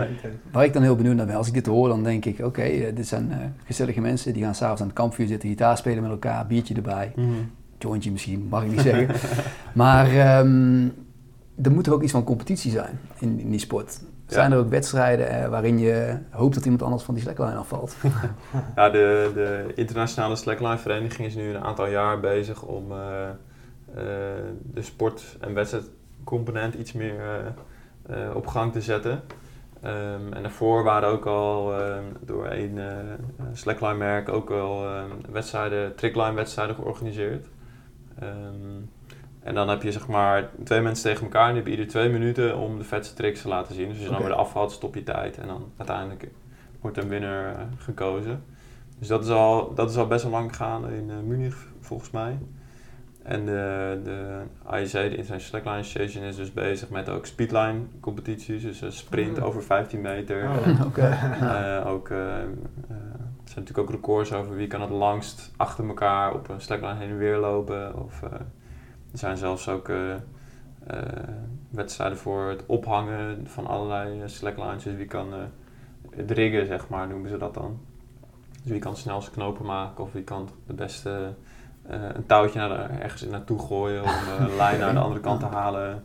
Waar 0.51 0.63
ik 0.65 0.73
dan 0.73 0.81
heel 0.81 0.95
benieuwd 0.95 1.15
naar 1.15 1.25
ben, 1.25 1.35
als 1.35 1.47
ik 1.47 1.53
dit 1.53 1.65
hoor, 1.65 1.87
dan 1.87 2.03
denk 2.03 2.25
ik, 2.25 2.45
oké, 2.45 2.91
dit 2.93 3.07
zijn 3.07 3.31
eh, 3.31 3.37
gezellige 3.65 4.01
mensen. 4.01 4.33
Die 4.33 4.43
gaan 4.43 4.55
s'avonds 4.55 4.81
aan 4.81 4.87
het 4.87 4.95
kampvuur 4.95 5.27
zitten, 5.27 5.49
gitaar 5.49 5.77
spelen 5.77 6.01
met 6.01 6.11
elkaar, 6.11 6.47
biertje 6.47 6.75
erbij. 6.75 7.11
Mhm. 7.15 7.27
Jointje 7.77 8.11
misschien, 8.11 8.47
mag 8.49 8.63
ik 8.63 8.71
niet 8.71 8.79
zeggen. 8.81 9.07
Maar 9.73 10.05
ehm, 10.05 10.87
er 11.61 11.71
moet 11.71 11.87
er 11.87 11.93
ook 11.93 12.03
iets 12.03 12.11
van 12.11 12.23
competitie 12.23 12.71
zijn 12.71 12.99
in, 13.19 13.39
in 13.39 13.49
die 13.49 13.59
sport. 13.59 14.01
Zijn 14.29 14.49
Ja. 14.49 14.55
er 14.55 14.61
ook 14.61 14.69
wedstrijden 14.69 15.29
eh, 15.29 15.47
waarin 15.49 15.79
je 15.79 16.17
hoopt 16.29 16.53
dat 16.53 16.63
iemand 16.63 16.81
anders 16.83 17.03
van 17.03 17.13
die 17.13 17.23
slackline 17.23 17.55
afvalt? 17.55 17.95
Ja, 18.75 18.89
de, 18.89 19.31
de 19.33 19.71
internationale 19.75 20.35
slackline 20.35 20.77
vereniging 20.77 21.27
is 21.27 21.35
nu 21.35 21.49
een 21.49 21.63
aantal 21.63 21.87
jaar 21.87 22.19
bezig 22.19 22.61
om 22.63 22.91
eh, 22.91 23.29
eh, 23.29 23.35
de 24.63 24.81
sport- 24.81 25.37
en 25.39 25.53
wedstrijdcomponent 25.53 26.73
iets 26.73 26.93
meer 26.93 27.15
eh, 27.19 28.25
eh, 28.27 28.35
op 28.35 28.47
gang 28.47 28.71
te 28.71 28.81
zetten. 28.81 29.21
Ehm, 29.81 30.33
en 30.33 30.41
daarvoor 30.41 30.83
waren 30.83 31.09
ook 31.09 31.25
al 31.25 31.79
ehm, 31.79 32.03
door 32.21 32.47
een 32.47 32.79
eh, 32.79 32.85
slackline 33.53 33.93
merk 33.97 34.29
ook 34.29 34.51
al 34.51 34.85
ehm, 34.85 35.31
wedstrijden, 35.31 35.95
trickline 35.95 36.33
wedstrijden 36.33 36.75
georganiseerd. 36.75 37.47
Ehm, 38.19 38.81
en 39.43 39.55
dan 39.55 39.69
heb 39.69 39.81
je 39.83 39.91
zeg 39.91 40.07
maar 40.07 40.49
twee 40.63 40.81
mensen 40.81 41.03
tegen 41.09 41.23
elkaar 41.23 41.41
en 41.41 41.47
die 41.47 41.55
hebben 41.55 41.71
ieder 41.73 41.87
twee 41.87 42.09
minuten 42.09 42.57
om 42.57 42.77
de 42.77 42.83
vetste 42.83 43.15
tricks 43.15 43.41
te 43.41 43.47
laten 43.47 43.75
zien. 43.75 43.87
Dus 43.87 43.97
als 43.97 44.05
je 44.05 44.11
dan 44.13 44.23
weer 44.23 44.33
afvalt, 44.33 44.71
stop 44.71 44.95
je 44.95 45.03
tijd 45.03 45.37
en 45.37 45.47
dan 45.47 45.71
uiteindelijk 45.77 46.27
wordt 46.81 46.97
een 46.97 47.09
winnaar 47.09 47.55
eh, 47.55 47.61
gekozen. 47.77 48.43
Dus 48.99 49.07
dat 49.07 49.23
is, 49.23 49.29
al, 49.29 49.73
dat 49.73 49.89
is 49.89 49.97
al 49.97 50.07
best 50.07 50.23
wel 50.23 50.31
lang 50.31 50.49
gegaan 50.49 50.89
in 50.89 51.09
eh 51.09 51.15
Munich 51.25 51.55
volgens 51.79 52.11
mij. 52.11 52.37
En 53.23 53.45
de, 53.45 53.99
de 54.03 54.41
ISA, 54.81 54.99
de 55.01 55.09
International 55.09 55.39
Slackline 55.39 55.77
Association, 55.77 56.23
is 56.23 56.35
dus 56.35 56.53
bezig 56.53 56.89
met 56.89 57.09
ook 57.09 57.25
speedline 57.25 57.79
competities. 57.99 58.61
Dus 58.61 58.81
een 58.81 58.91
sprint 58.91 59.37
Mm. 59.37 59.43
over 59.43 59.63
15 59.63 60.01
meter. 60.01 60.43
Oh. 60.43 60.67
Eh, 60.67 61.87
ook, 61.87 62.09
eh, 62.09 62.17
eh, 62.17 62.43
er 63.43 63.55
zijn 63.55 63.65
natuurlijk 63.65 63.77
ook 63.77 63.89
records 63.89 64.33
over 64.33 64.55
wie 64.55 64.67
kan 64.67 64.81
het 64.81 64.89
langst 64.89 65.51
achter 65.57 65.87
elkaar 65.87 66.33
op 66.33 66.49
een 66.49 66.61
slackline 66.61 66.95
heen 66.99 67.09
en 67.09 67.17
weer 67.17 67.37
lopen. 67.37 68.03
Of, 68.03 68.23
eh, 68.23 68.29
er 69.11 69.17
zijn 69.17 69.37
zelfs 69.37 69.69
ook 69.69 69.89
eh, 69.89 70.13
eh, 70.13 70.19
wedstrijden 71.69 72.17
voor 72.17 72.49
het 72.49 72.63
ophangen 72.65 73.47
van 73.47 73.67
allerlei 73.67 74.21
eh, 74.21 74.27
slacklines. 74.27 74.83
Dus 74.83 74.95
wie 74.95 75.05
kan 75.05 75.33
het 76.15 76.31
riggen, 76.31 76.65
zeg 76.65 76.89
maar, 76.89 77.07
noemen 77.07 77.29
ze 77.29 77.37
dat 77.37 77.53
dan. 77.53 77.79
Dus 78.63 78.71
wie 78.71 78.79
kan 78.79 78.91
het 78.91 79.01
snelste 79.01 79.31
knopen 79.31 79.65
maken 79.65 80.03
of 80.03 80.11
wie 80.13 80.23
kan 80.23 80.49
de 80.67 80.73
beste 80.73 81.33
een 81.87 82.25
touwtje 82.25 82.59
naar 82.59 82.69
de- 82.69 82.93
ergens 82.93 83.21
naartoe 83.25 83.59
gooien 83.59 84.03
om 84.03 84.09
een 84.39 84.55
lijn 84.55 84.79
naar 84.79 84.93
de 84.93 84.99
andere 84.99 85.21
kant 85.21 85.39
te 85.39 85.45
halen. 85.45 86.03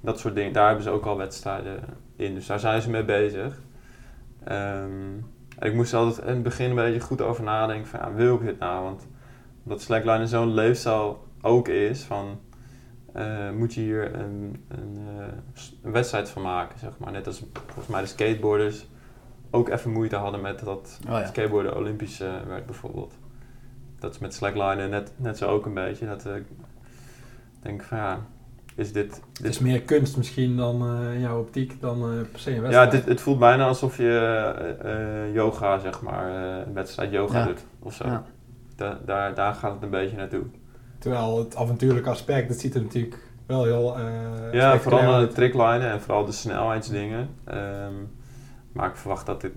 Dat 0.00 0.18
soort 0.18 0.34
dingen. 0.34 0.52
Daar 0.52 0.66
hebben 0.66 0.84
ze 0.84 0.90
ook 0.90 1.04
al 1.06 1.16
wedstrijden 1.16 1.80
in. 2.16 2.34
Dus 2.34 2.46
daar 2.46 2.58
zijn 2.60 2.82
ze 2.82 2.90
mee 2.90 3.04
bezig. 3.04 3.60
Ehm, 4.44 4.90
en 5.58 5.66
ik 5.68 5.74
moest 5.74 5.94
altijd 5.94 6.26
in 6.26 6.34
het 6.34 6.42
begin 6.42 6.70
een 6.70 6.76
beetje 6.76 7.00
goed 7.00 7.20
over 7.20 7.44
nadenken 7.44 7.86
van 7.86 8.00
ja, 8.00 8.12
wil 8.12 8.34
ik 8.34 8.40
dit 8.44 8.58
nou? 8.58 8.82
Want 8.84 9.06
omdat 9.64 9.80
slackline 9.80 10.26
zo'n 10.26 10.54
leefstijl 10.54 11.26
ook 11.42 11.68
is 11.68 12.02
van 12.02 12.40
eh, 13.12 13.50
moet 13.50 13.74
je 13.74 13.80
hier 13.80 14.14
een, 14.14 14.64
een, 14.68 14.98
eh, 15.18 15.26
een 15.82 15.92
wedstrijd 15.92 16.28
van 16.30 16.42
maken, 16.42 16.78
zeg 16.78 16.90
maar. 16.98 17.12
Net 17.12 17.26
als 17.26 17.44
volgens 17.66 17.86
mij 17.86 18.00
de 18.00 18.06
skateboarders 18.06 18.86
ook 19.50 19.68
even 19.68 19.90
moeite 19.92 20.16
hadden 20.16 20.40
met 20.40 20.58
dat 20.64 21.00
Oh 21.08 21.18
ja. 21.18 21.26
skateboarden 21.26 21.76
olympisch 21.76 22.20
eh, 22.20 22.32
werd 22.46 22.66
bijvoorbeeld. 22.66 23.14
Dat 23.98 24.14
is 24.14 24.18
met 24.18 24.34
slackline 24.34 24.88
net, 24.88 25.12
net 25.16 25.38
zo 25.38 25.48
ook 25.48 25.66
een 25.66 25.74
beetje. 25.74 26.06
Dat 26.06 26.24
ik 26.26 26.44
denk 27.62 27.82
van 27.82 27.98
ja, 27.98 28.20
is 28.74 28.92
dit... 28.92 29.14
Het 29.14 29.42
dit 29.42 29.46
is 29.52 29.58
meer 29.58 29.82
kunst 29.82 30.16
misschien 30.16 30.56
dan 30.56 30.78
jouw 31.20 31.40
optiek 31.40 31.80
dan 31.80 31.98
per 32.32 32.40
se 32.40 32.50
een 32.50 32.56
ja, 32.56 32.60
wedstrijd. 32.62 32.90
dit, 32.90 33.04
het 33.04 33.20
voelt 33.20 33.38
bijna 33.38 33.66
alsof 33.66 33.96
je 33.96 35.30
yoga, 35.32 35.78
zeg 35.78 36.02
maar, 36.02 36.30
een 36.66 36.72
wedstrijd 36.74 37.10
yoga 37.10 37.38
Ja. 37.38 37.44
doet 37.46 37.64
of 37.78 37.94
zo. 37.94 38.06
Ja. 38.06 38.24
Da- 38.76 39.00
daar, 39.04 39.34
daar 39.34 39.54
gaat 39.54 39.72
het 39.72 39.82
een 39.82 39.90
beetje 39.90 40.16
naartoe. 40.16 40.44
Terwijl 40.98 41.38
het 41.38 41.56
avontuurlijke 41.56 42.10
aspect, 42.10 42.48
dat 42.48 42.58
ziet 42.58 42.74
er 42.74 42.82
natuurlijk 42.82 43.16
wel 43.46 43.64
heel 43.64 43.98
eh 43.98 44.52
Ja, 44.52 44.78
vooral 44.78 45.00
de 45.00 45.06
uit. 45.12 45.34
tricklijnen 45.34 45.90
en 45.90 46.00
vooral 46.00 46.24
de 46.24 46.32
snelheidsdingen. 46.32 47.28
Ehm, 47.44 47.92
maar 48.72 48.88
ik 48.88 48.96
verwacht 48.96 49.26
dat 49.26 49.40
dit 49.40 49.52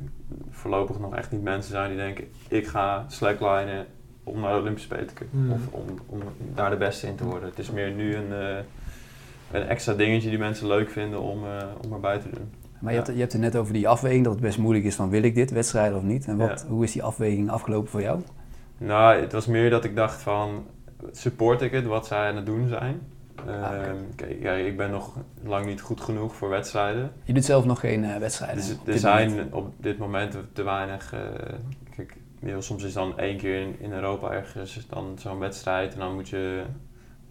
voorlopig 0.49 0.99
nog 0.99 1.15
echt 1.15 1.32
niet 1.32 1.41
mensen 1.43 1.71
zijn 1.71 1.89
die 1.89 1.97
denken... 1.97 2.23
ik 2.47 2.67
ga 2.67 3.06
slacklinen 3.08 3.86
om 4.23 4.39
naar 4.39 4.54
de 4.54 4.60
Olympische 4.60 4.88
Spelen 4.89 5.08
te 5.08 5.13
kunnen. 5.13 5.36
Hmm. 5.41 5.51
Of 5.51 5.60
om, 5.71 5.86
om 6.06 6.19
daar 6.56 6.69
de 6.69 6.75
beste 6.77 7.08
in 7.08 7.15
te 7.15 7.23
worden. 7.25 7.49
Het 7.49 7.60
is 7.60 7.71
meer 7.71 7.91
nu 7.91 8.15
een, 8.15 8.32
eh, 8.34 8.58
een 9.51 9.67
extra 9.67 9.93
dingetje 9.93 10.30
die 10.30 10.39
mensen 10.39 10.67
leuk 10.67 10.89
vinden 10.89 11.21
om, 11.21 11.43
eh, 11.45 11.63
om 11.86 11.93
erbij 11.93 12.17
te 12.19 12.30
doen. 12.30 12.49
Maar 12.80 12.91
je 12.91 12.97
hebt, 12.97 13.12
je 13.13 13.19
hebt 13.19 13.32
het 13.32 13.41
net 13.41 13.56
over 13.56 13.73
die 13.73 13.88
afweging, 13.88 14.23
dat 14.23 14.34
het 14.34 14.41
best 14.41 14.58
moeilijk 14.58 14.86
is 14.86 14.95
van 14.95 15.10
wil 15.10 15.23
ik 15.23 15.36
dit, 15.36 15.51
wedstrijden 15.51 15.97
of 15.97 16.04
niet. 16.04 16.25
En 16.27 16.38
wat, 16.38 16.60
Ja. 16.62 16.67
hoe 16.73 16.84
is 16.84 16.91
die 16.91 17.04
afweging 17.04 17.49
afgelopen 17.49 17.89
voor 17.89 18.01
jou? 18.01 18.21
Nou, 18.77 19.19
het 19.21 19.32
was 19.32 19.45
meer 19.45 19.69
dat 19.69 19.84
ik 19.84 19.95
dacht 19.95 20.21
van, 20.21 20.65
support 21.11 21.61
ik 21.61 21.71
het 21.71 21.85
wat 21.85 22.07
zij 22.07 22.29
aan 22.29 22.35
het 22.35 22.45
doen 22.45 22.67
zijn? 22.67 23.01
kijk, 24.15 24.41
ja, 24.41 24.53
ik 24.53 24.77
ben 24.77 24.91
nog 24.91 25.17
lang 25.43 25.65
niet 25.65 25.81
goed 25.81 26.01
genoeg 26.01 26.35
voor 26.35 26.49
wedstrijden. 26.49 27.11
Je 27.23 27.33
doet 27.33 27.45
zelf 27.45 27.65
nog 27.65 27.79
geen 27.79 28.03
eh, 28.03 28.17
wedstrijden. 28.17 28.55
Dus 28.55 28.75
er 28.85 28.99
zijn 28.99 29.29
moment. 29.29 29.53
op 29.53 29.73
dit 29.77 29.97
moment 29.97 30.37
te 30.53 30.63
weinig. 30.63 31.13
eh, 31.13 31.21
kijk, 31.95 32.17
soms 32.59 32.83
is 32.83 32.93
dan 32.93 33.17
één 33.17 33.37
keer 33.37 33.61
in, 33.61 33.75
in 33.79 33.91
Europa 33.91 34.31
ergens 34.31 34.87
dan 34.89 35.15
zo'n 35.19 35.39
wedstrijd 35.39 35.93
en 35.93 35.99
dan 35.99 36.13
moet 36.13 36.29
je 36.29 36.63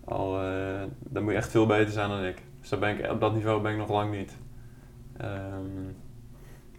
al, 0.04 0.42
eh, 0.42 0.82
dan 0.98 1.22
moet 1.22 1.32
je 1.32 1.38
echt 1.38 1.50
veel 1.50 1.66
beter 1.66 1.92
zijn 1.92 2.08
dan 2.08 2.24
ik. 2.24 2.42
Dus 2.60 2.68
daar 2.68 2.78
ben 2.78 2.98
ik, 2.98 3.10
op 3.10 3.20
dat 3.20 3.34
niveau 3.34 3.62
ben 3.62 3.72
ik 3.72 3.78
nog 3.78 3.90
lang 3.90 4.10
niet. 4.16 4.36
Ehm, 5.16 5.88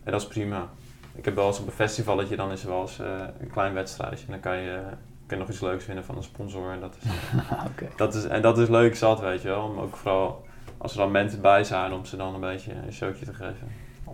en 0.04 0.12
dat 0.12 0.21
is 0.21 0.27
prima. 0.27 0.69
Ik 1.15 1.25
heb 1.25 1.36
wel 1.36 1.47
eens 1.47 1.60
op 1.60 1.67
een 1.67 1.73
festivalletje, 1.73 2.36
dan 2.36 2.51
is 2.51 2.63
er 2.63 2.69
wel 2.69 2.82
eens 2.82 2.99
een 3.39 3.49
klein 3.51 3.73
wedstrijdje 3.73 4.25
en 4.25 4.32
dan 4.32 4.41
kan 4.41 4.58
je, 4.58 4.82
kan 5.32 5.39
je 5.39 5.46
nog 5.46 5.56
iets 5.56 5.63
leuks 5.63 5.84
vinden 5.84 6.06
van 6.06 6.15
een 6.15 6.24
sponsor. 6.24 6.72
En 6.72 6.80
dat 6.80 6.98
is, 7.02 7.10
Oké. 7.70 7.88
dat 7.96 8.13
is, 8.13 8.26
en 8.26 8.41
dat 8.41 8.58
is 8.58 8.67
leuk 8.67 8.96
zat, 8.96 9.20
weet 9.20 9.41
je 9.41 9.48
wel. 9.48 9.63
Om 9.63 9.80
ook 9.80 9.96
vooral 9.96 10.46
als 10.78 10.91
er 10.91 10.98
dan 10.98 11.12
mensen 11.12 11.41
bij 11.41 11.63
zijn 11.63 11.91
om 11.91 12.06
ze 12.06 12.17
dan 12.17 12.34
een 12.34 12.39
beetje 12.39 12.74
een 12.74 12.94
showtje 12.94 13.26
te 13.26 13.34
geven. 13.34 13.67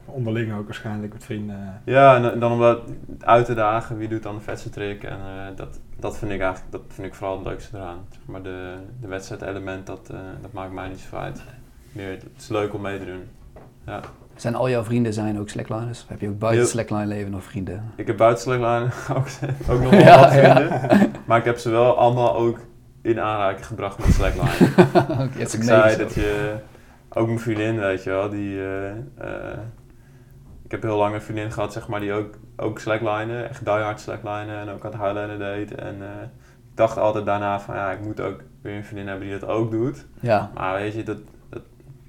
Onderling 0.05 0.57
ook 0.57 0.65
waarschijnlijk 0.65 1.13
met 1.13 1.23
vrienden. 1.23 1.81
Ja, 1.85 2.15
en, 2.15 2.31
en 2.31 2.39
dan 2.39 2.51
om 2.51 2.59
dat 2.59 2.81
uit 3.19 3.45
te 3.45 3.53
dagen, 3.53 3.97
wie 3.97 4.07
doet 4.07 4.23
dan 4.23 4.35
de 4.35 4.41
vetste 4.41 4.69
trick. 4.69 5.03
En 5.03 5.17
eh, 5.19 5.55
dat, 5.55 5.79
dat 5.99 6.17
vind 6.17 6.31
ik 6.31 6.41
eigenlijk 6.41 6.71
dat 6.71 6.81
vind 6.87 7.07
ik 7.07 7.13
vooral 7.13 7.37
het 7.37 7.47
leukste 7.47 7.77
eraan. 7.77 8.07
Maar 8.25 8.41
de, 8.43 8.73
de 9.01 9.07
wedstrijdelement, 9.07 9.85
dat, 9.85 10.09
eh, 10.09 10.19
dat 10.41 10.51
maakt 10.51 10.71
mij 10.71 10.89
niet 10.89 10.99
zo 11.09 11.15
uit. 11.15 11.41
Meer, 11.91 12.09
het 12.09 12.25
is 12.37 12.47
leuk 12.47 12.73
om 12.73 12.81
mee 12.81 12.99
te 12.99 13.05
doen. 13.05 13.29
Ja. 13.85 14.01
Zijn 14.37 14.55
al 14.55 14.69
jouw 14.69 14.83
vrienden 14.83 15.13
zijn 15.13 15.39
ook 15.39 15.49
slackliners? 15.49 16.03
Of 16.03 16.09
heb 16.09 16.21
je 16.21 16.27
ook 16.29 16.39
buiten 16.39 16.61
Heel- 16.61 16.69
slackline 16.71 17.05
leven 17.05 17.31
nog 17.31 17.43
vrienden? 17.43 17.91
Ik 17.95 18.07
heb 18.07 18.17
buitenslaglijn 18.17 18.83
ook, 19.17 19.27
ook 19.69 19.81
nog 19.81 19.89
wel 19.91 19.99
Ja, 19.99 20.19
wat 20.19 20.33
ja. 20.33 20.55
vrienden. 20.55 21.11
Maar 21.25 21.37
ik 21.37 21.45
heb 21.45 21.57
ze 21.57 21.69
wel 21.69 21.97
allemaal 21.97 22.35
ook 22.35 22.59
in 23.01 23.19
aanraking 23.19 23.65
gebracht 23.65 23.97
met 23.99 24.07
slackline. 24.13 25.29
Ik 25.37 25.47
zei 25.63 25.97
dat 25.97 26.13
je... 26.13 26.55
Ook 27.09 27.25
mijn 27.27 27.39
vriendin, 27.39 27.79
weet 27.79 28.03
je 28.03 28.09
wel, 28.09 28.29
die... 28.29 28.59
eh, 28.59 28.89
eh, 29.17 29.57
ik 30.65 30.71
heb 30.71 30.81
heel 30.81 30.97
lang 30.97 31.13
een 31.15 31.21
vriendin 31.21 31.51
gehad, 31.51 31.73
zeg 31.73 31.87
maar, 31.87 31.99
die 31.99 32.13
ook, 32.13 32.35
ook 32.57 32.79
slacklinen, 32.79 33.49
echt 33.49 33.65
diehard 33.65 33.99
slacklinen 33.99 34.59
en 34.59 34.69
ook 34.69 34.85
aan 34.85 34.91
het 34.91 35.01
Highliner 35.01 35.37
deed. 35.39 35.75
En 35.75 35.95
eh, 36.01 36.07
ik 36.71 36.75
dacht 36.75 36.97
altijd 36.97 37.25
daarna 37.25 37.59
van, 37.59 37.75
ja, 37.75 37.91
ik 37.91 38.01
moet 38.01 38.21
ook 38.21 38.43
weer 38.61 38.75
een 38.75 38.85
vriendin 38.85 39.07
hebben 39.07 39.27
die 39.27 39.39
dat 39.39 39.49
ook 39.49 39.71
doet. 39.71 40.05
Ja, 40.19 40.51
Maar 40.53 40.73
weet 40.73 40.93
je, 40.93 41.03
dat, 41.03 41.17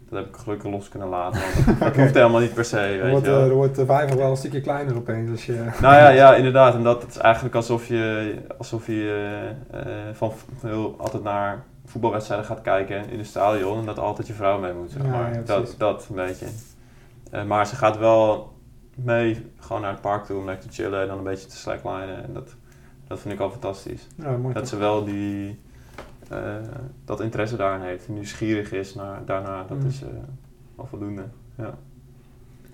dat, 0.08 0.18
heb 0.18 0.28
ik 0.28 0.36
gelukkig 0.36 0.70
los 0.70 0.88
kunnen 0.88 1.08
laten, 1.08 1.40
want 1.40 1.66
dat, 1.66 1.78
dat 1.78 1.96
hoeft 1.96 2.14
helemaal 2.14 2.40
niet 2.40 2.54
per 2.54 2.64
se, 2.64 2.78
Er 2.78 3.02
weet 3.02 3.10
wordt, 3.10 3.26
je 3.26 3.32
eh, 3.32 3.38
wel. 3.38 3.48
er 3.48 3.54
wordt 3.54 3.76
de 3.76 3.86
vijver 3.86 4.16
wel 4.16 4.30
een 4.30 4.36
stukje 4.36 4.60
kleiner 4.60 4.96
opeens. 4.96 5.30
Als 5.30 5.46
je, 5.46 5.52
Nou 5.80 5.94
ja, 5.94 6.08
ja, 6.08 6.34
inderdaad. 6.34 6.74
En 6.74 6.82
dat, 6.82 7.02
het 7.02 7.10
is 7.10 7.16
eigenlijk 7.18 7.54
alsof 7.54 7.86
je, 7.86 8.34
alsof 8.58 8.86
je 8.86 9.54
eh, 9.70 9.80
eh, 9.80 10.14
van 10.14 10.32
heel, 10.60 10.94
altijd 10.98 11.22
naar 11.22 11.64
voetbalwedstrijden 11.84 12.46
gaat 12.46 12.60
kijken 12.60 13.10
in 13.10 13.18
het 13.18 13.26
stadion 13.26 13.78
en 13.78 13.84
dat 13.86 13.98
altijd 13.98 14.26
je 14.26 14.32
vrouw 14.32 14.58
mee 14.58 14.72
moet, 14.72 14.90
zeg 14.90 15.02
maar. 15.06 15.34
ja, 15.34 15.40
dat, 15.44 15.74
dat 15.78 16.06
een 16.08 16.16
beetje. 16.16 16.46
Eh, 17.30 17.44
maar 17.44 17.66
ze 17.66 17.76
gaat 17.76 17.98
wel 17.98 18.52
mee 18.94 19.50
gewoon 19.58 19.82
naar 19.82 19.90
het 19.90 20.00
park 20.00 20.24
toe 20.24 20.38
om 20.38 20.44
lekker 20.44 20.68
te 20.68 20.74
chillen 20.82 21.00
en 21.02 21.08
dan 21.08 21.18
een 21.18 21.24
beetje 21.24 21.48
te 21.48 21.56
slacklinen. 21.56 22.24
En 22.24 22.32
dat, 22.32 22.54
dat 23.06 23.20
vind 23.20 23.34
ik 23.34 23.40
al 23.40 23.50
fantastisch. 23.50 24.06
ja, 24.16 24.30
mooi 24.30 24.54
Dat 24.54 24.62
toch? 24.62 24.72
ze 24.72 24.76
wel 24.76 25.04
die, 25.04 25.48
eh, 25.48 25.54
dat 27.04 27.20
interesse 27.20 27.56
daarin 27.56 27.86
heeft 27.86 28.06
en 28.06 28.14
nieuwsgierig 28.14 28.72
is 28.72 28.94
naar, 28.94 29.24
daarna. 29.26 29.64
Dat 29.68 29.78
Mm. 29.78 29.86
is 29.86 30.02
eh 30.02 30.08
al 30.76 30.86
voldoende. 30.86 31.24
Ja. 31.56 31.74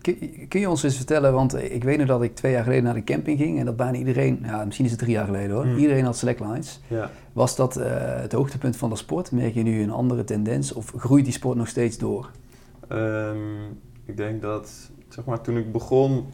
Kun, 0.01 0.47
kun 0.49 0.61
je 0.61 0.69
ons 0.71 0.83
eens 0.83 0.97
vertellen, 0.97 1.33
want 1.33 1.55
ik 1.73 1.85
weet 1.85 1.99
nog 1.99 2.07
dat 2.07 2.23
ik 2.23 2.35
twee 2.35 2.53
jaar 2.53 2.63
geleden 2.63 2.85
naar 2.85 2.95
de 2.95 3.05
camping 3.05 3.39
ging 3.39 3.59
en 3.59 3.65
dat 3.65 3.77
bijna 3.77 3.99
iedereen, 3.99 4.39
ja, 4.43 4.65
misschien 4.65 4.85
is 4.85 4.91
het 4.91 5.01
drie 5.01 5.13
jaar 5.13 5.25
geleden 5.25 5.51
hoor, 5.57 5.65
Hmm. 5.65 5.77
iedereen 5.77 6.05
had 6.05 6.17
slacklines. 6.17 6.81
Ja. 6.89 7.11
Was 7.33 7.57
dat 7.57 7.77
eh, 7.77 7.87
het 8.21 8.33
hoogtepunt 8.33 8.77
van 8.77 8.91
de 8.91 8.97
sport? 8.97 9.33
Merk 9.33 9.55
je 9.55 9.63
nu 9.63 9.83
een 9.83 9.91
andere 9.91 10.25
tendens 10.25 10.73
of 10.73 10.93
groeit 10.97 11.25
die 11.25 11.33
sport 11.33 11.57
nog 11.57 11.69
steeds 11.69 11.99
door? 11.99 12.31
Ehm, 12.89 13.63
ik 14.05 14.17
denk 14.17 14.43
dat, 14.43 14.91
zeg 15.09 15.25
maar, 15.25 15.41
toen 15.41 15.57
ik 15.57 15.73
begon, 15.73 16.27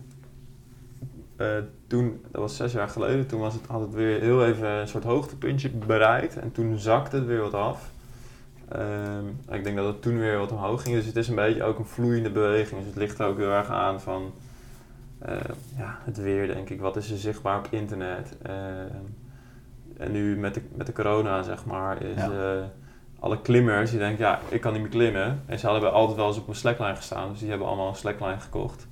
eh, 1.41 1.47
toen, 1.87 2.21
dat 2.31 2.41
was 2.41 2.57
zes 2.57 2.73
jaar 2.73 2.89
geleden, 2.89 3.27
toen 3.27 3.41
was 3.41 3.55
het, 3.55 3.67
had 3.67 3.81
het 3.81 3.95
weer 3.95 4.21
heel 4.21 4.47
even 4.47 4.69
een 4.69 4.89
soort 4.89 5.05
hoogtepuntje 5.05 5.71
bereikt 5.71 6.37
en 6.39 6.53
toen 6.53 6.79
zakte 6.79 7.17
het 7.17 7.27
weer 7.27 7.41
wat 7.41 7.55
af. 7.55 7.91
Ehm, 8.69 9.27
ik 9.57 9.65
denk 9.65 9.77
dat 9.77 9.87
het 9.87 10.03
toen 10.03 10.19
weer 10.19 10.39
wat 10.39 10.53
omhoog 10.53 10.83
ging, 10.83 10.97
dus 10.97 11.07
het 11.07 11.17
is 11.17 11.29
een 11.29 11.35
beetje 11.35 11.63
ook 11.65 11.79
een 11.79 11.85
vloeiende 11.87 12.31
beweging. 12.31 12.79
Dus 12.81 12.89
het 12.89 12.97
ligt 12.99 13.19
er 13.19 13.27
ook 13.27 13.39
heel 13.39 13.51
erg 13.51 13.69
aan 13.69 14.01
van 14.01 14.33
eh, 15.19 15.37
ja, 15.77 15.99
het 16.05 16.17
weer, 16.17 16.47
denk 16.47 16.71
ik. 16.71 16.81
Wat 16.81 16.97
is 16.97 17.11
er 17.11 17.19
zichtbaar 17.19 17.59
op 17.59 17.67
internet? 17.71 18.37
Ehm, 18.43 19.05
en 19.97 20.13
nu 20.13 20.37
met 20.37 20.55
de, 20.55 20.63
met 20.75 20.87
de 20.87 20.93
corona, 20.93 21.43
zeg 21.43 21.65
maar, 21.65 22.03
is 22.03 22.17
Ja. 22.17 22.31
eh, 22.57 22.63
alle 23.21 23.41
klimmers 23.41 23.91
die 23.91 23.99
denken, 23.99 24.25
ja, 24.25 24.41
ik 24.49 24.61
kan 24.61 24.73
niet 24.73 24.81
meer 24.83 24.91
klimmen. 24.91 25.43
En 25.47 25.59
ze 25.59 25.67
hadden 25.67 25.93
altijd 25.93 26.17
wel 26.17 26.27
eens 26.27 26.39
op 26.39 26.49
een 26.49 26.55
slackline 26.55 26.97
gestaan, 26.97 27.31
dus 27.31 27.39
die 27.39 27.49
hebben 27.49 27.67
allemaal 27.67 27.89
een 27.89 27.95
slackline 27.95 28.41
gekocht. 28.41 28.87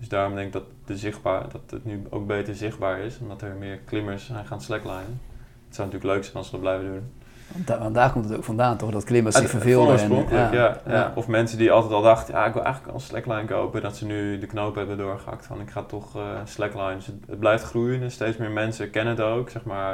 Dus 0.00 0.08
daarom 0.08 0.34
denk 0.34 0.46
ik 0.46 0.52
dat, 0.52 0.62
de 0.84 0.96
zichtbaar, 0.96 1.42
dat 1.52 1.60
het 1.70 1.84
nu 1.84 2.02
ook 2.10 2.26
beter 2.26 2.54
zichtbaar 2.54 2.98
is, 2.98 3.18
omdat 3.20 3.42
er 3.42 3.54
meer 3.58 3.76
klimmers 3.78 4.26
zijn 4.26 4.46
gaan 4.46 4.60
slacklinen. 4.60 5.20
Het 5.66 5.74
zou 5.78 5.88
natuurlijk 5.88 6.14
leuk 6.14 6.24
zijn 6.24 6.36
als 6.36 6.46
ze 6.46 6.52
dat 6.52 6.60
blijven 6.60 6.86
doen. 6.86 7.12
Want, 7.52 7.66
da- 7.66 7.78
want 7.78 7.94
daar 7.94 8.12
komt 8.12 8.24
het 8.28 8.36
ook 8.36 8.44
vandaan 8.44 8.76
toch, 8.76 8.90
dat 8.90 9.04
klimmers 9.04 9.36
zich 9.36 9.50
verveelden. 9.50 9.86
en- 9.86 9.92
oorspronkelijk, 9.92 10.52
ja, 10.52 10.80
ja. 10.86 10.92
ja. 10.92 11.12
Of 11.14 11.26
mensen 11.28 11.58
die 11.58 11.72
altijd 11.72 11.92
al 11.92 12.02
dachten, 12.02 12.34
ja, 12.34 12.46
ik 12.46 12.52
wil 12.52 12.62
eigenlijk 12.64 12.94
al 12.94 13.00
een 13.00 13.06
slackline 13.06 13.44
kopen, 13.44 13.82
dat 13.82 13.96
ze 13.96 14.06
nu 14.06 14.38
de 14.38 14.46
knoop 14.46 14.74
hebben 14.74 14.98
doorgehakt 14.98 15.46
van 15.46 15.60
ik 15.60 15.70
ga 15.70 15.82
toch 15.82 16.16
eh 16.16 16.22
slackline. 16.44 16.94
Dus 16.94 17.06
het, 17.06 17.16
het 17.28 17.38
blijft 17.38 17.64
groeien 17.64 18.02
en 18.02 18.10
steeds 18.10 18.36
meer 18.36 18.50
mensen 18.50 18.90
kennen 18.90 19.16
het 19.16 19.22
ook, 19.24 19.50
zeg 19.50 19.64
maar. 19.64 19.92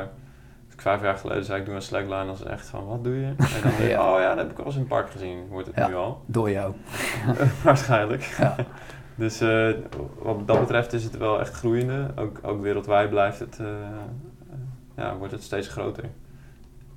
Als 0.65 0.75
ik 0.75 0.81
vijf 0.81 1.03
jaar 1.03 1.17
geleden 1.17 1.45
zei 1.45 1.61
ik 1.61 1.67
doe 1.67 1.75
een 1.75 1.83
slackline, 1.83 2.25
dan 2.25 2.35
is 2.35 2.39
het 2.39 2.49
echt 2.49 2.67
van 2.67 2.87
wat 2.87 3.05
doe 3.05 3.15
je? 3.21 3.27
En 3.27 3.37
dan 3.37 3.47
denk 3.63 3.75
ik, 3.79 3.89
Ja. 3.89 4.15
oh 4.15 4.21
ja, 4.21 4.29
dat 4.29 4.39
heb 4.39 4.51
ik 4.51 4.59
al 4.59 4.65
eens 4.65 4.75
in 4.75 4.81
het 4.81 4.89
park 4.89 5.11
gezien, 5.11 5.47
wordt 5.49 5.67
het 5.75 5.89
nu 5.89 5.95
al. 5.95 6.23
Door 6.27 6.51
jou. 6.51 6.75
Waarschijnlijk. 7.65 8.23
Dus 9.17 9.41
eh, 9.41 9.69
wat 10.19 10.47
dat 10.47 10.61
betreft 10.61 10.93
is 10.93 11.05
het 11.05 11.17
wel 11.19 11.41
echt 11.41 11.55
groeiende. 11.55 12.11
Ook, 12.17 12.39
ook 12.43 12.63
wereldwijd 12.63 13.11
blijft 13.11 13.39
het, 13.39 13.59
eh, 13.61 13.67
ja, 14.97 15.17
wordt 15.17 15.33
het 15.33 15.43
steeds 15.43 15.69
groter. 15.69 16.05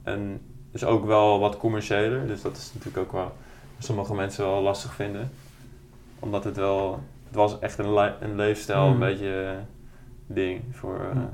En 0.03 0.41
dus 0.71 0.83
ook 0.85 1.05
wel 1.05 1.39
wat 1.39 1.57
commerciëler. 1.57 2.27
Dus 2.27 2.41
dat 2.41 2.57
is 2.57 2.71
natuurlijk 2.73 3.05
ook 3.05 3.11
wel 3.11 3.31
sommige 3.79 4.13
mensen 4.15 4.45
wel 4.45 4.61
lastig 4.61 4.93
vinden. 4.93 5.29
Omdat 6.19 6.43
het 6.43 6.55
wel, 6.55 6.99
het 7.27 7.35
was 7.35 7.59
echt 7.59 7.77
een, 7.77 7.93
le- 7.93 8.15
een 8.19 8.35
leefstijl, 8.35 8.85
Mm. 8.85 8.93
een 8.93 8.99
beetje 8.99 9.43
eh, 9.43 9.51
ding 10.27 10.61
voor 10.71 10.99
Mm. 11.13 11.29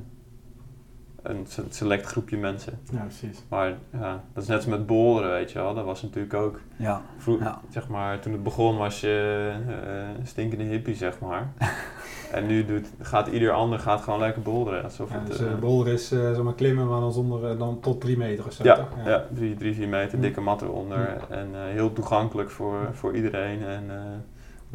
Een 1.30 1.46
se- 1.48 1.64
select 1.70 2.06
groepje 2.06 2.38
mensen. 2.38 2.80
Ja, 2.92 3.00
precies. 3.02 3.44
Maar 3.50 3.74
ja, 3.92 4.24
dat 4.34 4.44
is 4.44 4.50
net 4.50 4.58
als 4.58 4.66
met 4.66 4.86
boulderen, 4.86 5.30
weet 5.32 5.52
je 5.52 5.60
wel. 5.60 5.74
Dat 5.74 5.86
was 5.86 6.02
natuurlijk 6.02 6.34
ook 6.34 6.60
Ja. 6.76 7.02
Vroeg, 7.18 7.40
Ja. 7.40 7.62
zeg 7.70 7.88
maar, 7.88 8.20
toen 8.20 8.32
het 8.34 8.44
begon 8.44 8.78
was 8.78 9.02
je 9.02 9.52
eh, 9.68 10.20
een 10.20 10.28
stinkende 10.28 10.64
hippie, 10.64 10.96
zeg 10.96 11.20
maar. 11.20 11.52
en 12.32 12.46
nu 12.46 12.66
doet, 12.66 12.88
gaat 13.02 13.28
ieder 13.28 13.52
ander 13.52 13.80
gaat 13.80 14.02
gewoon 14.02 14.20
lekker 14.20 14.42
boulderen. 14.42 14.84
Alsof 14.84 15.10
Ja, 15.10 15.16
het, 15.18 15.28
dus 15.28 15.40
eh, 15.40 15.52
eh, 15.88 15.94
is 15.94 16.12
eh, 16.12 16.20
zeg 16.20 16.44
maar 16.44 16.54
klimmen, 16.56 16.88
maar 16.88 17.00
dan, 17.00 17.14
zonder, 17.14 17.58
dan 17.58 17.80
tot 17.80 18.02
drie 18.02 18.18
meter 18.18 18.46
of 18.46 18.52
zo, 18.54 18.64
ja, 18.64 18.76
toch? 18.76 18.88
ja. 19.06 19.26
drie, 19.34 19.56
drie, 19.56 19.74
vier 19.76 19.88
meter, 19.90 20.16
Hm. 20.18 20.22
dikke 20.24 20.42
mat 20.42 20.62
eronder. 20.62 21.18
Hm. 21.28 21.34
En 21.34 21.48
eh, 21.54 21.62
heel 21.64 21.94
toegankelijk 21.94 22.50
voor, 22.50 22.90
voor 22.94 23.16
iedereen. 23.16 23.64
En 23.64 23.84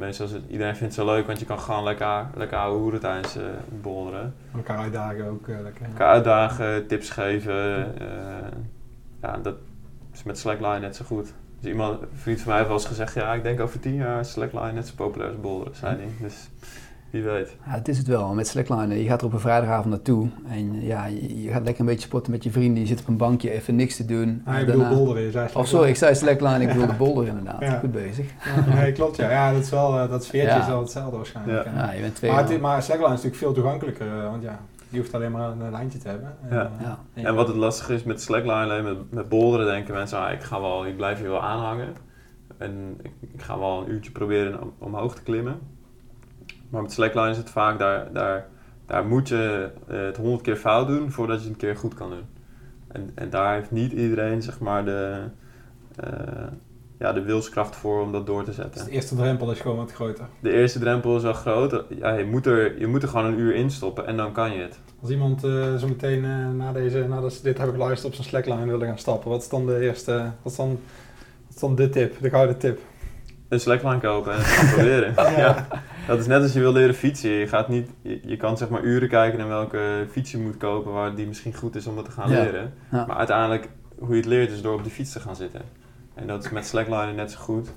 meestal 0.01 0.27
is 0.27 0.33
het, 0.33 0.43
iedereen 0.49 0.77
vindt 0.77 0.97
het 0.97 1.07
zo 1.07 1.13
leuk, 1.15 1.27
want 1.27 1.39
je 1.39 1.45
kan 1.45 1.59
gewoon 1.59 1.85
lekker, 1.85 2.27
lekker 2.35 2.59
ouwe 2.59 2.79
hoeren 2.79 3.01
tijdens 3.01 3.37
eh 3.37 3.45
boulderen. 3.83 4.35
Elkaar 4.55 4.79
uitdagen 4.79 5.29
ook 5.29 5.49
eh, 5.49 5.61
lekker. 5.63 5.87
Elkaar 5.87 6.09
uitdagen, 6.09 6.87
tips 6.87 7.11
geven. 7.11 7.99
eh, 8.01 8.49
ja, 9.23 9.37
dat 9.37 9.55
is 10.13 10.23
met 10.23 10.39
slackline 10.39 10.79
net 10.79 10.97
zo 10.97 11.05
goed. 11.05 11.33
Dus 11.61 11.71
iemand, 11.71 12.03
een 12.03 12.09
vriend 12.13 12.39
van 12.39 12.49
mij 12.49 12.57
heeft 12.57 12.69
wel 12.69 12.79
eens 12.79 12.87
gezegd, 12.89 13.15
ja, 13.15 13.35
ik 13.35 13.43
denk 13.43 13.61
over 13.61 13.81
tien 13.81 13.95
jaar 13.95 14.25
slackline 14.25 14.73
net 14.73 14.87
zo 14.87 14.95
populair 14.97 15.31
als 15.31 15.41
boulderen, 15.41 15.75
zei 15.77 15.97
hij. 15.97 16.09
Dus 16.21 16.49
wie 17.11 17.23
weet. 17.23 17.57
Ja, 17.67 17.71
het 17.73 17.89
is 17.89 17.99
het 17.99 18.07
wel. 18.07 18.35
Met 18.35 18.47
slackline, 18.49 19.03
je 19.03 19.09
gaat 19.09 19.21
er 19.21 19.27
op 19.27 19.33
een 19.33 19.41
vrijdagavond 19.41 19.87
naartoe 19.91 20.29
en 20.49 20.81
ja, 20.83 21.07
je, 21.07 21.49
gaat 21.51 21.63
lekker 21.65 21.81
een 21.81 21.87
beetje 21.87 22.07
sporten 22.07 22.33
met 22.33 22.45
je 22.45 22.51
vrienden. 22.51 22.81
Je 22.83 22.87
zit 22.89 23.01
op 23.01 23.09
een 23.09 23.17
bankje 23.17 23.51
even 23.51 23.77
niks 23.77 23.97
te 23.97 24.05
doen. 24.05 24.43
Ah, 24.45 24.55
En 24.55 24.61
ik 24.61 24.67
bedoel 24.67 24.81
daarna- 24.81 24.97
boulderen, 24.97 25.23
je 25.23 25.31
zei 25.31 25.49
Of 25.55 25.67
sorry, 25.69 25.89
ik 25.89 25.97
zei 25.97 26.15
slackline, 26.15 26.61
ik 26.63 26.71
wilde 26.71 26.93
boulder 27.05 27.27
inderdaad. 27.27 27.61
Ja. 27.61 27.79
Goed 27.79 27.93
bezig. 27.93 28.27
Ja, 28.67 28.75
nee, 28.75 28.93
klopt 28.93 29.17
ja. 29.17 29.31
Ja, 29.31 29.53
dat 29.53 29.63
is 29.63 29.71
wel, 29.71 29.99
eh, 29.99 30.11
dat 30.11 30.25
sfeertje 30.25 30.51
Ja. 30.57 30.61
is 30.61 30.67
wel 30.67 30.81
hetzelfde 30.81 31.17
waarschijnlijk. 31.17 31.65
Ja. 31.65 31.93
je 31.93 32.01
bent 32.01 32.15
twee 32.15 32.31
Maar, 32.31 32.49
het, 32.49 32.61
maar 32.61 32.83
slackline 32.83 33.15
is 33.15 33.23
natuurlijk 33.23 33.43
veel 33.43 33.53
toegankelijker, 33.53 34.07
eh, 34.07 34.31
want 34.31 34.43
ja, 34.43 34.61
je 34.89 34.99
hoeft 34.99 35.15
alleen 35.15 35.31
maar 35.33 35.51
een, 35.51 35.71
lijntje 35.71 35.99
te 35.99 36.09
hebben. 36.09 36.37
En, 36.49 36.57
Ja. 36.57 36.63
eh, 36.65 36.85
Ja. 36.87 36.99
en 37.15 37.25
En 37.25 37.35
wat 37.35 37.49
het 37.49 37.57
lastige 37.57 37.95
is 37.95 38.03
met 38.05 38.21
slackline, 38.23 38.55
alleen 38.63 38.85
met, 38.85 38.97
met 39.11 39.29
boulderen 39.29 39.67
denken 39.67 39.95
mensen, 39.95 40.19
ah, 40.19 40.33
ik, 40.33 40.43
ga 40.43 40.61
wel, 40.61 40.87
ik 40.87 40.97
blijf 40.97 41.19
hier 41.19 41.29
wel 41.31 41.43
aanhangen. 41.43 41.89
En 42.59 42.99
ik, 43.03 43.11
ik 43.35 43.43
ga 43.43 43.59
wel 43.59 43.81
een 43.83 43.91
uurtje 43.91 44.11
proberen 44.11 44.63
om, 44.63 44.73
omhoog 44.79 45.15
te 45.15 45.23
klimmen. 45.23 45.59
Maar 46.71 46.83
met 46.83 46.93
slackline 46.93 47.31
is 47.31 47.37
het 47.37 47.51
vaak, 47.51 47.79
daar, 47.79 48.13
daar, 48.13 48.47
daar 48.87 49.07
moet 49.07 49.29
je 49.29 49.69
eh, 49.89 49.97
het 50.01 50.17
honderd 50.17 50.43
keer 50.43 50.57
fout 50.57 50.87
doen 50.87 51.11
voordat 51.11 51.37
je 51.37 51.43
het 51.43 51.53
een 51.53 51.59
keer 51.59 51.77
goed 51.77 51.95
kan 51.95 52.11
doen. 52.11 52.25
En, 52.89 53.11
en 53.15 53.31
daar 53.31 53.55
heeft 53.55 53.71
niet 53.71 53.93
iedereen 53.93 54.43
zeg 54.43 54.59
maar 54.61 54.85
de, 54.85 55.23
eh, 55.97 56.11
ja, 56.99 57.13
de 57.13 57.23
wilskracht 57.23 57.77
voor 57.77 58.03
om 58.03 58.13
dat 58.13 58.27
door 58.27 58.41
te 58.41 58.47
Dus 58.47 58.55
zetten. 58.57 58.85
de 58.85 58.91
eerste 58.91 59.17
drempel 59.17 59.51
is 59.51 59.61
gewoon 59.61 59.77
wat 59.77 59.93
groter. 59.93 60.25
De 60.41 60.53
eerste 60.53 60.79
drempel 60.79 61.17
is 61.17 61.23
wel 61.23 61.33
groot. 61.33 61.85
Ja, 61.89 62.13
je, 62.13 62.25
moet 62.25 62.47
er, 62.47 62.79
je 62.81 62.87
moet 62.87 63.03
er 63.03 63.09
gewoon 63.09 63.25
een 63.27 63.39
uur 63.39 63.55
in 63.55 63.71
stoppen 63.71 64.07
en 64.07 64.17
dan 64.17 64.33
kan 64.33 64.53
je 64.53 64.63
het. 64.63 64.79
Als 65.01 65.11
iemand 65.11 65.45
eh, 65.45 65.77
zo 65.77 65.89
meteen 65.89 66.25
eh, 66.25 66.49
na, 66.57 66.73
deze, 66.73 67.07
nadat 67.09 67.41
dit 67.43 67.57
hebben 67.57 67.77
geluisterd 67.77 68.09
op 68.09 68.15
zijn 68.15 68.29
slackline 68.29 68.71
willen 68.71 68.87
gaan 68.87 68.99
stappen, 68.99 69.31
wat 69.31 69.43
is 69.43 69.49
dan 69.49 69.67
de 69.67 69.81
eerste, 69.81 70.13
wat 70.43 70.53
is 70.53 70.59
dan, 70.59 70.69
wat 71.47 71.55
is 71.55 71.61
dan 71.61 71.75
de 71.75 71.89
tip, 71.89 72.17
de 72.21 72.31
gouden 72.31 72.59
tip? 72.59 72.79
Een 73.49 73.61
slackline 73.61 73.99
kopen 74.01 74.33
en 74.33 74.41
gaan 74.41 74.69
proberen. 74.75 75.15
ja. 75.17 75.67
Dat 76.11 76.19
is 76.19 76.27
net 76.27 76.43
als 76.43 76.53
je 76.53 76.61
wil 76.61 76.73
leren 76.73 76.95
fietsen. 76.95 77.31
Je, 77.31 77.47
gaat 77.47 77.69
niet, 77.69 77.89
je, 78.03 78.21
je 78.23 78.37
kan 78.37 78.57
zeg 78.57 78.69
maar 78.69 78.83
uren 78.83 79.09
kijken 79.09 79.39
naar 79.39 79.49
welke 79.49 80.07
fiets 80.11 80.31
je 80.31 80.39
moet 80.39 80.57
kopen 80.57 80.93
waar 80.93 81.15
die 81.15 81.27
misschien 81.27 81.55
goed 81.55 81.77
is 81.77 81.87
om 81.87 81.97
het 81.97 82.05
te 82.05 82.11
gaan 82.11 82.31
Ja. 82.31 82.43
leren. 82.43 82.73
Ja. 82.91 83.05
Maar 83.07 83.17
uiteindelijk, 83.17 83.69
hoe 83.99 84.11
je 84.11 84.17
het 84.17 84.27
leert, 84.27 84.51
is 84.53 84.63
door 84.63 84.75
op 84.75 84.83
die 84.83 84.93
fiets 84.93 85.13
te 85.13 85.21
gaan 85.21 85.37
zitten. 85.37 85.61
En 86.15 86.27
dat 86.27 86.45
is 86.45 86.51
met 86.51 86.67
slackline 86.67 87.13
net 87.13 87.31
zo 87.31 87.39
goed. 87.41 87.69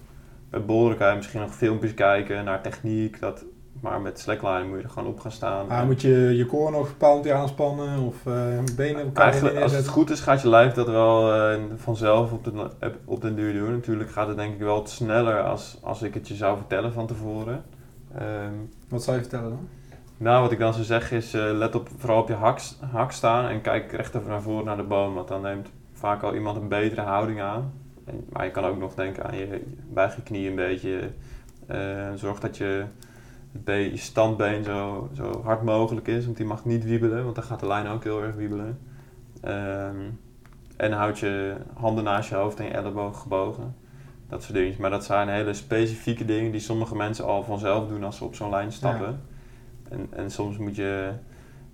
Met 0.50 0.66
boulderen 0.66 0.98
kan 0.98 1.10
je 1.10 1.16
misschien 1.16 1.40
nog 1.42 1.56
filmpjes 1.56 1.94
kijken 1.94 2.44
naar 2.46 2.62
techniek. 2.62 3.20
Dat, 3.20 3.44
maar 3.82 4.02
met 4.02 4.20
slackline 4.20 4.64
moet 4.68 4.78
je 4.78 4.84
er 4.84 4.90
gewoon 4.90 5.10
op 5.10 5.20
gaan 5.20 5.32
staan. 5.32 5.70
Ah, 5.70 5.80
En 5.80 5.86
moet 5.86 6.02
je 6.02 6.10
je 6.38 6.46
core 6.46 6.72
nog 6.72 6.88
bepaald 6.88 7.24
weer 7.24 7.34
aanspannen 7.34 8.00
of 8.00 8.16
eh, 8.26 8.34
benen 8.76 9.00
op 9.02 9.06
elkaar 9.06 9.24
Eigenlijk, 9.24 9.60
als 9.62 9.72
het 9.72 9.88
goed 9.88 10.10
is, 10.10 10.20
gaat 10.20 10.42
je 10.42 10.50
lijf 10.50 10.74
dat 10.74 10.88
wel 10.88 11.34
eh, 11.34 11.60
vanzelf 11.76 12.32
op 12.32 12.44
de, 12.44 12.70
op 13.06 13.22
den 13.22 13.36
duur 13.36 13.54
doen. 13.54 13.72
Natuurlijk 13.72 14.10
gaat 14.12 14.28
het 14.28 14.38
denk 14.38 14.54
ik 14.54 14.60
wel 14.60 14.86
sneller 14.88 15.42
als, 15.44 15.78
als 15.82 16.02
ik 16.02 16.14
het 16.14 16.28
je 16.28 16.36
zou 16.36 16.58
vertellen 16.58 16.94
van 16.94 17.08
tevoren. 17.08 17.64
Ehm, 18.18 18.54
Wat 18.90 19.04
zou 19.04 19.16
je 19.16 19.22
vertellen 19.22 19.50
dan? 19.50 19.68
Nou, 20.18 20.42
wat 20.42 20.52
ik 20.52 20.60
dan 20.60 20.74
zou 20.74 20.86
zeggen 20.86 21.18
is, 21.18 21.34
eh, 21.34 21.52
let 21.52 21.76
op, 21.76 21.90
vooral 21.98 22.22
op 22.22 22.28
je 22.28 22.34
hak, 22.34 22.60
hak 22.92 23.12
staan 23.12 23.48
en 23.50 23.62
kijk 23.62 23.92
recht 23.92 24.16
over 24.16 24.30
naar 24.30 24.42
voren 24.42 24.66
naar 24.66 24.78
de 24.78 24.84
boom. 24.84 25.14
Want 25.14 25.28
dan 25.28 25.42
neemt 25.42 25.70
vaak 25.94 26.22
al 26.24 26.34
iemand 26.36 26.58
een 26.58 26.68
betere 26.68 27.02
houding 27.02 27.42
aan. 27.42 27.74
En, 28.06 28.26
maar 28.30 28.46
je 28.46 28.52
kan 28.52 28.64
ook 28.66 28.78
nog 28.78 28.94
denken 28.96 29.26
aan 29.26 29.38
je, 29.38 29.64
buig 29.90 30.16
je 30.16 30.22
knie 30.24 30.50
een 30.50 30.56
beetje. 30.56 31.10
eh, 31.68 32.14
zorg 32.16 32.40
dat 32.40 32.58
je, 32.58 32.86
je 33.66 33.92
standbeen 33.98 34.64
zo, 34.64 35.10
zo 35.16 35.42
hard 35.44 35.64
mogelijk 35.64 36.08
is, 36.08 36.26
want 36.26 36.38
die 36.38 36.46
mag 36.46 36.66
niet 36.66 36.84
wiebelen, 36.84 37.24
want 37.24 37.36
dan 37.36 37.44
gaat 37.44 37.60
de 37.60 37.68
lijn 37.68 37.88
ook 37.88 38.04
heel 38.04 38.22
erg 38.24 38.36
wiebelen. 38.36 38.80
Ehm, 39.42 39.96
en 40.78 40.92
houd 40.92 41.20
je 41.20 41.56
handen 41.74 42.04
naast 42.04 42.30
je 42.30 42.36
hoofd 42.36 42.60
en 42.60 42.66
je 42.66 42.72
elleboog 42.72 43.22
gebogen. 43.22 43.76
Dat 44.34 44.44
soort 44.44 44.54
dingen. 44.54 44.76
Maar 44.80 44.90
dat 44.90 45.06
zijn 45.06 45.30
hele 45.30 45.54
specifieke 45.54 46.26
dingen 46.26 46.52
die 46.52 46.60
sommige 46.60 46.96
mensen 46.96 47.26
al 47.26 47.44
vanzelf 47.44 47.88
doen 47.88 48.04
als 48.04 48.18
ze 48.18 48.24
op 48.24 48.36
zo'n 48.36 48.50
lijn 48.50 48.72
stappen. 48.72 49.22
En, 49.90 50.08
en 50.10 50.32
soms 50.32 50.58
moet 50.58 50.76
je, 50.76 51.12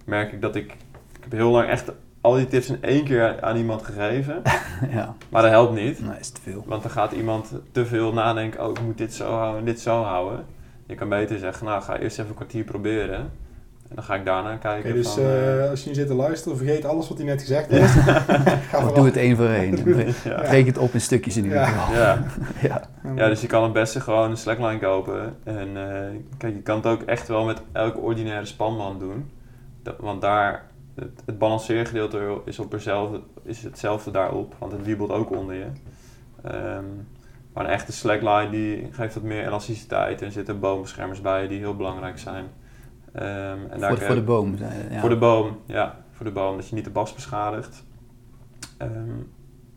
merk 0.05 0.31
ik 0.31 0.41
dat 0.41 0.55
ik, 0.55 0.71
ik 1.15 1.23
heb 1.23 1.31
heel 1.31 1.51
lang 1.51 1.69
echt 1.69 1.91
al 2.21 2.33
die 2.33 2.47
tips 2.47 2.69
in 2.69 2.83
één 2.83 3.03
keer 3.03 3.41
aan 3.41 3.57
iemand 3.57 3.83
gegeven. 3.83 4.41
ja, 4.97 5.15
Maar 5.29 5.41
dat 5.41 5.51
helpt 5.51 5.73
niet. 5.73 5.99
nee, 5.99 6.19
is 6.19 6.29
te 6.29 6.41
veel. 6.41 6.63
Want 6.65 6.81
dan 6.81 6.91
gaat 6.91 7.11
iemand 7.11 7.53
te 7.71 7.85
veel 7.85 8.13
nadenken, 8.13 8.65
oh 8.65 8.69
ik 8.69 8.81
moet 8.81 8.97
dit 8.97 9.13
zo 9.13 9.31
houden 9.31 9.59
en 9.59 9.65
dit 9.65 9.79
zo 9.79 10.03
houden. 10.03 10.45
Je 10.85 10.95
kan 10.95 11.09
beter 11.09 11.39
zeggen, 11.39 11.65
nou 11.65 11.81
ga 11.81 11.97
eerst 11.97 12.17
even 12.17 12.29
een 12.29 12.35
kwartier 12.35 12.63
proberen. 12.63 13.31
En 13.89 13.95
dan 13.95 14.03
ga 14.03 14.15
ik 14.15 14.25
daarna 14.25 14.49
Oké, 14.49 14.59
kijken 14.59 14.93
dus 14.93 15.07
van... 15.07 15.23
eh, 15.23 15.63
eh, 15.63 15.69
als 15.69 15.83
je 15.83 15.89
nu 15.89 15.95
zit 15.95 16.07
te 16.07 16.13
luisteren, 16.13 16.57
vergeet 16.57 16.85
alles 16.85 17.07
wat 17.07 17.17
hij 17.17 17.27
net 17.27 17.41
gezegd 17.41 17.69
heeft. 17.71 17.91
Ga 18.69 18.91
doe 18.93 19.05
het 19.05 19.17
één 19.17 19.35
voor 19.35 19.45
één. 19.45 19.75
ja. 20.23 20.41
Breek 20.41 20.65
het 20.65 20.77
op 20.77 20.93
in 20.93 21.01
stukjes 21.01 21.37
in 21.37 21.43
ieder 21.43 21.57
Ja. 21.59 21.65
geval. 21.65 21.95
Ja. 22.01 22.23
Ja. 22.61 22.81
ja, 23.15 23.27
dus 23.27 23.41
je 23.41 23.47
kan 23.47 23.63
het 23.63 23.73
beste 23.73 23.99
gewoon 23.99 24.29
een 24.29 24.37
slackline 24.37 24.79
kopen. 24.79 25.35
En 25.43 25.67
eh, 25.77 26.07
kijk, 26.37 26.55
je 26.55 26.61
kan 26.61 26.75
het 26.75 26.85
ook 26.85 27.01
echt 27.01 27.27
wel 27.27 27.45
met 27.45 27.61
elke 27.71 27.97
ordinaire 27.97 28.45
spanband 28.45 28.99
doen. 28.99 29.29
Dat- 29.83 29.95
want 29.99 30.21
daar, 30.21 30.65
het, 30.95 31.21
het 31.25 31.37
balanceergedeelte 31.37 32.41
is, 32.45 32.59
op 32.59 32.71
hetzelfde, 32.71 33.21
is 33.43 33.63
hetzelfde 33.63 34.11
daarop. 34.11 34.55
Want 34.57 34.71
het 34.71 34.85
wiebelt 34.85 35.11
ook 35.11 35.31
onder 35.31 35.55
je. 35.55 35.65
Ehm, 36.43 36.83
maar 37.53 37.63
een 37.65 37.71
echte 37.71 37.91
slackline 37.91 38.49
die 38.49 38.87
geeft 38.91 39.13
wat 39.13 39.23
meer 39.23 39.45
elasticiteit. 39.47 40.19
En 40.21 40.25
er 40.25 40.31
zitten 40.33 40.59
boombeschermers 40.59 41.21
bij 41.21 41.47
die 41.47 41.59
heel 41.59 41.75
belangrijk 41.75 42.19
zijn. 42.19 42.45
Ehm, 43.13 43.27
en 43.69 43.79
daar 43.79 43.89
Voor, 43.89 43.97
kun 43.97 44.05
voor 44.07 44.15
de 44.15 44.21
boom. 44.21 44.57
zei 44.57 44.71
je, 44.73 44.93
Ja. 44.93 44.99
voor 44.99 45.09
de 45.09 45.17
boom, 45.17 45.57
ja. 45.65 45.95
Voor 46.11 46.25
de 46.25 46.31
boom, 46.31 46.55
dat 46.55 46.67
je 46.69 46.75
niet 46.75 46.83
de 46.83 46.89
bas 46.91 47.13
beschadigt. 47.13 47.83
Ehm, 48.77 48.91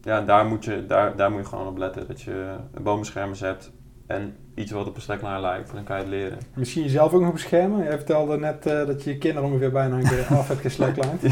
ja, 0.03 0.21
daar 0.21 0.47
moet, 0.47 0.65
je, 0.65 0.87
daar, 0.87 1.17
daar 1.17 1.31
moet 1.31 1.41
je 1.41 1.47
gewoon 1.47 1.67
op 1.67 1.79
letten. 1.79 2.07
Dat 2.07 2.21
je 2.23 2.55
een 2.75 2.83
boombeschermers 2.83 3.41
hebt 3.41 3.73
en 4.07 4.37
iets 4.55 4.71
wat 4.71 4.87
op 4.87 4.95
een 4.95 5.01
slackline 5.03 5.41
lijkt. 5.41 5.69
En 5.69 5.75
dan 5.75 5.85
kan 5.85 5.97
je 5.97 6.03
het 6.03 6.11
leren. 6.11 6.39
Misschien 6.55 6.83
jezelf 6.83 7.13
ook 7.13 7.21
nog 7.23 7.33
beschermen. 7.33 7.83
Jij 7.85 7.97
vertelde 7.97 8.39
net 8.39 8.67
eh, 8.67 8.87
dat 8.87 9.05
je 9.05 9.11
je 9.11 9.19
kinderen 9.19 9.49
ongeveer 9.49 9.71
bijna 9.73 9.97
een 9.97 10.09
keer 10.09 10.27
af 10.39 10.49
hebt 10.49 10.61
geslacklined. 10.61 11.23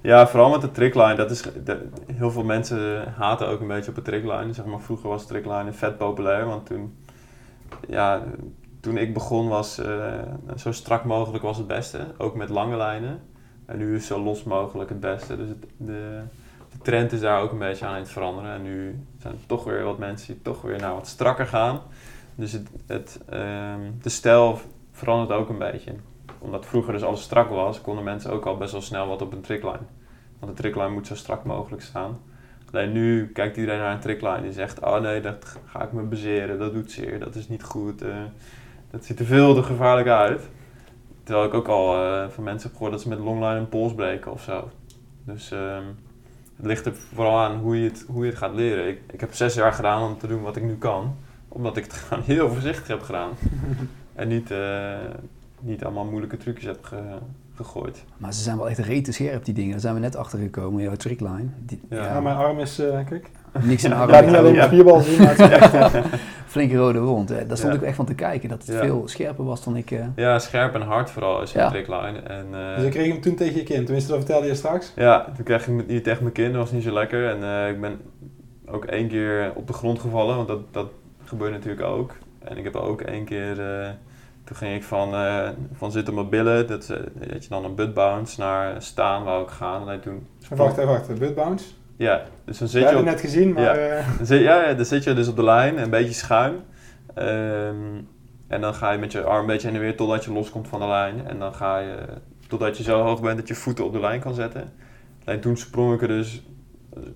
Ja, 0.00 0.26
vooral 0.28 0.50
met 0.50 0.60
de 0.60 0.70
trickline. 0.70 1.14
Dat 1.14 1.30
is, 1.30 1.42
de- 1.64 1.88
heel 2.12 2.30
veel 2.30 2.44
mensen 2.44 3.12
haten 3.16 3.48
ook 3.48 3.60
een 3.60 3.66
beetje 3.68 3.90
op 3.90 3.96
de 3.96 4.02
trickline. 4.02 4.52
Zeg 4.52 4.64
maar, 4.64 4.80
vroeger 4.80 5.08
was 5.08 5.26
trickline 5.26 5.72
vet 5.72 5.98
populair. 5.98 6.46
Want 6.46 6.66
toen, 6.66 6.96
ja, 7.88 8.22
toen 8.82 8.96
ik 8.96 9.14
begon 9.14 9.48
was 9.48 9.78
eh, 9.78 10.18
zo 10.56 10.72
strak 10.72 11.04
mogelijk 11.04 11.42
was 11.42 11.56
het 11.56 11.66
beste. 11.66 12.06
Ook 12.18 12.34
met 12.34 12.48
lange 12.48 12.76
lijnen. 12.76 13.20
En 13.66 13.78
nu 13.78 13.96
is 13.96 14.06
zo 14.06 14.22
los 14.22 14.44
mogelijk 14.44 14.88
het 14.90 15.00
beste. 15.00 15.36
Dus 15.36 15.48
het, 15.48 15.64
de, 15.76 16.20
de 16.70 16.78
trend 16.82 17.12
is 17.12 17.20
daar 17.20 17.40
ook 17.42 17.52
een 17.52 17.58
beetje 17.58 17.86
aan 17.86 17.94
het 17.98 18.10
veranderen. 18.10 18.52
En 18.52 18.62
nu 18.62 19.04
zijn 19.18 19.34
er 19.34 19.46
toch 19.46 19.64
weer 19.64 19.84
wat 19.84 19.98
mensen 19.98 20.32
die 20.32 20.42
toch 20.42 20.62
weer 20.62 20.78
naar 20.78 20.94
wat 20.94 21.06
strakker 21.06 21.46
gaan. 21.46 21.80
Dus 22.34 22.52
het, 22.52 22.68
het, 22.86 23.20
ehm, 23.28 23.80
de 24.02 24.08
stijl 24.08 24.60
verandert 24.92 25.38
ook 25.38 25.48
een 25.48 25.58
beetje 25.58 25.92
omdat 26.42 26.66
vroeger 26.66 26.92
dus 26.92 27.02
alles 27.02 27.22
strak 27.22 27.48
was, 27.48 27.80
konden 27.80 28.04
mensen 28.04 28.32
ook 28.32 28.44
al 28.46 28.56
best 28.56 28.72
wel 28.72 28.80
snel 28.80 29.06
wat 29.06 29.22
op 29.22 29.32
een 29.32 29.40
trickline. 29.40 29.86
Want 30.38 30.56
de 30.56 30.62
trickline 30.62 30.88
moet 30.88 31.06
zo 31.06 31.14
strak 31.14 31.44
mogelijk 31.44 31.82
staan. 31.82 32.18
Alleen 32.72 32.92
nu 32.92 33.26
kijkt 33.26 33.56
iedereen 33.56 33.80
naar 33.80 33.92
een 33.92 34.00
trickline 34.00 34.46
en 34.46 34.52
zegt, 34.52 34.80
oh 34.80 35.00
nee, 35.00 35.20
dat 35.20 35.58
ga 35.66 35.82
ik 35.82 35.92
me 35.92 36.02
bezeren, 36.02 36.58
dat 36.58 36.72
doet 36.72 36.90
zeer, 36.90 37.18
dat 37.18 37.34
is 37.34 37.48
niet 37.48 37.62
goed. 37.62 38.02
eh, 38.02 38.16
dat 38.92 39.04
ziet 39.04 39.18
er 39.18 39.24
veel 39.26 39.54
te 39.54 39.62
gevaarlijk 39.62 40.08
uit. 40.08 40.48
Terwijl 41.24 41.46
ik 41.46 41.54
ook 41.54 41.68
al 41.68 41.94
eh, 42.04 42.28
van 42.28 42.44
mensen 42.44 42.62
heb 42.68 42.72
gehoord 42.72 42.92
dat 42.92 43.00
ze 43.02 43.08
met 43.08 43.18
longline 43.18 43.58
een 43.58 43.68
pols 43.68 43.94
breken 43.94 44.32
of 44.32 44.42
zo. 44.42 44.68
Dus 45.24 45.50
ehm, 45.50 45.82
het 46.56 46.66
ligt 46.66 46.86
er 46.86 46.94
vooral 47.14 47.38
aan 47.38 47.56
hoe 47.56 47.78
je 47.82 47.88
het, 47.88 48.04
hoe 48.08 48.24
je 48.24 48.30
het 48.30 48.38
gaat 48.38 48.54
leren. 48.54 48.88
Ik, 48.88 49.00
ik 49.12 49.20
heb 49.20 49.32
zes 49.34 49.54
jaar 49.54 49.72
gedaan 49.72 50.02
om 50.10 50.18
te 50.18 50.26
doen 50.26 50.42
wat 50.42 50.56
ik 50.56 50.62
nu 50.62 50.76
kan. 50.76 51.14
Omdat 51.48 51.76
ik 51.76 51.84
het 51.84 51.92
gewoon 52.02 52.22
heel 52.24 52.48
voorzichtig 52.48 52.86
heb 52.86 53.02
gedaan. 53.02 53.30
en 54.14 54.28
niet, 54.28 54.50
eh, 54.50 54.94
niet 55.60 55.84
allemaal 55.84 56.04
moeilijke 56.04 56.36
trucjes 56.36 56.64
heb 56.66 56.84
ge- 56.84 57.18
gegooid. 57.54 58.04
Maar 58.16 58.32
ze 58.32 58.42
zijn 58.42 58.56
wel 58.56 58.68
echt 58.68 58.78
rete 58.78 59.12
scherp, 59.12 59.44
die 59.44 59.54
dingen. 59.54 59.70
Daar 59.70 59.80
zijn 59.80 59.94
we 59.94 60.00
net 60.00 60.16
achter 60.16 60.38
gekomen, 60.38 60.82
jouw 60.82 60.96
trickline. 60.96 61.46
Die, 61.58 61.80
Ja. 61.90 62.04
Ja, 62.04 62.20
mijn 62.20 62.36
arm 62.36 62.58
is, 62.58 62.78
eh 62.78 62.98
kijk. 63.06 63.30
Niks 63.60 63.84
in 63.84 63.90
de 63.90 63.96
Ja, 63.96 64.20
niet 64.20 64.34
alleen 64.36 64.50
op 64.50 64.54
Ja. 64.54 64.66
spierbal 64.66 65.00
zien, 65.00 65.18
maar 65.22 65.36
het 65.36 65.38
is 65.40 65.48
echt... 65.58 65.98
Flinke 66.46 66.76
rode 66.76 67.00
wond. 67.00 67.28
Hè. 67.28 67.46
Daar 67.46 67.56
stond 67.56 67.72
Ja. 67.72 67.78
ik 67.78 67.84
echt 67.86 67.96
van 67.96 68.04
te 68.06 68.14
kijken. 68.14 68.48
Dat 68.48 68.58
het 68.66 68.76
Ja. 68.76 68.82
veel 68.82 69.02
scherper 69.08 69.44
was 69.44 69.64
dan 69.64 69.76
ik... 69.76 69.90
eh, 69.90 70.04
Ja, 70.16 70.38
scherp 70.38 70.74
en 70.74 70.80
hard 70.80 71.10
vooral 71.10 71.42
is 71.42 71.54
een 71.54 71.60
Ja. 71.60 71.68
trickline. 71.70 72.18
En, 72.18 72.46
eh, 72.52 72.76
Dus 72.76 72.84
ik 72.84 72.90
kreeg 72.90 73.12
hem 73.12 73.20
toen 73.20 73.34
tegen 73.34 73.56
je 73.56 73.62
kind. 73.62 73.84
Tenminste, 73.84 74.10
dat 74.10 74.20
vertelde 74.20 74.46
je 74.46 74.54
straks. 74.54 74.92
Ja, 74.96 75.26
toen 75.36 75.44
kreeg 75.44 75.66
ik 75.68 75.86
niet 75.88 76.04
tegen 76.04 76.22
mijn 76.22 76.34
kind, 76.34 76.52
dat 76.52 76.62
was 76.62 76.70
niet 76.72 76.82
zo 76.82 76.92
lekker. 76.92 77.28
En 77.28 77.42
eh, 77.44 77.68
ik 77.68 77.80
ben 77.80 78.00
ook 78.66 78.84
één 78.84 79.08
keer 79.08 79.52
op 79.54 79.66
de 79.66 79.72
grond 79.72 79.98
gevallen, 80.00 80.36
want 80.36 80.48
dat, 80.48 80.60
dat 80.72 80.86
gebeurt 81.24 81.52
natuurlijk 81.52 81.82
ook. 81.86 82.12
En 82.44 82.56
ik 82.56 82.64
heb 82.64 82.76
ook 82.76 83.00
één 83.00 83.24
keer, 83.24 83.60
eh, 83.80 83.88
toen 84.44 84.56
ging 84.56 84.74
ik 84.74 84.82
van, 84.84 85.14
eh, 85.14 85.48
van 85.72 85.92
zitten 85.92 86.12
op 86.12 86.18
mijn 86.18 86.30
billen, 86.30 86.66
dat, 86.66 86.86
dat 87.28 87.42
je 87.42 87.48
dan 87.48 87.64
een 87.64 87.74
butt 87.74 87.94
bounce, 87.94 88.40
naar 88.40 88.82
staan 88.82 89.24
wou 89.24 89.42
ik 89.42 89.48
gaan. 89.50 89.90
En 89.90 90.00
toen, 90.00 90.26
Wacht 90.56 90.78
even, 90.78 90.88
wacht. 90.92 91.18
Butt 91.18 91.34
bounce. 91.34 91.64
Ja, 92.02 92.22
dus 92.44 92.58
dan 92.58 92.68
zit 92.68 92.90
je 92.90 92.98
op, 92.98 93.04
net 93.04 93.20
gezien, 93.20 93.52
maar... 93.52 93.62
Ja. 93.62 93.74
eh, 93.74 94.06
dan 94.16 94.26
zit, 94.26 94.40
ja, 94.40 94.68
ja, 94.68 94.74
dan 94.74 94.84
zit 94.84 95.04
je 95.04 95.14
dus 95.14 95.28
op 95.28 95.36
de 95.36 95.44
lijn, 95.44 95.78
een 95.78 95.90
beetje 95.90 96.12
schuin. 96.12 96.54
Ehm, 97.14 98.00
en 98.48 98.60
dan 98.60 98.74
ga 98.74 98.90
je 98.90 98.98
met 98.98 99.12
je 99.12 99.22
arm 99.22 99.40
een 99.40 99.46
beetje 99.46 99.66
heen 99.66 99.76
en 99.76 99.82
weer 99.82 99.96
totdat 99.96 100.24
je 100.24 100.32
loskomt 100.32 100.68
van 100.68 100.80
de 100.80 100.86
lijn. 100.86 101.26
En 101.26 101.38
dan 101.38 101.54
ga 101.54 101.78
je 101.78 101.96
totdat 102.48 102.76
je 102.76 102.82
zo 102.82 103.02
hoog 103.02 103.20
bent 103.20 103.36
dat 103.36 103.48
je 103.48 103.54
voeten 103.54 103.84
op 103.84 103.92
de 103.92 104.00
lijn 104.00 104.20
kan 104.20 104.34
zetten. 104.34 104.72
Alleen 105.24 105.40
toen 105.40 105.56
sprong 105.56 105.94
ik 105.94 106.02
er 106.02 106.08
dus, 106.08 106.42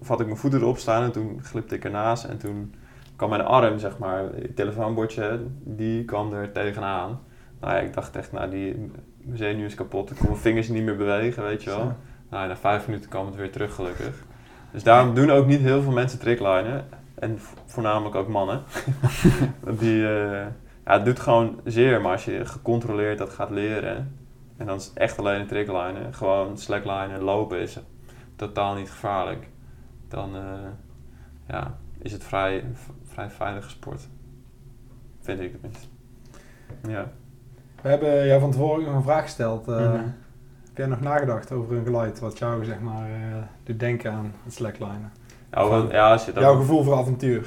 vat 0.01 0.21
ik 0.21 0.27
mijn 0.27 0.39
voeten 0.39 0.61
erop 0.61 0.79
staan 0.79 1.03
en 1.03 1.13
toen 1.13 1.41
glipte 1.43 1.75
ik 1.75 1.85
ernaast. 1.85 2.25
En 2.25 2.39
toen 2.39 2.75
kwam 3.17 3.29
mijn 3.29 3.43
arm, 3.43 3.79
zeg 3.79 3.99
maar, 3.99 4.23
het 4.35 4.57
telefoonbordje, 4.57 5.41
die 5.65 6.05
kwam 6.05 6.33
er 6.33 6.53
tegenaan. 6.53 7.21
Nou 7.61 7.75
ja, 7.75 7.81
ik 7.81 7.95
dacht 7.95 8.17
echt, 8.17 8.33
nou 8.33 8.51
die 8.51 8.91
mijn 9.19 9.39
zenuw 9.39 9.65
is 9.65 9.75
kapot. 9.75 10.11
Ik 10.11 10.17
kon 10.17 10.29
mijn 10.29 10.41
vingers 10.41 10.69
niet 10.69 10.83
meer 10.83 10.97
bewegen, 10.97 11.43
weet 11.43 11.63
je 11.63 11.71
wel. 11.71 11.95
Nou, 12.31 12.43
ja, 12.43 12.47
na 12.47 12.57
vijf 12.57 12.87
minuten 12.87 13.11
kwam 13.11 13.27
het 13.27 13.35
weer 13.35 13.51
terug, 13.51 13.75
gelukkig. 13.75 14.25
Dus 14.73 14.83
daarom 14.83 15.15
doen 15.15 15.31
ook 15.31 15.47
niet 15.47 15.61
heel 15.61 15.83
veel 15.83 15.93
mensen 15.93 16.19
tricklinen. 16.19 16.85
En 17.15 17.39
vo- 17.39 17.57
voornamelijk 17.67 18.15
ook 18.15 18.29
mannen. 18.29 18.63
Die, 19.79 20.07
eh, 20.09 20.47
ja, 20.85 20.93
het 20.93 21.05
doet 21.05 21.21
gewoon 21.21 21.61
zeer, 21.65 22.01
maar 22.01 22.13
als 22.13 22.25
je 22.25 22.45
gecontroleerd 22.47 23.19
dat 23.19 23.31
gaat 23.31 23.51
leren... 23.51 24.17
en 24.57 24.67
dan 24.67 24.77
is 24.77 24.85
het 24.87 24.97
echt 24.97 25.19
alleen 25.19 25.41
een 25.41 25.47
tricklinen, 25.47 26.15
gewoon 26.15 26.59
slacklinen, 26.59 27.23
lopen 27.23 27.59
is 27.61 27.79
totaal 28.37 28.75
niet 28.75 28.91
gevaarlijk. 28.91 29.49
Dan 30.09 30.37
eh, 30.37 30.43
ja, 31.49 31.77
is 31.99 32.13
het 32.13 32.25
vrij, 32.25 32.65
vrij 33.05 33.31
veilige 33.31 33.71
sport. 33.71 34.09
Vind 35.21 35.41
ik 35.41 35.53
tenminste. 35.53 35.87
Ja. 36.89 37.11
We 37.83 37.89
hebben 37.89 38.27
jou 38.27 38.41
van 38.41 38.51
tevoren 38.51 38.85
nog 38.85 38.95
een 38.95 39.03
vraag 39.03 39.23
gesteld. 39.23 39.69
eh. 39.69 39.93
Heb 40.77 40.87
jij 40.87 40.97
nog 40.97 41.05
nagedacht 41.05 41.53
over 41.53 41.77
een 41.77 41.85
geluid 41.85 42.19
wat 42.19 42.39
jou 42.39 42.65
zeg 42.65 42.81
maar 42.81 43.11
eh, 43.11 43.37
doet 43.65 43.81
denken 43.81 44.13
aan 44.13 44.33
het 44.45 44.55
slacklinen? 44.55 45.13
Ja, 45.51 45.87
ja, 45.91 46.13
als 46.13 46.25
je 46.25 46.33
dat 46.33 46.43
Jouw 46.43 46.57
gevoel 46.57 46.83
voor 46.83 46.95
avontuur. 46.95 47.47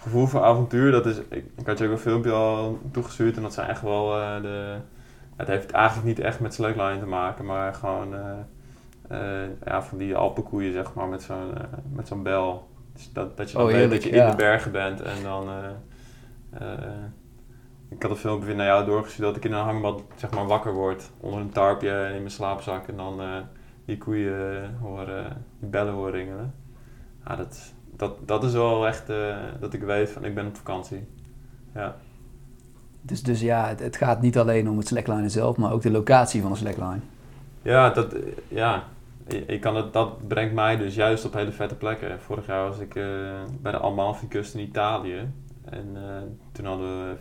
gevoel 0.00 0.26
voor 0.26 0.42
avontuur, 0.42 0.90
dat 0.90 1.06
is, 1.06 1.16
ik, 1.28 1.44
ik 1.56 1.66
had 1.66 1.78
je 1.78 1.86
ook 1.86 1.90
een 1.90 1.98
filmpje 1.98 2.30
al 2.30 2.78
toegestuurd 2.90 3.36
en 3.36 3.42
dat 3.42 3.54
zijn 3.54 3.68
echt 3.68 3.82
wel 3.82 4.20
eh, 4.20 4.42
de, 4.42 4.76
het 5.36 5.48
heeft 5.48 5.70
eigenlijk 5.70 6.06
niet 6.06 6.18
echt 6.18 6.40
met 6.40 6.54
slackline 6.54 6.98
te 6.98 7.06
maken, 7.06 7.44
maar 7.44 7.74
gewoon 7.74 8.14
eh, 8.14 8.30
eh, 9.08 9.48
ja, 9.64 9.82
van 9.82 9.98
die 9.98 10.16
Alpenkoeien, 10.16 10.72
zeg 10.72 10.94
maar, 10.94 11.08
met 11.08 11.22
zo'n 11.22 11.52
met 11.92 12.08
zo'n 12.08 12.22
bel. 12.22 12.68
Dus 12.92 13.12
dat, 13.12 13.36
dat 13.36 13.50
je 13.50 13.56
dan 13.56 13.66
Oh, 13.66 13.72
weet 13.72 13.90
dat 13.90 14.02
je 14.02 14.10
in 14.10 14.16
ja. 14.16 14.30
de 14.30 14.36
bergen 14.36 14.72
bent 14.72 15.00
en 15.02 15.22
dan... 15.22 15.48
eh, 17.92 17.96
eh, 17.96 17.96
ik 17.96 18.02
had 18.02 18.10
een 18.10 18.16
filmpje 18.16 18.54
naar 18.54 18.66
jou 18.66 18.84
doorgestuurd 18.84 19.28
dat 19.28 19.36
ik 19.36 19.44
in 19.44 19.52
een 19.52 19.64
hangmat 19.64 20.02
zeg 20.16 20.30
maar, 20.30 20.46
wakker 20.46 20.72
word 20.72 21.10
onder 21.20 21.40
een 21.40 21.50
tarpje 21.50 21.90
en 21.90 22.14
in 22.14 22.18
mijn 22.18 22.30
slaapzak 22.30 22.88
en 22.88 22.96
dan 22.96 23.20
eh, 23.20 23.36
die 23.84 23.98
koeien 23.98 24.76
horen, 24.80 25.44
die 25.58 25.68
bellen 25.68 25.92
horen 25.92 26.12
ringelen. 26.12 26.54
Ja, 27.26 27.36
dat, 27.36 27.72
dat, 27.96 28.28
dat 28.28 28.44
is 28.44 28.52
wel 28.52 28.86
echt 28.86 29.08
eh, 29.08 29.36
dat 29.60 29.74
ik 29.74 29.82
weet 29.82 30.10
van 30.10 30.24
ik 30.24 30.34
ben 30.34 30.46
op 30.46 30.56
vakantie. 30.56 31.06
Ja. 31.74 31.96
Dus, 33.00 33.22
dus 33.22 33.40
ja, 33.40 33.68
het, 33.68 33.80
het 33.80 33.96
gaat 33.96 34.20
niet 34.20 34.38
alleen 34.38 34.68
om 34.68 34.78
het 34.78 34.86
slackline 34.86 35.28
zelf, 35.28 35.56
maar 35.56 35.72
ook 35.72 35.82
de 35.82 35.90
locatie 35.90 36.42
van 36.42 36.50
de 36.50 36.56
slackline. 36.56 37.00
Ja, 37.62 37.90
dat, 37.90 38.12
eh, 38.12 38.22
ja. 38.48 38.84
Je 39.46 39.58
kan 39.58 39.76
het, 39.76 39.92
dat 39.92 40.28
brengt 40.28 40.54
mij 40.54 40.76
dus 40.76 40.94
juist 40.94 41.24
op 41.24 41.32
hele 41.32 41.52
vette 41.52 41.74
plekken. 41.74 42.20
Vorig 42.20 42.46
jaar 42.46 42.68
was 42.68 42.78
ik 42.78 42.94
eh, 42.94 43.04
bij 43.60 43.72
de 43.72 43.80
Amalfi-kust 43.80 44.54
in 44.54 44.60
Italië. 44.60 45.30
En 45.64 45.90
eh, 45.94 46.22
toen 46.52 46.64
hadden 46.64 46.86
we 46.86 47.14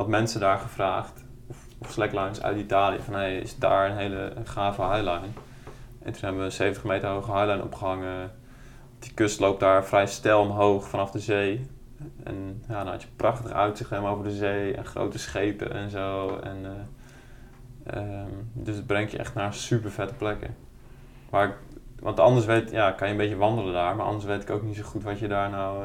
wat 0.00 0.08
mensen 0.08 0.40
daar 0.40 0.58
gevraagd, 0.58 1.24
of, 1.46 1.90
slacklines 1.90 2.42
uit 2.42 2.58
Italië, 2.58 2.98
van 3.00 3.14
hey, 3.14 3.38
is 3.38 3.58
daar 3.58 3.90
een 3.90 3.96
hele 3.96 4.32
gave 4.44 4.82
highline? 4.82 5.26
En 6.02 6.12
toen 6.12 6.20
hebben 6.20 6.38
we 6.38 6.44
een 6.44 6.52
70 6.52 6.84
meter 6.84 7.08
hoge 7.08 7.32
highline 7.32 7.62
opgehangen. 7.62 8.32
Die 8.98 9.14
kust 9.14 9.40
loopt 9.40 9.60
daar 9.60 9.84
vrij 9.84 10.06
steil 10.06 10.40
omhoog 10.40 10.88
vanaf 10.88 11.10
de 11.10 11.18
zee. 11.18 11.66
En 12.24 12.62
ja, 12.68 12.78
dan 12.84 12.92
had 12.92 13.02
je 13.02 13.08
prachtig 13.16 13.50
uitzicht 13.50 13.90
helemaal 13.90 14.12
over 14.12 14.24
de 14.24 14.36
zee 14.36 14.74
en 14.74 14.84
grote 14.84 15.18
schepen 15.18 15.72
en 15.72 15.90
zo. 15.90 16.36
En, 16.38 16.58
eh, 16.64 17.96
ehm, 17.96 18.30
dus 18.52 18.76
het 18.76 18.86
brengt 18.86 19.12
je 19.12 19.18
echt 19.18 19.34
naar 19.34 19.54
super 19.54 19.90
vette 19.90 20.14
plekken. 20.14 20.56
Maar, 21.30 21.48
ik- 21.48 21.69
want 22.00 22.20
anders 22.20 22.46
weet, 22.46 22.70
ja, 22.70 22.90
kan 22.90 23.06
je 23.06 23.12
een 23.12 23.18
beetje 23.18 23.36
wandelen 23.36 23.72
daar, 23.72 23.96
maar 23.96 24.06
anders 24.06 24.24
weet 24.24 24.42
ik 24.42 24.50
ook 24.50 24.62
niet 24.62 24.76
zo 24.76 24.82
goed 24.82 25.02
wat 25.02 25.18
je 25.18 25.28
daar 25.28 25.50
nou... 25.50 25.84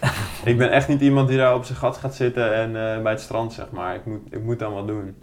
eh, 0.00 0.10
ik 0.50 0.58
ben 0.58 0.70
echt 0.70 0.88
niet 0.88 1.00
iemand 1.00 1.28
die 1.28 1.36
daar 1.36 1.54
op 1.54 1.64
zijn 1.64 1.78
gat 1.78 1.96
gaat 1.96 2.14
zitten 2.14 2.54
en 2.54 2.66
eh, 2.66 3.02
bij 3.02 3.12
het 3.12 3.20
strand, 3.20 3.52
zeg 3.52 3.70
maar. 3.70 3.94
Ik 3.94 4.06
moet, 4.06 4.20
ik 4.30 4.42
moet 4.42 4.58
dan 4.58 4.72
wat 4.72 4.86
doen. 4.86 5.16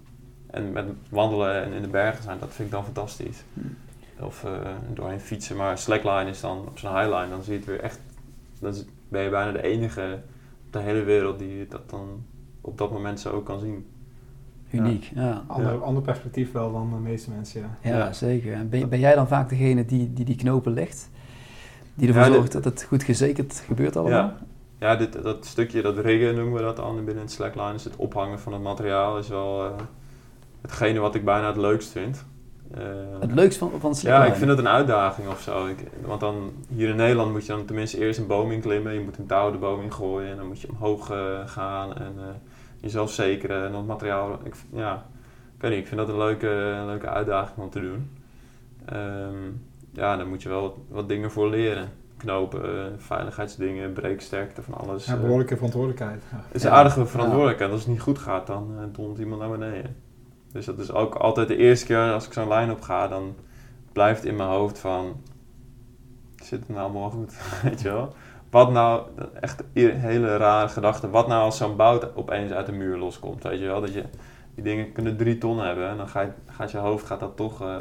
En 0.47 0.71
met 0.71 0.85
wandelen 1.09 1.63
en 1.63 1.71
in 1.71 1.81
de 1.81 1.87
bergen 1.87 2.23
zijn, 2.23 2.39
dat 2.39 2.53
vind 2.53 2.67
ik 2.67 2.73
dan 2.73 2.83
fantastisch. 2.83 3.43
Of 4.19 4.43
eh, 4.43 4.51
doorheen 4.93 5.19
fietsen, 5.19 5.55
maar 5.55 5.77
slackline 5.77 6.29
is 6.29 6.41
dan 6.41 6.67
op 6.67 6.79
zo'n 6.79 6.95
highline, 6.95 7.29
dan 7.29 7.43
zie 7.43 7.53
je 7.53 7.59
het 7.59 7.67
weer 7.67 7.79
echt... 7.79 7.99
Dan 8.59 8.73
ben 9.09 9.23
je 9.23 9.29
bijna 9.29 9.51
de 9.51 9.63
enige 9.63 10.19
op 10.65 10.73
de 10.73 10.79
hele 10.79 11.03
wereld 11.03 11.39
die 11.39 11.67
dat 11.67 11.89
dan 11.89 12.25
op 12.61 12.77
dat 12.77 12.91
moment 12.91 13.19
zo 13.19 13.41
kan 13.41 13.59
zien. 13.59 13.87
Uniek, 14.73 15.11
ja. 15.15 15.43
Ander, 15.47 15.71
Ja. 15.73 15.77
ander 15.77 16.03
perspectief 16.03 16.51
wel 16.51 16.71
dan 16.71 16.89
de 16.89 16.95
meeste 17.09 17.29
mensen, 17.31 17.61
ja. 17.61 17.89
Ja, 17.91 17.97
Ja. 17.97 18.13
zeker. 18.13 18.53
En 18.53 18.69
ben, 18.69 18.89
ben 18.89 18.99
jij 18.99 19.15
dan 19.15 19.27
vaak 19.27 19.49
degene 19.49 19.85
die 19.85 20.13
die, 20.13 20.25
die 20.25 20.35
knopen 20.35 20.73
legt? 20.73 21.09
Die 21.95 22.07
ervoor 22.07 22.21
Ja, 22.23 22.27
dit- 22.27 22.37
zorgt 22.37 22.51
dat 22.51 22.63
het 22.63 22.83
goed 22.83 23.03
gezekerd 23.03 23.63
gebeurt 23.65 23.95
allemaal? 23.95 24.17
Ja, 24.19 24.37
ja 24.79 24.95
dit, 24.95 25.23
dat 25.23 25.45
stukje, 25.45 25.81
dat 25.81 25.97
riggen 25.97 26.35
noemen 26.35 26.53
we 26.53 26.61
dat 26.61 26.75
dan 26.75 26.95
binnen 27.05 27.23
het 27.23 27.31
slackline. 27.31 27.71
Dus 27.71 27.83
het 27.83 27.95
ophangen 27.95 28.39
van 28.39 28.53
het 28.53 28.61
materiaal 28.61 29.17
is 29.17 29.27
wel 29.27 29.65
eh, 29.65 29.71
hetgene 30.61 30.99
wat 30.99 31.15
ik 31.15 31.25
bijna 31.25 31.47
het 31.47 31.57
leukst 31.57 31.89
vind. 31.91 32.25
Eh, 32.73 32.81
Het 33.19 33.31
leukste 33.33 33.59
van, 33.59 33.71
van 33.79 33.89
ja, 33.89 33.95
slackline? 33.95 34.27
ik 34.31 34.35
vind 34.35 34.49
het 34.49 34.59
een 34.59 34.67
uitdaging 34.67 35.27
of 35.27 35.41
zo. 35.41 35.65
Ik, 35.65 35.77
want 36.05 36.19
dan, 36.19 36.51
hier 36.75 36.89
in 36.89 36.95
Nederland 36.95 37.31
moet 37.31 37.45
je 37.45 37.51
dan 37.51 37.65
tenminste 37.65 37.97
eerst 37.97 38.19
een 38.19 38.27
boom 38.27 38.51
inklimmen. 38.51 38.93
Je 38.93 38.99
moet 38.99 39.17
een 39.17 39.25
touw 39.25 39.51
de 39.51 39.57
boom 39.57 39.81
ingooien 39.81 40.29
en 40.31 40.37
dan 40.37 40.47
moet 40.47 40.61
je 40.61 40.69
omhoog 40.69 41.09
eh, 41.11 41.17
gaan 41.45 41.95
en 41.97 42.13
eh, 42.17 42.23
jezelf 42.83 43.11
zekeren. 43.11 43.65
En 43.65 43.71
dan 43.71 43.79
het 43.79 43.87
materiaal, 43.87 44.39
ik, 44.43 44.55
ja, 44.73 45.05
ik 45.55 45.61
weet 45.61 45.71
niet, 45.71 45.79
ik 45.79 45.87
vind 45.87 45.99
dat 45.99 46.09
een 46.09 46.17
leuke, 46.17 46.47
een 46.47 46.85
leuke 46.85 47.09
uitdaging 47.09 47.57
om 47.57 47.69
te 47.69 47.81
doen. 47.81 48.09
Ehm, 48.85 49.49
ja, 49.91 50.17
daar 50.17 50.27
moet 50.27 50.43
je 50.43 50.49
wel 50.49 50.61
wat, 50.61 50.75
wat 50.89 51.07
dingen 51.07 51.31
voor 51.31 51.49
leren. 51.49 51.89
Knopen, 52.17 52.95
veiligheidsdingen, 52.99 53.93
breeksterkte 53.93 54.61
van 54.61 54.73
alles. 54.73 55.05
ja 55.05 55.13
eh. 55.13 55.21
behoorlijke 55.21 55.55
verantwoordelijkheid. 55.55 56.23
Ja. 56.31 56.37
Het 56.47 56.55
is 56.55 56.63
een 56.63 56.71
aardige 56.71 57.05
verantwoordelijkheid. 57.05 57.71
Als 57.71 57.79
het 57.79 57.89
niet 57.89 58.01
goed 58.01 58.17
gaat, 58.17 58.47
dan 58.47 58.71
uh, 58.71 58.83
dondert 58.91 59.19
iemand 59.19 59.41
naar 59.41 59.49
beneden. 59.49 59.95
Dus 60.51 60.65
dat 60.65 60.79
is 60.79 60.91
ook 60.91 61.15
altijd 61.15 61.47
de 61.47 61.55
eerste 61.55 61.85
keer 61.85 62.13
als 62.13 62.25
ik 62.25 62.33
zo'n 62.33 62.47
lijn 62.47 62.71
op 62.71 62.81
ga, 62.81 63.07
dan 63.07 63.35
blijft 63.91 64.25
in 64.25 64.35
mijn 64.35 64.49
hoofd 64.49 64.79
van... 64.79 65.21
Zit 66.35 66.59
het 66.59 66.69
nou 66.69 66.81
allemaal 66.81 67.09
goed? 67.09 67.33
Weet 67.63 67.81
je 67.81 67.89
wel? 67.89 68.13
Wat 68.53 68.71
nou, 68.71 69.07
echt 69.39 69.63
een 69.73 69.99
hele 69.99 70.37
rare 70.37 70.67
gedachte. 70.67 71.09
Wat 71.09 71.27
nou 71.27 71.43
als 71.43 71.57
zo'n 71.57 71.75
bout 71.75 72.15
opeens 72.15 72.51
uit 72.51 72.65
de 72.65 72.71
muur 72.71 72.97
loskomt? 72.97 73.43
Weet 73.43 73.59
je 73.59 73.65
wel? 73.65 73.81
Dat 73.81 73.93
je, 73.93 74.03
die 74.55 74.63
dingen 74.63 74.91
kunnen 74.91 75.17
drie 75.17 75.37
ton 75.37 75.59
hebben 75.59 75.89
en 75.89 75.97
dan 75.97 76.07
ga 76.07 76.21
je, 76.21 76.29
gaat 76.45 76.71
je 76.71 76.77
hoofd 76.77 77.05
gaat 77.05 77.19
dat 77.19 77.35
toch 77.35 77.61
eh, 77.61 77.75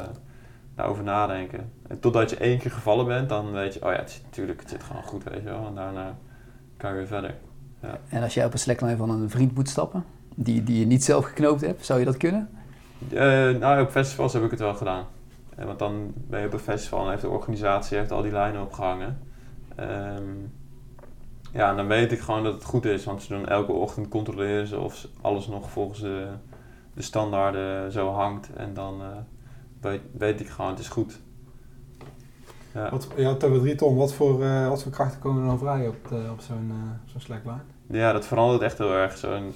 daarover 0.75 1.03
nadenken. 1.03 1.71
En 1.87 1.99
totdat 1.99 2.29
je 2.29 2.37
één 2.37 2.59
keer 2.59 2.71
gevallen 2.71 3.05
bent, 3.05 3.29
dan 3.29 3.51
weet 3.51 3.73
je, 3.73 3.85
oh 3.85 3.91
ja, 3.91 3.97
het 3.97 4.11
zit, 4.11 4.23
natuurlijk, 4.23 4.59
het 4.59 4.69
zit 4.69 4.83
gewoon 4.83 5.03
goed, 5.03 5.23
weet 5.23 5.43
je 5.43 5.49
wel. 5.49 5.65
En 5.67 5.75
daarna 5.75 6.17
kan 6.77 6.89
je 6.89 6.95
weer 6.95 7.07
verder. 7.07 7.35
En 8.09 8.23
als 8.23 8.33
jij 8.33 8.45
op 8.45 8.53
een 8.53 8.59
slackline 8.59 8.97
van 8.97 9.09
een 9.09 9.29
vriend 9.29 9.55
moet 9.55 9.69
stappen, 9.69 10.05
die, 10.35 10.63
die 10.63 10.79
je 10.79 10.85
niet 10.85 11.03
zelf 11.03 11.25
geknoopt 11.25 11.61
hebt, 11.61 11.85
zou 11.85 11.99
je 11.99 12.05
dat 12.05 12.17
kunnen? 12.17 12.49
Eh, 13.09 13.49
nou, 13.49 13.81
op 13.81 13.89
festivals 13.89 14.33
heb 14.33 14.43
ik 14.43 14.51
het 14.51 14.59
wel 14.59 14.75
gedaan. 14.75 15.05
Eh, 15.55 15.65
want 15.65 15.79
dan 15.79 16.13
ben 16.15 16.39
je 16.39 16.45
op 16.45 16.53
een 16.53 16.59
festival 16.59 17.03
en 17.03 17.09
heeft 17.09 17.21
de 17.21 17.29
organisatie 17.29 17.97
heeft 17.97 18.11
al 18.11 18.21
die 18.21 18.31
lijnen 18.31 18.61
opgehangen. 18.61 19.19
Ehm, 19.75 20.23
ja, 21.53 21.69
en 21.69 21.75
dan 21.75 21.87
weet 21.87 22.11
ik 22.11 22.19
gewoon 22.19 22.43
dat 22.43 22.53
het 22.53 22.63
goed 22.63 22.85
is, 22.85 23.05
want 23.05 23.23
ze 23.23 23.33
doen 23.33 23.47
elke 23.47 23.71
ochtend 23.71 24.07
controleren 24.07 24.67
ze 24.67 24.79
of 24.79 25.07
alles 25.21 25.47
nog 25.47 25.69
volgens 25.69 25.99
de, 25.99 26.27
de 26.93 27.01
standaarden 27.01 27.91
zo 27.91 28.09
hangt. 28.09 28.53
En 28.53 28.73
dan 28.73 29.01
eh, 29.01 29.07
weet, 29.81 30.01
weet 30.17 30.39
ik 30.39 30.49
gewoon, 30.49 30.71
het 30.71 30.79
is 30.79 30.87
goed. 30.87 31.19
Ja. 32.73 32.89
Wat, 32.89 33.07
het 33.15 33.43
over 33.43 33.59
drie 33.59 33.75
ton. 33.75 33.95
Wat 33.95 34.13
voor, 34.13 34.43
eh, 34.43 34.67
wat 34.67 34.83
voor 34.83 34.91
krachten 34.91 35.19
komen 35.19 35.41
er 35.41 35.47
dan 35.47 35.59
vrij 35.59 35.87
op, 35.87 36.07
de, 36.09 36.27
op 36.31 36.41
zo'n 36.41 36.71
eh, 36.71 37.21
zo'n? 37.21 37.61
Ja, 37.87 38.11
dat 38.13 38.25
verandert 38.25 38.61
echt 38.61 38.77
heel 38.77 38.93
erg. 38.93 39.17
Zo'n 39.17 39.53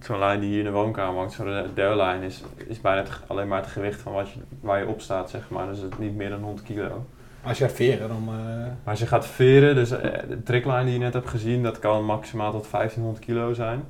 zo'n 0.00 0.18
lijn 0.18 0.40
die 0.40 0.48
hier 0.48 0.58
in 0.58 0.64
de 0.64 0.70
woonkamer 0.70 1.18
hangt, 1.18 1.32
zo'n 1.32 1.66
dellijn, 1.74 2.22
is, 2.22 2.42
is 2.66 2.80
bijna 2.80 3.02
het, 3.02 3.20
alleen 3.26 3.48
maar 3.48 3.60
het 3.60 3.70
gewicht 3.70 4.00
van 4.00 4.12
wat 4.12 4.30
je, 4.30 4.40
waar 4.60 4.78
je 4.78 4.86
op 4.86 5.00
staat, 5.00 5.30
zeg 5.30 5.50
maar. 5.50 5.66
Dus 5.66 5.78
het 5.78 5.92
is 5.92 5.98
niet 5.98 6.16
meer 6.16 6.30
dan 6.30 6.42
100 6.42 6.66
kilo. 6.66 7.04
Als 7.44 7.58
je 7.58 7.68
veren, 7.68 8.08
dan... 8.08 8.24
Maar 8.24 8.76
als 8.84 8.98
je 8.98 9.06
gaat 9.06 9.26
veren, 9.26 9.74
dus 9.74 9.90
eh, 9.90 10.28
de 10.28 10.42
tricklijn 10.42 10.84
die 10.84 10.94
je 10.94 11.00
net 11.00 11.12
hebt 11.12 11.28
gezien, 11.28 11.62
dat 11.62 11.78
kan 11.78 12.04
maximaal 12.04 12.52
tot 12.52 12.70
1500 12.70 13.24
kilo 13.24 13.52
zijn. 13.52 13.84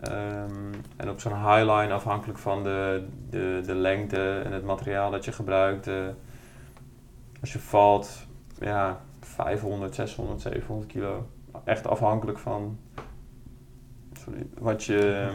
Ehm, 0.00 0.72
en 0.96 1.10
op 1.10 1.20
zo'n 1.20 1.36
highline, 1.36 1.92
afhankelijk 1.92 2.38
van 2.38 2.62
de, 2.62 3.06
de, 3.30 3.62
de 3.66 3.74
lengte 3.74 4.40
en 4.44 4.52
het 4.52 4.64
materiaal 4.64 5.10
dat 5.10 5.24
je 5.24 5.32
gebruikt, 5.32 5.86
eh, 5.86 5.94
als 7.40 7.52
je 7.52 7.58
valt, 7.58 8.26
ja, 8.60 9.00
500, 9.20 9.94
600, 9.94 10.40
700 10.40 10.90
kilo. 10.90 11.28
Echt 11.64 11.86
afhankelijk 11.86 12.38
van 12.38 12.78
sorry, 14.12 14.46
wat 14.58 14.84
je, 14.84 15.30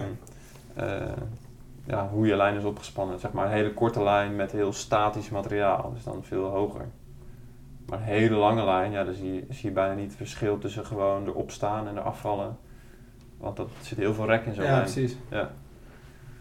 ja, 1.86 2.09
hoe 2.09 2.28
je 2.28 2.36
lijn 2.36 2.55
is 2.55 2.63
opgespannen. 2.63 3.19
Zeg 3.19 3.32
maar 3.32 3.45
een 3.45 3.51
hele 3.51 3.73
korte 3.73 4.03
lijn 4.03 4.36
met 4.36 4.51
heel 4.51 4.73
statisch 4.73 5.30
materiaal, 5.30 5.91
dus 5.93 6.03
dan 6.03 6.23
veel 6.23 6.45
hoger. 6.45 6.86
Maar 7.89 7.99
een 7.99 8.05
hele 8.05 8.35
lange 8.35 8.65
lijn, 8.65 8.91
ja, 8.91 9.03
dan 9.03 9.13
zie 9.13 9.33
je, 9.33 9.45
zie 9.49 9.69
je 9.69 9.75
bijna 9.75 9.93
niet 9.93 10.07
het 10.07 10.15
verschil 10.15 10.57
tussen 10.57 10.85
gewoon 10.85 11.27
erop 11.27 11.51
staan 11.51 11.88
en 11.88 11.97
eraf 11.97 12.19
vallen. 12.19 12.57
Want 13.38 13.57
dat 13.57 13.69
zit 13.81 13.97
heel 13.97 14.13
veel 14.13 14.25
rek 14.25 14.45
in 14.45 14.53
zo'n 14.53 14.63
ja, 14.63 14.71
lijn. 14.71 14.83
precies. 14.83 15.17
Ja. 15.29 15.49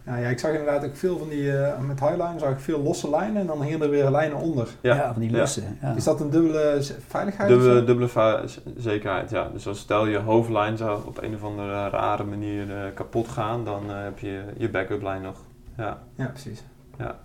Ja, 0.07 0.17
ja, 0.17 0.29
ik 0.29 0.39
zag 0.39 0.51
inderdaad 0.51 0.85
ook 0.85 0.97
veel 0.97 1.19
van 1.19 1.29
die... 1.29 1.59
eh, 1.59 1.79
met 1.79 2.01
highline 2.01 2.39
zag 2.39 2.51
ik 2.51 2.59
veel 2.59 2.81
losse 2.81 3.11
lijnen 3.11 3.41
en 3.41 3.47
dan 3.47 3.63
hingen 3.63 3.83
er 3.83 3.91
weer 3.91 4.11
lijnen 4.11 4.37
onder. 4.37 4.69
Ja, 4.81 5.13
van 5.13 5.21
die 5.21 5.31
ja. 5.31 5.37
lussen. 5.37 5.79
Ja. 5.83 5.95
Is 5.95 6.05
dat 6.05 6.21
een 6.21 6.31
dubbele 6.31 6.79
veiligheid? 7.07 7.49
Dubbele, 7.49 7.85
dubbele 7.85 8.45
zekerheid, 8.77 9.31
ja. 9.31 9.49
Dus 9.53 9.67
als 9.67 9.79
stel 9.79 10.07
je 10.07 10.19
hoofdlijn 10.19 10.77
zou 10.77 11.07
op 11.07 11.23
een 11.23 11.35
of 11.35 11.45
andere 11.45 11.89
rare 11.89 12.25
manier 12.25 12.77
eh, 12.77 12.95
kapot 12.95 13.29
gaan, 13.29 13.65
dan 13.65 13.91
eh, 13.91 14.03
heb 14.03 14.19
je 14.19 14.45
je 14.57 14.71
backup 14.71 15.03
lijn 15.03 15.23
nog. 15.23 15.37
Ja. 15.77 15.99
Ja, 16.15 16.27
precies. 16.27 16.65
En 16.97 17.17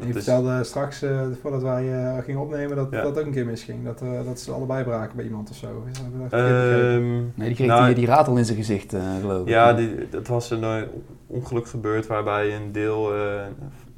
je 0.00 0.06
is- 0.06 0.12
vertelde 0.12 0.64
straks, 0.64 1.02
eh, 1.02 1.20
voordat 1.40 1.62
wij 1.62 1.92
eh, 2.16 2.22
gingen 2.24 2.40
opnemen, 2.40 2.76
dat 2.76 2.88
Ja. 2.90 3.02
dat 3.02 3.18
ook 3.18 3.24
een 3.26 3.32
keer 3.32 3.46
misging. 3.46 3.84
Dat, 3.84 4.02
eh, 4.02 4.24
dat 4.24 4.40
ze 4.40 4.52
allebei 4.52 4.84
braken 4.84 5.16
bij 5.16 5.24
iemand 5.24 5.50
of 5.50 5.56
zo. 5.56 5.84
Ehm, 6.30 7.12
Nee, 7.14 7.46
die 7.46 7.54
kreeg 7.54 7.66
nou, 7.68 7.86
die, 7.86 7.94
die 7.94 8.06
ratel 8.06 8.36
in 8.36 8.44
zijn 8.44 8.56
gezicht, 8.58 8.92
eh, 8.94 9.02
geloof 9.20 9.42
ik. 9.42 9.48
Ja, 9.48 9.72
die, 9.72 10.08
dat 10.10 10.26
was 10.26 10.50
een 10.50 10.88
ongeluk 11.26 11.68
gebeurd 11.68 12.06
waarbij 12.06 12.56
een 12.56 12.72
deel 12.72 13.14
eh, 13.14 13.42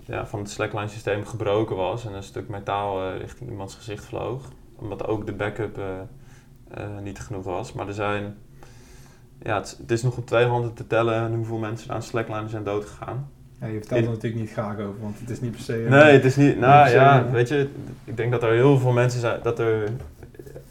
ja, 0.05 0.27
van 0.27 0.39
het 0.39 0.51
slackline 0.51 0.89
systeem 0.89 1.25
gebroken 1.25 1.77
was 1.77 2.07
en 2.07 2.13
een 2.15 2.23
stuk 2.23 2.49
metaal 2.49 3.03
eh, 3.13 3.19
richting 3.21 3.51
iemands 3.51 3.75
gezicht 3.75 4.05
vloog. 4.05 4.49
Omdat 4.77 5.07
ook 5.07 5.27
de 5.27 5.33
backup 5.33 5.79
eh, 5.79 5.85
eh, 6.71 6.87
niet 7.03 7.19
genoeg 7.21 7.45
was. 7.45 7.73
Maar 7.73 7.87
er 7.89 7.95
zijn, 7.95 8.35
ja, 9.43 9.57
het, 9.59 9.77
het 9.81 9.91
is 9.91 10.03
nog 10.03 10.17
op 10.17 10.27
twee 10.27 10.47
handen 10.47 10.75
te 10.75 10.87
tellen 10.87 11.35
hoeveel 11.35 11.59
mensen 11.59 11.91
aan 11.95 12.03
slackline 12.03 12.49
zijn 12.49 12.65
doodgegaan. 12.65 13.29
Ja, 13.61 13.67
je 13.67 13.79
vertelt 13.79 14.05
er 14.05 14.11
natuurlijk 14.11 14.43
niet 14.43 14.53
graag 14.53 14.79
over, 14.79 15.01
want 15.01 15.21
het 15.21 15.31
is 15.31 15.41
niet 15.41 15.51
per 15.51 15.61
se... 15.61 15.87
Nee, 15.89 16.13
het 16.13 16.25
is 16.25 16.37
niet. 16.37 16.59
Nou 16.59 16.89
se, 16.89 16.95
ja, 16.95 17.31
weet 17.31 17.49
je, 17.49 17.69
ik 18.05 18.17
denk 18.17 18.31
dat 18.31 18.43
er 18.43 18.53
heel 18.53 18.79
veel 18.79 18.93
mensen 18.93 19.21
zijn 19.21 19.41
dat 19.43 19.59
er 19.59 19.89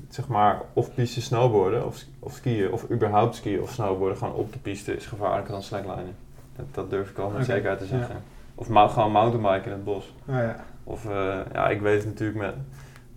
zeg 0.09 0.27
maar 0.27 0.61
of 0.73 0.93
piste 0.93 1.21
snowboarden 1.21 1.85
of, 1.85 2.03
of 2.19 2.33
skiën 2.33 2.71
of 2.71 2.89
überhaupt 2.91 3.35
skiën 3.35 3.61
of 3.61 3.71
snowboarden 3.71 4.17
gewoon 4.17 4.33
op 4.33 4.53
de 4.53 4.59
piste 4.59 4.95
is 4.95 5.05
gevaarlijker 5.05 5.51
dan 5.51 5.63
slacklinen. 5.63 6.15
Dat, 6.55 6.65
dat 6.71 6.89
durf 6.89 7.09
ik 7.09 7.17
al 7.17 7.29
met 7.29 7.45
zekerheid 7.45 7.77
te 7.77 7.83
ja. 7.83 7.89
zeggen. 7.89 8.23
Of 8.55 8.67
gewoon 8.67 9.11
mountainbiken 9.11 9.65
in 9.65 9.71
het 9.71 9.83
bos. 9.83 10.13
Oh, 10.25 10.35
ja. 10.35 10.65
Of 10.83 11.05
eh, 11.05 11.39
ja, 11.53 11.69
ik 11.69 11.81
weet 11.81 11.97
het 11.97 12.05
natuurlijk 12.05 12.39
met, 12.39 12.55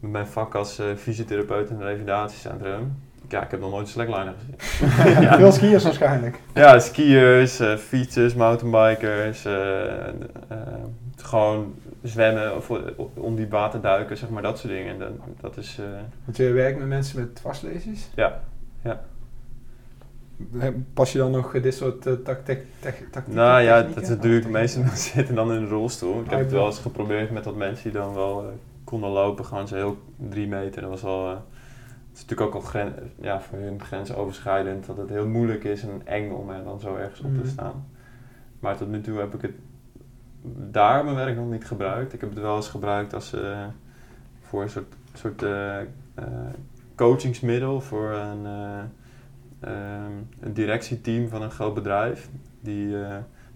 met 0.00 0.10
mijn 0.10 0.26
vak 0.26 0.54
als 0.54 0.78
eh, 0.78 0.86
fysiotherapeut 0.96 1.70
in 1.70 1.76
het 1.76 1.84
revalidatiecentrum. 1.84 2.96
Ja, 3.28 3.42
ik 3.44 3.50
heb 3.50 3.60
nog 3.60 3.70
nooit 3.70 3.86
een 3.86 3.92
slackliner 3.92 4.34
gezien. 4.38 5.20
ja, 5.22 5.36
Veel 5.38 5.52
skiers 5.52 5.84
waarschijnlijk. 5.84 6.40
ja, 6.54 6.78
skiers, 6.78 7.58
eh, 7.60 7.76
fietsers, 7.76 8.34
mountainbikers, 8.34 9.44
eh, 9.44 10.08
eh, 10.08 10.12
gewoon 11.16 11.74
zwemmen 12.02 12.56
of 12.56 12.70
om 13.14 13.36
die 13.36 13.48
water 13.48 13.80
duiken, 13.80 14.16
zeg 14.16 14.28
maar, 14.28 14.42
dat 14.42 14.58
soort 14.58 14.72
dingen. 14.72 14.92
En 14.92 14.98
dat, 14.98 15.10
dat 15.40 15.56
is, 15.56 15.78
Want 16.24 16.36
je 16.36 16.50
werkt 16.52 16.78
met 16.78 16.88
mensen 16.88 17.20
met 17.20 17.34
dwarslesies. 17.34 18.08
ja. 18.14 18.40
Pas 20.94 21.12
je 21.12 21.18
dan 21.18 21.30
nog 21.30 21.60
dit 21.60 21.74
soort 21.74 22.06
uh, 22.06 22.12
tactiek? 22.24 22.60
Nou 23.26 23.60
ja, 23.62 23.74
technieken? 23.76 23.94
dat 23.94 24.02
is 24.02 24.08
natuurlijk, 24.08 24.44
de 24.44 24.50
meeste 24.50 24.78
mensen 24.80 25.12
zitten 25.16 25.34
dan 25.34 25.52
in 25.52 25.56
een 25.62 25.68
rolstoel. 25.68 26.20
Ik 26.20 26.24
Ah, 26.24 26.30
heb 26.30 26.38
het 26.38 26.48
ik 26.48 26.54
wel 26.54 26.66
eens 26.66 26.78
geprobeerd 26.78 27.30
met 27.30 27.44
wat 27.44 27.56
mensen 27.56 27.90
die 27.90 28.00
dan 28.00 28.14
wel 28.14 28.52
konden 28.84 29.10
lopen, 29.10 29.44
gewoon 29.44 29.68
zo 29.68 29.74
heel 29.74 29.96
drie 30.16 30.46
meter. 30.48 30.80
Dat 30.82 30.90
was 30.90 31.02
het 31.02 31.40
is 32.18 32.24
natuurlijk 32.24 32.56
ook 32.56 32.62
al 32.62 32.68
gren, 32.68 32.94
ja, 33.20 33.40
voor 33.40 33.58
hun 33.58 33.80
grensoverschrijdend 33.82 34.86
dat 34.86 34.96
het 34.96 35.08
heel 35.08 35.26
moeilijk 35.26 35.64
is 35.64 35.82
en 35.82 36.02
eng 36.04 36.30
om 36.30 36.50
er 36.50 36.64
dan 36.64 36.80
zo 36.80 36.96
ergens 36.96 37.20
op 37.20 37.30
Mhm. 37.30 37.40
te 37.42 37.48
staan. 37.48 37.86
Maar 38.60 38.76
tot 38.76 38.88
nu 38.88 39.00
toe 39.00 39.18
heb 39.18 39.34
ik 39.34 39.42
het 39.42 39.54
daar 40.70 41.04
mijn 41.04 41.16
werk 41.16 41.36
nog 41.36 41.50
niet 41.50 41.64
gebruikt. 41.66 42.12
Ik 42.12 42.20
heb 42.20 42.30
het 42.30 42.38
wel 42.38 42.56
eens 42.56 42.68
gebruikt 42.68 43.14
als 43.14 43.32
eh, 43.32 43.66
voor 44.40 44.62
een 44.62 44.70
soort, 44.70 44.94
soort 45.14 45.42
eh, 45.42 45.80
eh, 45.80 45.86
coachingsmiddel 46.94 47.80
voor 47.80 48.10
een, 48.12 48.46
eh, 48.46 48.78
ehm, 49.60 50.12
een 50.40 50.52
directieteam 50.52 51.28
van 51.28 51.42
een 51.42 51.50
groot 51.50 51.74
bedrijf. 51.74 52.28
Die 52.60 52.94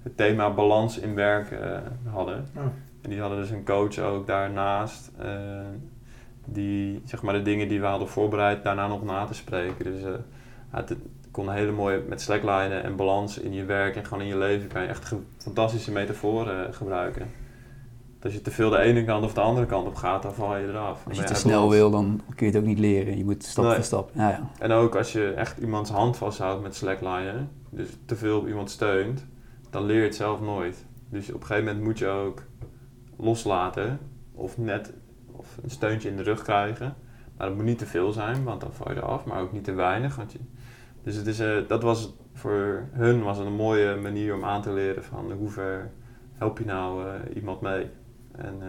het 0.03 0.17
thema 0.17 0.51
balans 0.55 0.99
in 0.99 1.15
werk 1.15 1.59
hadden. 2.11 2.47
Oh. 2.57 2.63
En 3.01 3.11
die 3.11 3.21
hadden 3.21 3.39
dus 3.39 3.51
een 3.51 3.65
coach 3.65 3.99
ook 3.99 4.27
daarnaast. 4.27 5.11
Die 6.47 7.03
zeg 7.05 7.23
maar 7.23 7.35
de 7.35 7.43
dingen 7.43 7.69
die 7.69 7.81
we 7.81 7.87
hadden 7.87 8.09
voorbereid 8.09 8.63
daarna 8.63 8.87
nog 8.87 9.05
na 9.05 9.25
te 9.25 9.35
spreken. 9.35 9.85
Dus 9.85 10.03
eh, 10.03 10.11
het, 10.71 10.97
kon 11.31 11.49
een 11.49 11.55
hele 11.55 11.73
mooie 11.73 12.03
met 12.09 12.21
slacklinen 12.21 12.83
en 12.83 12.97
balans 12.97 13.39
in 13.39 13.53
je 13.53 13.65
werk 13.65 13.97
en 13.97 14.05
gewoon 14.05 14.23
in 14.23 14.29
je 14.29 14.39
leven 14.39 14.69
kan 14.69 14.83
je 14.83 14.89
echt 14.89 15.13
fantastische 15.39 15.93
metaforen 15.93 16.67
eh, 16.67 16.75
gebruiken. 16.75 17.31
Als 18.23 18.33
je 18.33 18.41
te 18.41 18.51
veel 18.51 18.71
de 18.71 18.79
ene 18.79 19.05
kant 19.05 19.25
of 19.25 19.35
de 19.35 19.41
andere 19.41 19.67
kant 19.67 19.87
op 19.87 19.95
gaat, 19.95 20.23
dan 20.23 20.35
val 20.35 20.57
je 20.57 20.69
eraf. 20.69 21.07
Als 21.09 21.19
je 21.19 21.25
te 21.25 21.35
snel 21.35 21.71
wil, 21.71 21.91
dan 21.91 22.21
kun 22.35 22.47
je 22.47 22.53
het 22.53 22.61
ook 22.61 22.69
niet 22.69 22.79
leren. 22.79 23.17
Je 23.17 23.25
moet 23.25 23.45
stap 23.45 23.65
Nee. 23.65 23.75
voor 23.75 23.85
stap. 23.85 24.11
Ja, 24.15 24.29
ja. 24.29 24.51
En 24.59 24.73
ook 24.73 24.97
als 24.97 25.13
je 25.13 25.33
echt 25.33 25.59
iemands 25.59 25.91
hand 25.91 26.17
vasthoudt 26.17 26.63
met 26.63 26.75
slacklinen, 26.77 27.51
dus 27.71 27.87
te 28.07 28.17
veel 28.17 28.39
op 28.39 28.47
iemand 28.47 28.71
steunt, 28.71 29.27
dan 29.71 29.85
leer 29.85 29.97
je 29.97 30.03
het 30.03 30.15
zelf 30.15 30.41
nooit. 30.41 30.85
Dus 31.09 31.29
op 31.33 31.41
een 31.41 31.47
gegeven 31.47 31.65
moment 31.65 31.85
moet 31.85 31.99
je 31.99 32.07
ook 32.07 32.43
loslaten 33.17 33.99
of 34.35 34.59
net 34.59 34.93
of 35.33 35.59
een 35.63 35.71
steuntje 35.71 36.09
in 36.09 36.17
de 36.17 36.23
rug 36.23 36.43
krijgen. 36.43 36.95
Maar 37.37 37.47
dat 37.47 37.57
moet 37.57 37.65
niet 37.65 37.79
te 37.79 37.87
veel 37.87 38.13
zijn, 38.13 38.45
want 38.45 38.61
dan 38.61 38.73
val 38.73 38.93
je 38.93 38.97
eraf, 38.97 39.25
maar 39.25 39.41
ook 39.41 39.53
niet 39.53 39.65
te 39.65 39.73
weinig. 39.73 40.17
Want 40.17 40.33
je, 40.33 40.39
dus 41.03 41.17
het 41.17 41.27
is, 41.27 41.41
eh, 41.41 41.57
dat 41.69 41.83
was 41.83 42.15
voor 42.33 42.89
hun 42.93 43.23
was 43.23 43.39
een 43.39 43.53
mooie 43.53 43.97
manier 43.97 44.35
om 44.35 44.45
aan 44.45 44.63
te 44.63 44.73
leren 44.73 45.05
van 45.05 45.33
hoe 45.33 45.51
ver 45.51 45.91
help 46.35 46.59
je 46.59 46.65
nou 46.65 47.07
eh, 47.07 47.37
iemand 47.37 47.61
mee. 47.61 47.91
En 48.33 48.57
eh, 48.61 48.69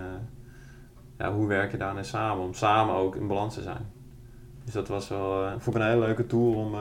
ja, 1.17 1.33
hoe 1.33 1.47
werk 1.47 1.71
je 1.71 1.77
daarin 1.77 2.05
samen, 2.05 2.43
om 2.43 2.53
samen 2.53 2.95
ook 2.95 3.15
in 3.15 3.27
balans 3.27 3.53
te 3.53 3.61
zijn. 3.61 3.91
Dus 4.63 4.73
dat 4.73 4.87
was 4.87 5.09
wel, 5.09 5.49
vond 5.49 5.75
ik 5.75 5.81
een 5.81 5.87
hele 5.87 6.05
leuke 6.05 6.27
tool 6.27 6.53
om 6.53 6.73
eh 6.73 6.79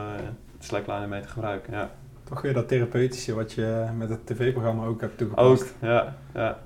slackliner 0.64 1.08
mee 1.08 1.20
te 1.20 1.28
gebruiken. 1.28 1.72
Ja. 1.72 1.90
Toch 2.24 2.42
weer 2.42 2.52
dat 2.52 2.68
therapeutische 2.68 3.34
wat 3.34 3.52
je 3.52 3.86
met 3.96 4.08
het 4.08 4.26
tv-programma 4.26 4.84
ook 4.84 5.00
hebt 5.00 5.18
toegepast. 5.18 5.62
Ook, 5.62 5.68
ja, 5.80 6.16
ja. 6.34 6.58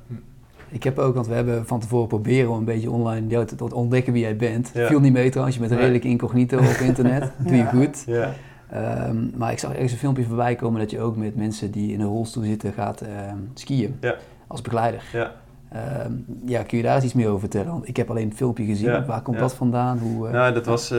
Ik 0.69 0.83
heb 0.83 0.99
ook, 0.99 1.15
want 1.15 1.27
we 1.27 1.35
hebben 1.35 1.67
van 1.67 1.81
tevoren 1.81 2.07
proberen 2.09 2.51
om 2.51 2.59
een 2.59 2.65
beetje 2.65 2.91
online 2.91 3.27
jou 3.27 3.45
te, 3.47 3.55
te 3.55 3.75
ontdekken 3.75 4.13
wie 4.13 4.23
jij 4.23 4.37
bent. 4.37 4.71
Ja. 4.75 4.87
Viel 4.87 5.01
niet 5.01 5.13
mee 5.13 5.29
trouwens, 5.31 5.57
je 5.57 5.63
bent 5.63 5.73
Nee. 5.73 5.81
redelijk 5.83 6.05
incognito 6.05 6.59
op 6.59 6.65
internet. 6.83 7.21
Dat 7.21 7.31
doe 7.47 7.57
je 7.57 7.63
Ja. 7.63 7.69
goed. 7.71 8.05
ja. 8.07 8.33
Ehm, 8.71 9.17
maar 9.37 9.53
ik 9.53 9.59
zag 9.59 9.73
ergens 9.73 9.93
een 9.93 9.99
filmpje 9.99 10.25
voorbij 10.25 10.55
komen 10.55 10.81
dat 10.81 10.91
je 10.91 11.01
ook 11.01 11.17
met 11.17 11.37
mensen 11.37 11.71
die 11.71 11.93
in 11.93 12.01
een 12.01 12.07
rolstoel 12.07 12.43
zitten 12.43 12.73
gaat 12.73 13.01
ehm, 13.01 13.37
skiën. 13.55 13.97
Ja. 14.01 14.15
Als 14.47 14.63
begeleider. 14.63 15.03
Ja. 15.13 15.33
Ehm, 15.69 16.13
ja, 16.45 16.63
kun 16.63 16.77
je 16.77 16.83
daar 16.85 16.95
eens 16.95 17.05
iets 17.05 17.15
meer 17.15 17.27
over 17.29 17.41
vertellen? 17.41 17.71
Want 17.73 17.89
ik 17.89 17.97
heb 17.97 18.11
alleen 18.11 18.29
het 18.29 18.37
filmpje 18.37 18.65
gezien. 18.65 18.91
Ja, 18.91 19.05
Waar 19.05 19.23
komt 19.23 19.37
ja. 19.37 19.43
dat 19.43 19.55
vandaan? 19.55 19.99
Hoe, 19.99 20.27
eh, 20.27 20.33
Nou, 20.33 20.55
dat 20.55 20.67
was. 20.67 20.91
eh, 20.91 20.99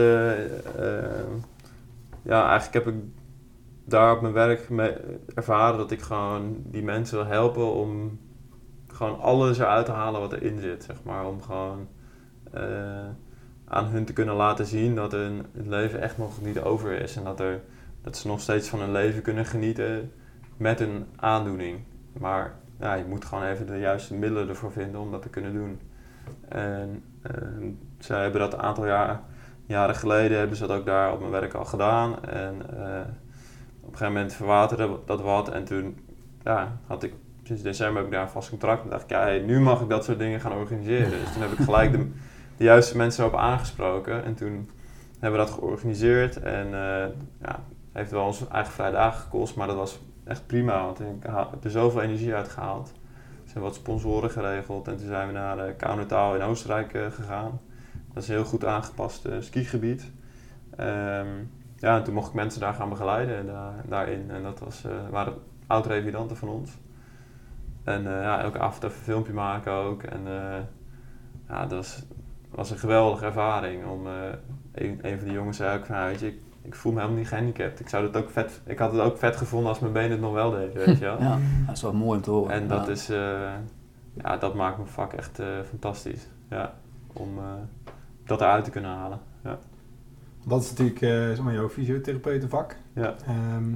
ja, 2.22 2.48
eigenlijk 2.50 2.84
heb 2.84 2.94
ik 2.94 3.00
daar 3.84 4.12
op 4.14 4.20
mijn 4.20 4.32
werk 4.32 4.68
ervaren 5.34 5.78
dat 5.78 5.90
ik 5.90 6.00
gewoon 6.00 6.56
die 6.64 6.82
mensen 6.82 7.16
wil 7.18 7.26
helpen 7.26 7.74
om 7.74 8.18
gewoon 8.98 9.20
alles 9.20 9.58
eruit 9.58 9.86
te 9.86 9.92
halen 9.92 10.20
wat 10.20 10.32
erin 10.32 10.60
zit, 10.60 10.84
zeg 10.84 10.96
maar. 11.02 11.26
Om 11.26 11.42
gewoon 11.42 11.88
eh, 12.52 13.06
aan 13.64 13.84
hun 13.86 14.04
te 14.04 14.12
kunnen 14.12 14.34
laten 14.34 14.66
zien 14.66 14.94
dat 14.94 15.12
hun 15.12 15.46
leven 15.52 16.00
echt 16.00 16.18
nog 16.18 16.42
niet 16.42 16.60
over 16.60 17.00
is. 17.00 17.16
En 17.16 17.24
dat, 17.24 17.40
er, 17.40 17.60
dat 18.02 18.16
ze 18.16 18.26
nog 18.26 18.40
steeds 18.40 18.68
van 18.68 18.80
hun 18.80 18.92
leven 18.92 19.22
kunnen 19.22 19.44
genieten 19.44 20.12
met 20.56 20.80
een 20.80 21.06
aandoening. 21.16 21.80
Maar 22.12 22.54
ja, 22.78 22.94
je 22.94 23.04
moet 23.04 23.24
gewoon 23.24 23.44
even 23.44 23.66
de 23.66 23.78
juiste 23.78 24.14
middelen 24.14 24.48
ervoor 24.48 24.72
vinden 24.72 25.00
om 25.00 25.10
dat 25.10 25.22
te 25.22 25.28
kunnen 25.28 25.52
doen. 25.52 25.80
En 26.48 27.04
ehm, 27.22 27.70
zij 27.98 28.22
hebben 28.22 28.40
dat 28.40 28.52
een 28.52 28.62
aantal 28.62 28.86
jaar, 28.86 29.20
jaren 29.66 29.94
geleden 29.94 30.38
hebben 30.38 30.56
ze 30.56 30.66
dat 30.66 30.78
ook 30.78 30.86
daar 30.86 31.12
op 31.12 31.20
mijn 31.20 31.32
werk 31.32 31.54
al 31.54 31.64
gedaan. 31.64 32.24
En 32.24 32.54
eh, 32.70 33.00
op 33.80 33.92
een 33.92 33.98
gegeven 33.98 34.12
moment 34.12 34.32
verwaterde 34.32 34.98
dat 35.06 35.20
wat. 35.20 35.48
En 35.48 35.64
toen 35.64 35.98
ja, 36.42 36.78
had 36.86 37.02
ik 37.02 37.12
sinds 37.48 37.62
december 37.62 37.96
heb 37.96 38.06
ik 38.06 38.12
daar 38.12 38.22
een 38.22 38.28
vast 38.28 38.48
contract. 38.48 38.82
En 38.82 38.90
dacht 38.90 39.02
ik, 39.02 39.10
ja, 39.10 39.38
nu 39.46 39.60
mag 39.60 39.80
ik 39.80 39.88
dat 39.88 40.04
soort 40.04 40.18
dingen 40.18 40.40
gaan 40.40 40.52
organiseren. 40.52 41.10
Dus 41.10 41.32
toen 41.32 41.42
heb 41.42 41.52
ik 41.52 41.64
gelijk 41.64 41.92
de, 41.92 42.10
de 42.56 42.64
juiste 42.64 42.96
mensen 42.96 43.24
erop 43.24 43.38
aangesproken. 43.38 44.24
En 44.24 44.34
toen 44.34 44.70
hebben 45.18 45.40
we 45.40 45.46
dat 45.46 45.54
georganiseerd. 45.54 46.36
En 46.36 46.66
eh 46.66 47.06
ja, 47.42 47.60
heeft 47.92 48.10
wel 48.10 48.24
ons 48.24 48.48
eigen 48.48 48.72
vrije 48.72 48.92
dagen 48.92 49.20
gekost. 49.20 49.56
Maar 49.56 49.66
dat 49.66 49.76
was 49.76 50.00
echt 50.24 50.46
prima, 50.46 50.84
want 50.84 51.00
ik 51.00 51.06
heb 51.22 51.64
er 51.64 51.70
zoveel 51.70 52.02
energie 52.02 52.34
uit 52.34 52.48
gehaald. 52.48 52.92
Er 53.44 53.50
zijn 53.50 53.64
wat 53.64 53.74
sponsoren 53.74 54.30
geregeld. 54.30 54.88
En 54.88 54.96
toen 54.96 55.06
zijn 55.06 55.26
we 55.26 55.32
naar 55.32 55.68
uh, 55.68 55.76
Kaunertaal 55.76 56.34
in 56.34 56.42
Oostenrijk 56.42 56.94
eh, 56.94 57.06
gegaan. 57.10 57.60
Dat 58.12 58.22
is 58.22 58.28
een 58.28 58.34
heel 58.34 58.44
goed 58.44 58.64
aangepast 58.64 59.24
eh, 59.24 59.36
skigebied. 59.40 60.10
Ehm, 60.76 61.28
ja, 61.76 61.96
en 61.96 62.04
toen 62.04 62.14
mocht 62.14 62.28
ik 62.28 62.34
mensen 62.34 62.60
daar 62.60 62.74
gaan 62.74 62.88
begeleiden 62.88 63.46
daar, 63.46 63.74
daarin. 63.88 64.30
En 64.30 64.42
dat 64.42 64.58
was, 64.58 64.84
eh, 64.84 64.92
waren 65.10 65.34
oud-revidanten 65.66 66.36
van 66.36 66.48
ons. 66.48 66.78
En 67.88 68.06
eh, 68.06 68.22
ja, 68.22 68.40
elke 68.40 68.58
avond 68.58 68.84
even 68.84 68.96
een 68.96 69.02
filmpje 69.04 69.32
maken 69.32 69.72
ook. 69.72 70.02
En 70.02 70.20
eh, 70.26 70.58
ja, 71.48 71.60
dat 71.66 71.70
was, 71.78 72.02
was 72.50 72.70
een 72.70 72.78
geweldige 72.78 73.24
ervaring. 73.24 73.86
Om, 73.86 74.06
eh, 74.06 74.12
een, 74.74 74.98
een 75.02 75.16
van 75.16 75.24
die 75.24 75.36
jongens 75.36 75.56
zei 75.56 75.78
ook 75.78 75.86
van, 75.86 76.04
weet 76.04 76.20
je, 76.20 76.26
ik, 76.26 76.38
ik 76.62 76.74
voel 76.74 76.92
me 76.92 76.98
helemaal 76.98 77.18
niet 77.20 77.28
gehandicapt. 77.28 77.80
Ik, 77.80 77.88
zou 77.88 78.06
het 78.06 78.16
ook 78.16 78.30
vet, 78.30 78.60
ik 78.64 78.78
had 78.78 78.92
het 78.92 79.00
ook 79.00 79.18
vet 79.18 79.36
gevonden 79.36 79.68
als 79.68 79.78
mijn 79.78 79.92
benen 79.92 80.10
het 80.10 80.20
nog 80.20 80.32
wel 80.32 80.50
deden, 80.50 80.86
weet 80.86 80.98
je 80.98 81.04
wel. 81.04 81.20
ja, 81.28 81.38
dat 81.66 81.76
is 81.76 81.82
wel 81.82 81.92
mooi 81.94 82.16
om 82.16 82.22
te 82.24 82.30
horen. 82.30 82.52
En 82.52 82.68
dat 82.68 82.86
Ja. 82.86 82.92
is, 82.92 83.08
eh, 83.10 83.52
ja, 84.22 84.36
dat 84.36 84.54
maakt 84.54 84.76
mijn 84.76 84.88
vak 84.88 85.12
echt 85.12 85.38
eh, 85.38 85.46
fantastisch. 85.68 86.28
Ja, 86.50 86.74
om 87.12 87.38
eh, 87.38 87.44
dat 88.24 88.40
eruit 88.40 88.64
te 88.64 88.70
kunnen 88.70 88.90
halen. 88.90 89.18
Ja. 89.44 89.58
Dat 90.44 90.62
is 90.62 90.70
natuurlijk 90.70 91.00
eh, 91.02 91.10
zeg 91.10 91.42
maar 91.42 91.54
jouw 91.54 91.68
fysiotherapeutenvak. 91.68 92.76
Ja. 92.92 93.14
Ehm, 93.26 93.72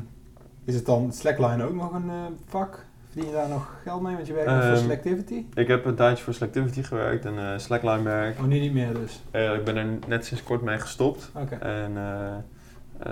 is 0.65 0.75
het 0.75 0.87
dan 0.87 1.13
slackline 1.13 1.65
ook 1.65 1.75
nog 1.75 1.93
een 1.95 2.11
vak? 2.47 2.85
Verdien 3.13 3.31
je 3.31 3.37
daar 3.37 3.49
nog 3.49 3.71
geld 3.83 4.03
mee? 4.03 4.15
Want 4.15 4.27
je 4.27 4.33
werkt 4.33 4.51
voor 4.51 4.61
Ehm, 4.61 4.77
Selectivity? 4.77 5.45
Ik 5.55 5.69
heb 5.69 5.85
een 5.85 5.95
tijdje 5.95 6.25
voor 6.25 6.35
Selectivity 6.35 6.83
gewerkt 6.83 7.25
en 7.25 7.39
eh 7.39 7.59
slackline 7.59 8.03
werk. 8.03 8.39
Oh, 8.39 8.45
nu 8.45 8.59
niet 8.59 8.73
meer 8.73 8.95
dus. 8.95 9.23
Eh, 9.31 9.55
ik 9.55 9.65
ben 9.65 9.77
er 9.77 9.87
net 10.07 10.27
sinds 10.27 10.43
kort 10.43 10.63
mee 10.63 10.79
gestopt. 10.79 11.31
Oké. 11.35 11.55
En 11.55 11.93
eh, 11.97 12.35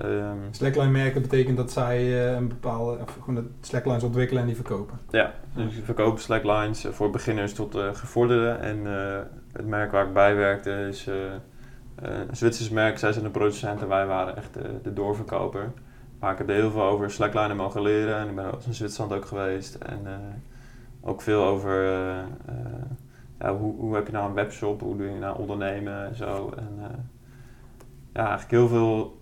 ehm, 0.00 0.36
Slackline 0.50 0.90
merken 0.90 1.22
betekent 1.22 1.56
dat 1.56 1.72
zij 1.72 2.28
een 2.36 2.48
bepaalde, 2.48 2.98
of 3.02 3.16
gewoon 3.20 3.34
de 3.34 3.50
slacklines 3.60 4.02
ontwikkelen 4.02 4.42
en 4.42 4.48
die 4.48 4.56
verkopen. 4.56 4.98
ja, 5.10 5.32
dus 5.54 5.76
ik 5.76 5.84
verkoop 5.84 6.18
slacklines 6.18 6.86
voor 6.90 7.10
beginners 7.10 7.52
tot 7.54 7.76
gevorderden. 7.92 8.60
En 8.60 8.84
het 9.52 9.66
merk 9.66 9.92
waar 9.92 10.06
ik 10.06 10.12
bij 10.12 10.34
werkte 10.36 10.86
is 10.88 11.06
een 11.96 12.36
Zwitsers 12.36 12.68
merk. 12.70 12.98
Zij 12.98 13.12
zijn 13.12 13.24
de 13.24 13.30
producent 13.30 13.80
en 13.80 13.88
wij 13.88 14.06
waren 14.06 14.36
echt 14.36 14.54
de 14.82 14.92
doorverkoper. 14.92 15.72
Maar 16.20 16.32
ik 16.32 16.38
heb 16.38 16.48
er 16.48 16.54
heel 16.54 16.70
veel 16.70 16.82
over 16.82 17.10
slacklinen 17.10 17.56
mogen 17.56 17.82
leren. 17.82 18.16
En 18.16 18.28
ik 18.28 18.34
ben 18.34 18.54
ook 18.54 18.62
in 18.62 18.74
Zwitserland 18.74 19.12
ook 19.12 19.24
geweest. 19.24 19.74
En 19.74 20.06
eh, 20.06 20.18
ook 21.00 21.22
veel 21.22 21.44
over 21.44 21.84
eh, 21.84 22.18
eh, 22.18 22.26
ja, 23.38 23.56
hoe, 23.56 23.74
hoe 23.76 23.94
heb 23.94 24.06
je 24.06 24.12
nou 24.12 24.28
een 24.28 24.34
webshop, 24.34 24.80
hoe 24.80 24.96
doe 24.96 25.06
je 25.06 25.18
nou 25.18 25.38
ondernemen 25.38 26.06
en 26.06 26.14
zo. 26.14 26.52
En 26.56 26.78
ja, 28.12 28.20
eigenlijk 28.20 28.50
heel 28.50 28.68
veel 28.68 29.18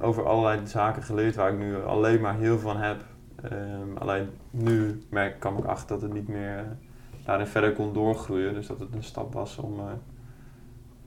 over 0.00 0.26
allerlei 0.26 0.66
zaken 0.66 1.02
geleerd 1.02 1.34
waar 1.34 1.52
ik 1.52 1.58
nu 1.58 1.82
alleen 1.84 2.20
maar 2.20 2.36
heel 2.36 2.58
van 2.58 2.76
heb. 2.76 3.04
Ehm, 3.42 3.96
alleen 3.98 4.30
nu 4.50 5.02
merk, 5.10 5.40
kwam 5.40 5.58
ik 5.58 5.64
achter 5.64 5.88
dat 5.88 6.02
het 6.02 6.12
niet 6.12 6.28
meer 6.28 6.76
daarin 7.24 7.46
verder 7.46 7.72
kon 7.72 7.92
doorgroeien. 7.92 8.54
Dus 8.54 8.66
dat 8.66 8.80
het 8.80 8.94
een 8.94 9.02
stap 9.02 9.32
was 9.32 9.58
om, 9.58 9.80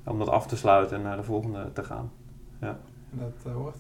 om 0.04 0.20
dat 0.20 0.30
af 0.30 0.48
te 0.48 0.58
sluiten 0.58 0.98
en 0.98 1.04
naar 1.04 1.18
de 1.18 1.24
volgende 1.24 1.74
te 1.74 1.84
gaan. 1.84 2.12
En 2.60 2.78
dat 3.20 3.46
eh, 3.46 3.54
hoort. 3.54 3.78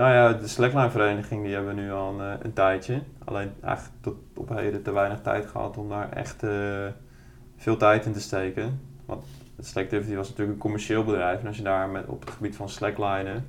Nou 0.00 0.12
ja, 0.12 0.32
de 0.32 0.48
slackline 0.48 0.90
vereniging 0.90 1.44
die 1.44 1.54
hebben 1.54 1.74
we 1.74 1.80
nu 1.80 1.92
al 1.92 2.20
een, 2.20 2.44
een 2.44 2.52
tijdje. 2.52 3.02
Alleen 3.24 3.52
eigenlijk 3.62 3.94
tot 4.00 4.16
op 4.36 4.48
heden 4.48 4.82
te 4.82 4.92
weinig 4.92 5.20
tijd 5.20 5.46
gehad 5.46 5.76
om 5.76 5.88
daar 5.88 6.12
echt 6.12 6.44
veel 7.56 7.76
tijd 7.76 8.06
in 8.06 8.12
te 8.12 8.20
steken. 8.20 8.80
Want 9.06 9.24
het 9.56 9.66
Slacktivity 9.66 10.14
was 10.14 10.28
natuurlijk 10.28 10.56
een 10.56 10.62
commercieel 10.62 11.04
bedrijf. 11.04 11.40
En 11.40 11.46
als 11.46 11.56
je 11.56 11.62
daar 11.62 11.88
met, 11.88 12.06
op 12.06 12.20
het 12.20 12.30
gebied 12.30 12.56
van 12.56 12.68
slacklinen 12.68 13.46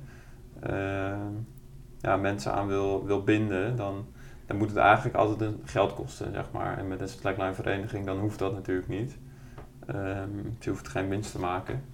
ja, 2.00 2.16
mensen 2.16 2.52
aan 2.52 2.66
wil, 2.66 3.04
wil 3.04 3.22
binden, 3.22 3.76
dan, 3.76 4.06
dan 4.46 4.56
moet 4.56 4.68
het 4.68 4.78
eigenlijk 4.78 5.16
altijd 5.16 5.40
een 5.40 5.60
geld 5.64 5.94
kosten, 5.94 6.32
zeg 6.32 6.50
maar. 6.50 6.78
En 6.78 6.88
met 6.88 7.00
een 7.00 7.08
slackline 7.08 7.54
vereniging 7.54 8.06
dan 8.06 8.18
hoeft 8.18 8.38
dat 8.38 8.52
natuurlijk 8.52 8.88
niet. 8.88 9.18
Um, 9.90 10.56
je 10.60 10.70
hoeft 10.70 10.88
geen 10.88 11.08
winst 11.08 11.32
te 11.32 11.38
maken. 11.38 11.84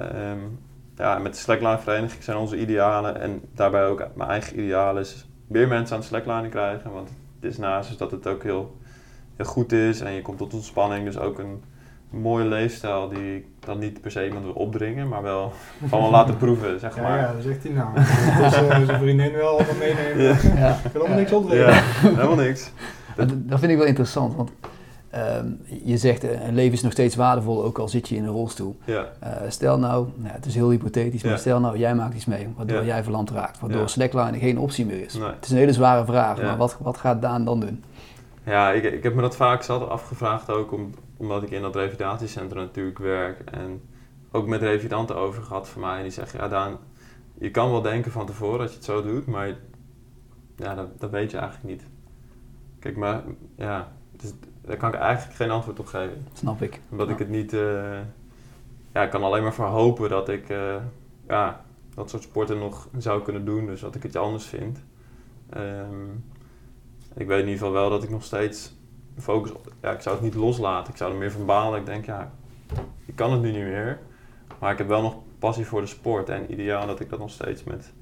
Um, 0.00 0.58
ja, 0.98 1.18
met 1.18 1.32
de 1.32 1.38
slackline 1.38 1.78
vereniging 1.78 2.22
zijn 2.22 2.36
onze 2.36 2.58
idealen 2.58 3.20
en 3.20 3.40
daarbij 3.54 3.86
ook 3.86 4.06
mijn 4.14 4.30
eigen 4.30 4.58
idealen 4.58 5.02
is 5.02 5.26
meer 5.46 5.68
mensen 5.68 5.94
aan 5.94 6.00
de 6.00 6.06
slackline 6.06 6.48
krijgen. 6.48 6.92
Want 6.92 7.08
het 7.40 7.50
is 7.50 7.58
naast 7.58 7.98
dat 7.98 8.10
het 8.10 8.26
ook 8.26 8.42
heel, 8.42 8.76
heel 9.36 9.46
goed 9.46 9.72
is 9.72 10.00
en 10.00 10.12
je 10.12 10.22
komt 10.22 10.38
tot 10.38 10.54
ontspanning, 10.54 11.04
dus 11.04 11.18
ook 11.18 11.38
een 11.38 11.62
mooie 12.10 12.44
leefstijl 12.44 13.08
die 13.08 13.36
ik 13.36 13.46
dan 13.60 13.78
niet 13.78 14.00
per 14.00 14.10
se 14.10 14.26
iemand 14.26 14.44
wil 14.44 14.52
opdringen, 14.52 15.08
maar 15.08 15.22
wel 15.22 15.52
gewoon 15.90 16.10
laten 16.10 16.36
proeven, 16.36 16.80
zeg 16.80 16.96
maar. 16.96 17.18
Ja, 17.18 17.26
ja 17.26 17.32
dat 17.32 17.42
zegt 17.42 17.62
hij 17.62 17.72
nou. 17.72 17.94
Dus 18.42 18.62
uh, 18.62 18.86
zijn 18.86 19.00
vriendin 19.00 19.32
wel 19.32 19.48
allemaal 19.48 19.74
meenemen. 19.78 20.22
Ja. 20.22 20.36
Ja. 20.56 20.70
Ik 20.84 20.92
wil 20.92 21.02
helemaal 21.02 21.18
niks 21.18 21.32
opdringen. 21.32 21.66
Ja, 21.66 21.82
helemaal 22.00 22.34
niks. 22.34 22.70
Dat, 23.16 23.28
dat 23.34 23.58
vind 23.58 23.72
ik 23.72 23.78
wel 23.78 23.86
interessant, 23.86 24.34
want 24.34 24.50
uh, 25.14 25.36
je 25.84 25.96
zegt 25.96 26.24
uh, 26.24 26.46
een 26.46 26.54
leven 26.54 26.72
is 26.72 26.82
nog 26.82 26.92
steeds 26.92 27.16
waardevol, 27.16 27.64
ook 27.64 27.78
al 27.78 27.88
zit 27.88 28.08
je 28.08 28.16
in 28.16 28.24
een 28.24 28.30
rolstoel. 28.30 28.76
Ja. 28.84 29.12
Uh, 29.22 29.30
stel 29.48 29.78
nou, 29.78 30.08
nou, 30.16 30.34
het 30.34 30.46
is 30.46 30.54
heel 30.54 30.70
hypothetisch, 30.70 31.22
maar 31.22 31.38
stel 31.38 31.60
nou, 31.60 31.78
jij 31.78 31.94
maakt 31.94 32.14
iets 32.14 32.24
mee, 32.24 32.48
waardoor 32.56 32.84
jij 32.84 33.02
verland 33.02 33.30
raakt, 33.30 33.60
waardoor 33.60 33.88
slackline 33.88 34.38
geen 34.38 34.58
optie 34.58 34.86
meer 34.86 35.04
is. 35.04 35.14
Nee. 35.14 35.28
Het 35.28 35.44
is 35.44 35.50
een 35.50 35.56
hele 35.56 35.72
zware 35.72 36.04
vraag, 36.04 36.42
maar 36.42 36.56
wat, 36.56 36.76
wat 36.80 36.96
gaat 36.96 37.22
Daan 37.22 37.44
dan 37.44 37.60
doen? 37.60 37.84
Ja, 38.44 38.70
ik, 38.70 38.82
ik 38.82 39.02
heb 39.02 39.14
me 39.14 39.20
dat 39.20 39.36
vaak 39.36 39.62
zat 39.62 39.88
afgevraagd 39.88 40.50
ook, 40.50 40.72
om, 40.72 40.94
omdat 41.16 41.42
ik 41.42 41.50
in 41.50 41.62
dat 41.62 41.74
revalidatiecentrum 41.74 42.62
natuurlijk 42.62 42.98
werk. 42.98 43.40
En 43.50 43.80
ook 44.30 44.46
met 44.46 44.60
revalidanten 44.60 45.16
over 45.16 45.42
gehad 45.42 45.68
van 45.68 45.80
mij. 45.80 45.96
En 45.96 46.02
die 46.02 46.12
zeggen, 46.12 46.40
ja 46.40 46.48
Daan, 46.48 46.76
je 47.38 47.50
kan 47.50 47.70
wel 47.70 47.82
denken 47.82 48.12
van 48.12 48.26
tevoren 48.26 48.58
dat 48.58 48.68
je 48.68 48.74
het 48.74 48.84
zo 48.84 49.02
doet, 49.02 49.26
maar 49.26 49.48
ja, 50.56 50.74
dat, 50.74 51.00
dat 51.00 51.10
weet 51.10 51.30
je 51.30 51.36
eigenlijk 51.36 51.68
niet. 51.68 51.86
Kijk, 52.78 52.96
maar 52.96 53.22
ja, 53.56 53.88
dus, 54.16 54.32
daar 54.68 54.76
kan 54.76 54.88
ik 54.88 55.00
eigenlijk 55.00 55.36
geen 55.36 55.50
antwoord 55.50 55.78
op 55.78 55.86
geven. 55.86 56.26
Snap 56.32 56.62
ik. 56.62 56.80
Omdat 56.90 57.08
ik 57.08 57.18
het 57.18 57.28
niet, 57.28 57.52
uh, 57.52 57.98
ja, 58.92 59.02
ik 59.02 59.10
kan 59.10 59.22
alleen 59.22 59.42
maar 59.42 59.54
voor 59.54 59.66
hopen 59.66 60.08
dat 60.08 60.28
ik 60.28 60.48
uh, 60.48 60.76
ja, 61.28 61.64
dat 61.94 62.10
soort 62.10 62.22
sporten 62.22 62.58
nog 62.58 62.88
zou 62.98 63.22
kunnen 63.22 63.44
doen. 63.44 63.66
Dus 63.66 63.80
dat 63.80 63.94
ik 63.94 64.02
het 64.02 64.16
anders 64.16 64.44
vind. 64.44 64.78
Um, 65.56 66.24
ik 67.14 67.26
weet 67.26 67.40
in 67.40 67.48
ieder 67.48 67.58
geval 67.58 67.72
wel 67.72 67.90
dat 67.90 68.02
ik 68.02 68.10
nog 68.10 68.24
steeds 68.24 68.74
focus 69.18 69.52
op, 69.52 69.72
ja, 69.82 69.90
ik 69.92 70.00
zou 70.00 70.14
het 70.14 70.24
niet 70.24 70.34
loslaten. 70.34 70.92
Ik 70.92 70.98
zou 70.98 71.12
er 71.12 71.18
meer 71.18 71.32
van 71.32 71.46
balen. 71.46 71.80
Ik 71.80 71.86
denk, 71.86 72.06
ja, 72.06 72.32
ik 73.04 73.16
kan 73.16 73.32
het 73.32 73.40
nu 73.40 73.50
niet 73.50 73.62
meer. 73.62 73.98
Maar 74.58 74.72
ik 74.72 74.78
heb 74.78 74.88
wel 74.88 75.02
nog 75.02 75.16
passie 75.38 75.66
voor 75.66 75.80
de 75.80 75.86
sport 75.86 76.28
en 76.28 76.52
ideaal 76.52 76.86
dat 76.86 77.00
ik 77.00 77.10
dat 77.10 77.18
nog 77.18 77.30
steeds 77.30 77.64
met 77.64 77.92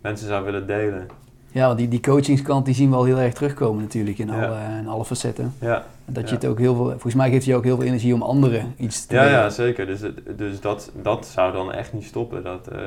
mensen 0.00 0.26
zou 0.26 0.44
willen 0.44 0.66
delen. 0.66 1.08
Ja, 1.52 1.74
die, 1.74 1.88
die 1.88 2.00
coachingskant 2.00 2.64
die 2.64 2.74
zien 2.74 2.90
we 2.90 2.96
al 2.96 3.04
heel 3.04 3.18
erg 3.18 3.34
terugkomen 3.34 3.82
natuurlijk 3.82 4.18
in, 4.18 4.30
alle, 4.30 4.58
in 4.80 4.88
alle 4.88 5.04
facetten. 5.04 5.54
Ja. 5.60 5.84
Dat 6.04 6.28
je 6.28 6.34
het 6.34 6.46
ook 6.46 6.58
heel 6.58 6.74
veel, 6.74 6.90
volgens 6.90 7.14
mij 7.14 7.30
geeft 7.30 7.44
je 7.44 7.54
ook 7.54 7.64
heel 7.64 7.76
veel 7.76 7.86
energie 7.86 8.14
om 8.14 8.22
anderen 8.22 8.74
iets 8.76 9.06
te 9.06 9.14
ja, 9.14 9.22
doen. 9.22 9.30
Ja, 9.30 9.50
zeker. 9.50 9.86
Dus, 9.86 10.00
dus 10.36 10.60
dat, 10.60 10.92
dat 11.02 11.26
zou 11.26 11.52
dan 11.52 11.72
echt 11.72 11.92
niet 11.92 12.04
stoppen. 12.04 12.42
Dat, 12.42 12.72
uh, 12.72 12.78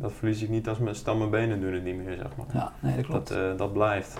dat, 0.00 0.12
verlies 0.18 0.42
ik 0.42 0.48
niet 0.48 0.68
als 0.68 0.78
mijn 0.78 0.94
stammen 0.94 1.30
benen 1.30 1.60
doen 1.60 1.72
het 1.72 1.84
niet 1.84 1.96
meer, 1.96 2.16
zeg 2.16 2.36
maar. 2.36 2.46
Ja, 2.52 2.72
nee, 2.80 2.96
dat 2.96 3.06
klopt. 3.06 3.28
Dat, 3.28 3.38
uh, 3.38 3.44
dat 3.56 3.72
blijft. 3.72 4.16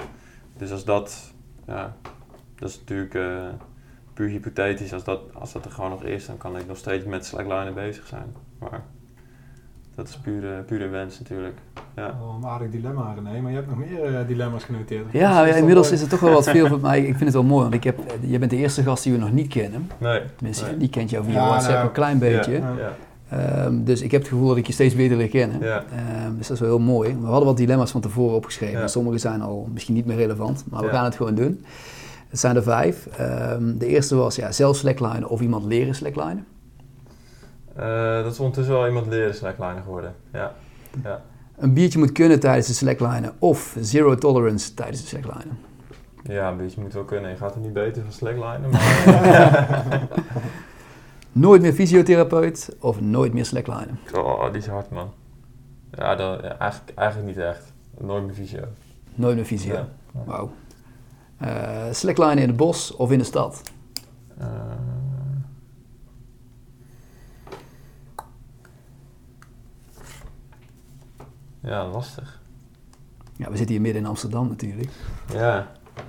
Dus 0.57 0.73
als 0.73 0.85
dat, 0.85 1.33
ja, 1.67 1.97
dat 2.59 2.69
is 2.69 2.79
natuurlijk 2.79 3.15
uh, 3.15 3.43
puur 4.15 4.29
hypothetisch. 4.29 4.93
Als 4.93 5.05
dat, 5.05 5.21
als 5.33 5.53
dat 5.53 5.65
er 5.65 5.71
gewoon 5.71 5.91
nog 5.91 6.03
is, 6.03 6.27
dan 6.27 6.37
kan 6.37 6.57
ik 6.57 6.67
nog 6.67 6.77
steeds 6.77 7.05
met 7.05 7.27
slacklinen 7.27 7.75
bezig 7.75 8.07
zijn. 8.07 8.35
Maar 8.59 8.83
dat 9.95 10.09
is 10.09 10.17
pure, 10.17 10.63
pure 10.63 10.89
wens 10.89 11.19
natuurlijk. 11.19 11.59
Ja. 11.97 12.19
Oh, 12.23 12.37
een 12.37 12.47
aardig 12.47 12.71
dilemma 12.71 13.15
René, 13.15 13.41
maar 13.41 13.51
je 13.51 13.57
hebt 13.57 13.69
nog 13.69 13.79
meer 13.79 14.11
uh, 14.11 14.19
dilemma's 14.27 14.65
genoteerd. 14.65 15.05
Ja, 15.13 15.47
ja 15.47 15.55
inmiddels 15.55 15.91
is 15.91 16.03
er 16.03 16.09
toch 16.09 16.21
wel 16.21 16.33
wat 16.33 16.51
veel 16.51 16.67
voor 16.73 16.81
mij. 16.81 16.99
Ik 16.99 17.05
vind 17.05 17.21
het 17.21 17.33
wel 17.33 17.43
mooi, 17.43 17.63
want 17.63 17.75
ik 17.75 17.85
heb, 17.85 18.01
je 18.21 18.39
bent 18.39 18.51
de 18.51 18.57
eerste 18.57 18.83
gast 18.83 19.03
die 19.03 19.13
we 19.13 19.19
nog 19.19 19.33
niet 19.33 19.49
kennen. 19.49 19.91
Nee. 19.99 20.21
Tenminste, 20.37 20.65
nee. 20.65 20.77
die 20.77 20.89
kent 20.89 21.11
jou 21.11 21.25
via 21.25 21.35
ja, 21.35 21.47
WhatsApp 21.47 21.75
nou, 21.75 21.87
een 21.87 21.93
klein 21.93 22.19
beetje. 22.19 22.53
Ja, 22.53 22.73
ja. 22.79 22.93
Um, 23.67 23.85
dus 23.85 24.01
ik 24.01 24.11
heb 24.11 24.21
het 24.21 24.31
gevoel 24.31 24.49
dat 24.49 24.57
ik 24.57 24.67
je 24.67 24.73
steeds 24.73 24.95
beter 24.95 25.17
leer 25.17 25.29
kennen. 25.29 25.61
Ja. 25.61 25.85
Um, 26.27 26.37
dus 26.37 26.47
dat 26.47 26.57
is 26.57 26.63
wel 26.63 26.77
heel 26.77 26.87
mooi. 26.87 27.17
We 27.21 27.27
hadden 27.27 27.47
wat 27.47 27.57
dilemma's 27.57 27.91
van 27.91 28.01
tevoren 28.01 28.37
opgeschreven. 28.37 28.81
Ja. 28.81 28.87
Sommige 28.87 29.19
zijn 29.19 29.41
al 29.41 29.69
misschien 29.73 29.95
niet 29.95 30.07
meer 30.07 30.17
relevant, 30.17 30.65
maar 30.71 30.83
we 30.83 30.89
gaan 30.89 31.05
het 31.05 31.17
gewoon 31.17 31.35
doen. 31.35 31.65
Het 32.29 32.41
zijn 32.41 32.57
er 32.57 32.63
vijf. 32.63 33.09
Um, 33.21 33.79
de 33.79 33.87
eerste 33.87 34.15
was 34.15 34.37
ja, 34.37 34.53
zelf 34.53 34.77
slacklinen 34.77 35.29
of 35.29 35.41
iemand 35.41 35.65
leren 35.65 35.95
slacklinen. 35.95 36.47
Uh, 37.79 38.23
dat 38.23 38.33
is 38.33 38.39
ondertussen 38.39 38.75
wel 38.75 38.87
iemand 38.87 39.07
leren 39.07 39.35
slacklinen 39.35 39.83
geworden. 39.83 40.15
Ja. 40.33 40.55
ja. 41.03 41.23
Een 41.57 41.73
biertje 41.73 41.99
moet 41.99 42.13
kunnen 42.13 42.41
tijdens 42.41 42.67
de 42.67 42.73
slacklinen 42.73 43.33
of 43.39 43.77
zero 43.81 44.15
tolerance 44.15 44.75
tijdens 44.75 45.01
de 45.01 45.07
slacklinen. 45.07 45.59
Ja, 46.23 46.51
een 46.51 46.57
biertje 46.57 46.81
moet 46.81 46.93
wel 46.93 47.05
kunnen. 47.05 47.31
Je 47.31 47.37
gaat 47.37 47.55
er 47.55 47.61
niet 47.61 47.73
beter 47.73 48.03
van 48.03 48.13
slacklinen, 48.13 48.71
maar... 48.71 50.03
Nooit 51.33 51.63
meer 51.63 51.73
fysiotherapeut 51.73 52.77
of 52.81 53.01
nooit 53.01 53.33
meer 53.33 53.45
slacklinen? 53.45 53.99
Oh, 54.13 54.53
die 54.53 54.61
is 54.61 54.67
hard, 54.67 54.91
man. 54.91 55.13
Ja, 55.91 56.13
ja, 56.13 56.59
eigenlijk, 56.59 56.99
eigenlijk 56.99 57.29
niet 57.29 57.45
echt. 57.45 57.73
Nooit 57.99 58.25
meer 58.25 58.35
fysio. 58.35 58.63
Nooit 59.15 59.37
meer 59.37 59.45
fysio. 59.45 59.75
Ja. 59.75 59.89
Wauw. 60.25 60.51
Uh, 61.43 61.49
slacklinen 61.91 62.39
in 62.39 62.49
het 62.49 62.57
bos 62.57 62.97
of 62.97 63.11
in 63.11 63.19
de 63.19 63.25
stad? 63.25 63.63
Uh, 64.41 64.47
ja, 71.65 71.87
lastig. 71.87 72.41
Ja, 73.37 73.51
we 73.51 73.57
zitten 73.57 73.75
hier 73.75 73.81
midden 73.81 74.03
in 74.03 74.09
Amsterdam 74.09 74.49
natuurlijk. 74.49 74.91
Ja. 75.33 75.67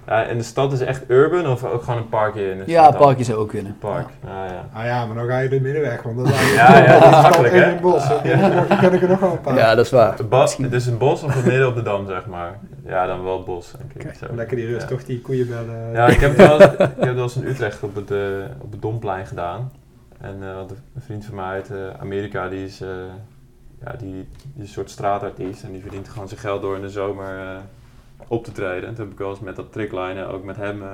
Ja, 0.07 0.25
en 0.25 0.37
de 0.37 0.43
stad 0.43 0.73
is 0.73 0.79
echt 0.79 1.03
urban 1.07 1.47
of 1.47 1.63
ook 1.63 1.83
gewoon 1.83 1.99
een 1.99 2.09
parkje 2.09 2.51
in 2.51 2.57
de 2.57 2.63
Ja, 2.65 2.87
een 2.87 2.95
parkje 2.95 3.23
zou 3.23 3.37
ook 3.37 3.49
kunnen. 3.49 3.77
Park, 3.79 4.07
ja. 4.23 4.43
Ah, 4.43 4.49
ja. 4.49 4.69
Ah 4.73 4.85
ja, 4.85 5.05
maar 5.05 5.15
dan 5.15 5.27
ga 5.27 5.39
je 5.39 5.49
de 5.49 5.61
middenweg, 5.61 6.01
want 6.01 6.17
dan 6.17 6.25
je 6.31 6.53
ja, 6.55 6.77
ja, 6.77 6.99
dat 6.99 7.13
is 7.13 7.21
makkelijk 7.21 7.53
hè. 7.53 7.71
in 7.71 7.81
bos. 7.81 8.07
Ja. 8.23 8.49
Dan 8.67 8.77
ken 8.77 8.93
ik 8.93 9.01
er 9.01 9.09
nog 9.09 9.19
wel 9.19 9.31
een 9.31 9.41
paar. 9.41 9.57
Ja, 9.57 9.75
dat 9.75 9.85
is 9.85 9.91
waar. 9.91 10.17
Het 10.57 10.73
is 10.73 10.85
een 10.85 10.97
bos 10.97 11.23
of 11.23 11.45
midden 11.45 11.67
op 11.67 11.75
de 11.75 11.81
dam, 11.81 12.07
zeg 12.07 12.25
maar. 12.25 12.59
Ja, 12.85 13.05
dan 13.05 13.23
wel 13.23 13.35
het 13.35 13.45
bos, 13.45 13.73
denk 13.77 14.07
ik. 14.07 14.15
Zo. 14.15 14.35
Lekker 14.35 14.57
die 14.57 14.67
rust, 14.67 14.87
toch 14.87 15.03
die 15.03 15.21
koeienbellen. 15.21 15.91
Ja, 15.91 16.07
ik 16.07 16.19
heb 16.19 16.37
het 16.37 16.47
wel, 16.47 16.61
ik 16.61 16.77
heb 16.77 16.99
het 16.99 17.13
wel 17.13 17.23
eens 17.23 17.35
in 17.35 17.47
Utrecht 17.47 17.83
op 17.83 17.95
het, 17.95 18.11
uh, 18.11 18.19
op 18.61 18.71
het 18.71 18.81
Domplein 18.81 19.25
gedaan. 19.25 19.71
En 20.21 20.35
uh, 20.41 20.47
een 20.95 21.01
vriend 21.01 21.25
van 21.25 21.35
mij 21.35 21.45
uit 21.45 21.69
uh, 21.69 21.77
Amerika, 21.99 22.49
die 22.49 22.65
is, 22.65 22.83
ja, 23.85 23.95
die, 23.97 24.11
die 24.11 24.27
is 24.55 24.61
een 24.61 24.67
soort 24.67 24.89
straatartiest. 24.89 25.63
En 25.63 25.71
die 25.71 25.81
verdient 25.81 26.09
gewoon 26.09 26.27
zijn 26.27 26.39
geld 26.39 26.61
door 26.61 26.75
in 26.75 26.81
de 26.81 26.89
zomer 26.89 27.61
op 28.27 28.43
te 28.43 28.51
treden. 28.51 28.89
En 28.89 28.95
toen 28.95 29.03
heb 29.03 29.13
ik 29.13 29.19
wel 29.19 29.29
eens 29.29 29.39
met 29.39 29.55
dat 29.55 29.71
tricklijnen 29.71 30.27
ook 30.27 30.43
met 30.43 30.55
hem 30.55 30.81
uh, 30.81 30.87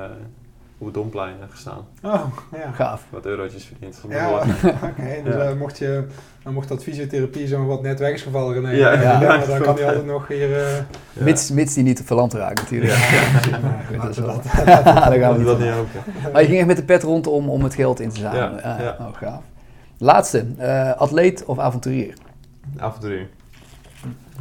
op 0.78 0.86
het 0.86 0.96
domplein 0.96 1.36
gestaan. 1.50 1.86
Oh, 2.04 2.24
ja. 2.52 2.72
Gaaf. 2.72 3.06
Wat 3.10 3.26
eurotjes 3.26 3.66
verdiend. 3.66 4.02
Ja, 4.10 4.30
oké. 4.90 5.22
dus 5.24 5.36
uh, 5.36 5.54
mocht, 5.54 5.78
je, 5.78 6.06
dan 6.44 6.54
mocht 6.54 6.68
dat 6.68 6.84
fysiotherapie 6.84 7.48
zo 7.48 7.66
wat 7.66 7.82
net 7.82 8.00
weg 8.00 8.14
is 8.14 8.22
gevallen, 8.22 8.54
René, 8.54 8.72
ja, 8.72 8.92
ja, 8.94 9.22
ja, 9.22 9.38
dan 9.38 9.62
kan 9.62 9.76
hij 9.76 9.86
altijd 9.86 10.06
nog 10.06 10.28
hier... 10.28 10.50
Uh, 10.50 10.68
mits, 11.14 11.52
mits 11.52 11.74
die 11.74 11.84
niet 11.84 12.02
verland 12.06 12.34
raakt 12.34 12.62
natuurlijk. 12.62 12.94
Ja, 13.92 13.98
dat 13.98 14.10
is 14.10 14.18
wel. 14.18 14.42
dan 14.66 14.94
gaan 15.20 15.38
we 15.38 15.44
dat 15.44 15.60
niet 15.60 15.72
open. 15.72 16.32
Maar 16.34 16.42
je 16.42 16.48
ging 16.48 16.58
echt 16.58 16.68
met 16.68 16.78
de 16.78 16.84
pet 16.84 17.04
rond 17.04 17.28
om, 17.28 17.50
om 17.50 17.64
het 17.64 17.76
geld 17.76 18.00
in 18.00 18.10
te 18.10 18.20
zamelen. 18.20 18.60
Ja, 18.64 18.96
Oh, 19.00 19.14
gaaf. 19.14 19.42
Laatste, 19.98 20.46
uh, 20.60 20.92
atleet 20.94 21.46
of 21.46 21.60
avonturier? 21.60 22.14
Avonturier. 22.78 23.30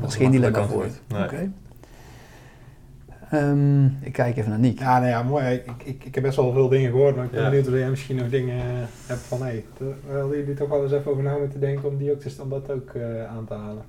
Dat 0.00 0.10
is 0.10 0.16
geen 0.16 0.30
dilemma 0.30 0.66
voor. 0.66 0.86
Nee. 1.08 1.24
Okay. 1.24 1.50
Um, 3.32 3.98
ik 4.00 4.12
kijk 4.12 4.36
even 4.36 4.50
naar 4.50 4.58
Niek. 4.58 4.78
Ja, 4.78 4.98
nou 4.98 5.10
ja, 5.10 5.22
mooi. 5.22 5.54
Ik, 5.54 5.82
ik, 5.84 6.04
ik 6.04 6.14
heb 6.14 6.24
best 6.24 6.36
wel 6.36 6.52
veel 6.52 6.68
dingen 6.68 6.90
gehoord, 6.90 7.16
maar 7.16 7.24
ik 7.24 7.30
ben 7.30 7.42
ja. 7.42 7.48
benieuwd 7.48 7.68
of 7.68 7.74
jij 7.74 7.90
misschien 7.90 8.16
nog 8.16 8.28
dingen 8.28 8.88
hebt 9.06 9.20
van, 9.20 9.38
hé, 9.38 9.44
hey, 9.44 9.64
wilden 10.06 10.38
jullie 10.38 10.54
toch 10.54 10.68
wel 10.68 10.82
eens 10.82 10.92
even 10.92 11.10
over 11.10 11.22
na 11.22 11.36
moeten 11.36 11.60
denken 11.60 11.88
om 11.88 11.96
die 11.96 12.12
ook 12.12 12.20
te, 12.20 12.36
om 12.42 12.48
dat 12.48 12.70
ook 12.70 12.92
uh, 12.94 13.26
aan 13.26 13.46
te 13.46 13.54
halen? 13.54 13.84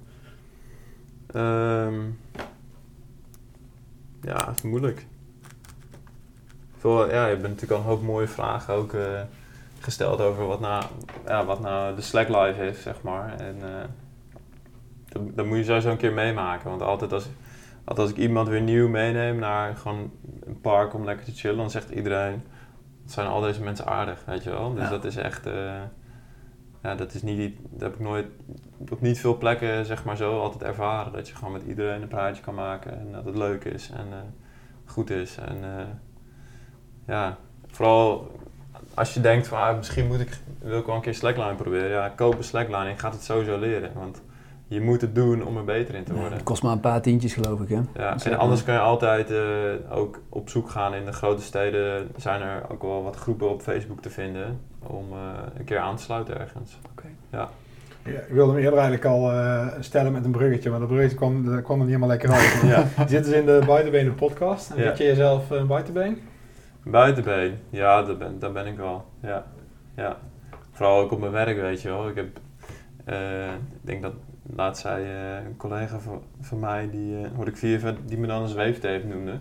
Um, 1.35 2.17
ja, 4.21 4.47
het 4.47 4.55
is 4.55 4.61
moeilijk. 4.61 5.05
Veel, 6.77 7.11
ja, 7.11 7.23
je 7.23 7.29
hebt 7.29 7.41
natuurlijk 7.41 7.71
al 7.71 7.77
een 7.77 7.83
hoop 7.83 8.01
mooie 8.01 8.27
vragen 8.27 8.73
ook 8.73 8.93
uh, 8.93 9.21
gesteld 9.79 10.21
over 10.21 10.47
wat 10.47 10.59
nou, 10.59 10.83
ja, 11.25 11.45
wat 11.45 11.61
nou 11.61 11.95
de 11.95 12.01
slacklife 12.01 12.65
is, 12.65 12.81
zeg 12.81 13.01
maar. 13.01 13.39
En 13.39 13.55
dat, 15.11 15.35
dat 15.35 15.45
moet 15.45 15.57
je 15.57 15.63
sowieso 15.63 15.89
een 15.89 15.97
keer 15.97 16.13
meemaken, 16.13 16.69
want 16.69 16.81
altijd 16.81 17.13
als 17.13 17.29
als 17.83 18.09
ik 18.09 18.17
iemand 18.17 18.47
weer 18.47 18.61
nieuw 18.61 18.87
meeneem 18.87 19.35
naar 19.39 19.75
gewoon 19.75 20.11
een 20.45 20.61
park 20.61 20.93
om 20.93 21.05
lekker 21.05 21.25
te 21.25 21.31
chillen, 21.31 21.57
dan 21.57 21.71
zegt 21.71 21.89
iedereen, 21.89 22.43
het 23.03 23.11
zijn 23.11 23.27
al 23.27 23.41
deze 23.41 23.63
mensen 23.63 23.85
aardig, 23.85 24.23
weet 24.25 24.43
je 24.43 24.49
wel. 24.49 24.73
Dus 24.73 24.89
dat 24.89 25.05
is 25.05 25.15
echt, 25.15 25.47
uh, 25.47 25.53
ja, 26.83 26.95
dat 26.95 27.13
is 27.13 27.21
niet, 27.21 27.57
dat 27.69 27.81
heb 27.81 27.93
ik 27.93 27.99
nooit 27.99 28.25
op 28.89 29.01
niet 29.01 29.19
veel 29.19 29.37
plekken 29.37 29.85
zeg 29.85 30.03
maar 30.03 30.17
zo 30.17 30.39
altijd 30.39 30.63
ervaren. 30.63 31.13
Dat 31.13 31.27
je 31.27 31.35
gewoon 31.35 31.53
met 31.53 31.63
iedereen 31.63 32.01
een 32.01 32.07
praatje 32.07 32.43
kan 32.43 32.55
maken 32.55 32.99
en 32.99 33.11
dat 33.11 33.25
het 33.25 33.37
leuk 33.37 33.63
is 33.63 33.89
en 33.89 34.05
eh, 34.11 34.17
goed 34.85 35.09
is. 35.09 35.37
En 35.37 35.63
eh, 35.63 35.85
ja, 37.07 37.37
vooral 37.67 38.31
als 38.93 39.13
je 39.13 39.21
denkt 39.21 39.47
van 39.47 39.59
ah, 39.59 39.77
misschien 39.77 40.07
moet 40.07 40.19
ik, 40.19 40.37
wil 40.59 40.79
ik 40.79 40.85
wel 40.85 40.95
een 40.95 41.01
keer 41.01 41.15
slackline 41.15 41.55
proberen. 41.55 41.89
Ja, 41.89 42.09
koop 42.09 42.37
een 42.37 42.43
slackline 42.43 42.83
en 42.83 42.89
je 42.89 42.97
gaat 42.97 43.13
het 43.13 43.23
sowieso 43.23 43.59
leren. 43.59 43.91
Want 43.93 44.21
je 44.73 44.81
moet 44.81 45.01
het 45.01 45.15
doen 45.15 45.45
om 45.45 45.57
er 45.57 45.63
beter 45.63 45.95
in 45.95 46.03
te 46.03 46.11
Ja, 46.13 46.19
worden. 46.19 46.37
het 46.37 46.43
kost 46.47 46.63
maar 46.63 46.71
een 46.71 46.79
paar 46.79 47.01
tientjes 47.01 47.33
geloof 47.33 47.59
ik 47.61 47.69
hè. 47.69 47.79
Ja, 47.95 48.11
Dat 48.11 48.25
en 48.25 48.37
anders 48.37 48.63
kan 48.63 48.73
je 48.73 48.79
altijd 48.79 49.31
eh, 49.31 49.97
ook 49.97 50.19
op 50.29 50.49
zoek 50.49 50.69
gaan 50.69 50.93
in 50.93 51.05
de 51.05 51.11
grote 51.11 51.41
steden. 51.41 52.09
Zijn 52.15 52.41
er 52.41 52.63
ook 52.71 52.81
wel 52.81 53.03
wat 53.03 53.15
groepen 53.15 53.49
op 53.49 53.61
Facebook 53.61 54.01
te 54.01 54.09
vinden 54.09 54.59
om 54.87 55.05
eh, 55.11 55.17
een 55.57 55.63
keer 55.63 55.79
aan 55.79 55.95
te 55.95 56.03
sluiten 56.03 56.39
ergens. 56.39 56.79
Ja, 57.29 57.49
ik 58.03 58.23
wilde 58.29 58.51
hem 58.51 58.61
eerder 58.61 58.79
eigenlijk 58.79 59.05
al 59.05 59.31
eh, 59.31 59.67
stellen 59.79 60.11
met 60.11 60.25
een 60.25 60.31
bruggetje, 60.31 60.69
maar 60.69 60.79
dat 60.79 60.87
bruggetje 60.87 61.15
kwam, 61.17 61.45
dat 61.45 61.61
kwam 61.61 61.75
er 61.79 61.85
niet 61.85 61.93
helemaal 61.95 62.09
lekker 62.17 62.31
uit. 62.31 62.61
Ja, 62.75 63.03
Je 63.03 63.07
zit 63.07 63.23
dus 63.23 63.33
in 63.33 63.45
de 63.45 63.61
Buitenbenen 63.65 64.15
podcast. 64.15 64.69
En 64.69 64.77
Ja. 64.77 64.83
vind 64.83 64.97
je 64.97 65.03
jezelf 65.03 65.49
een 65.49 65.67
buitenbeen? 65.67 66.17
buitenbeen. 66.83 67.53
Ja, 67.69 68.03
daar 68.03 68.17
ben, 68.17 68.39
daar 68.39 68.51
ben 68.51 68.65
ik 68.67 68.77
wel. 68.77 69.05
Ja. 69.21 69.45
ja. 69.95 70.17
Vooral 70.71 70.99
ook 70.99 71.11
op 71.11 71.19
mijn 71.19 71.31
werk, 71.31 71.61
weet 71.61 71.81
je 71.81 71.87
wel. 71.89 72.07
Ik 72.09 72.15
heb, 72.15 72.27
eh, 73.05 73.43
ik 73.51 73.79
denk 73.81 74.01
dat 74.01 74.13
laatst 74.55 74.81
zei 74.81 75.03
eh, 75.05 75.45
een 75.45 75.57
collega 75.57 75.99
van, 75.99 76.21
van 76.41 76.59
mij, 76.59 76.89
die 76.91 77.21
eh 77.21 77.29
hoorde 77.35 77.51
ik 77.51 77.57
via 77.57 77.93
die 78.05 78.17
me 78.17 78.27
dan 78.27 78.41
een 78.41 78.47
zweeftape 78.49 79.07
noemde. 79.07 79.33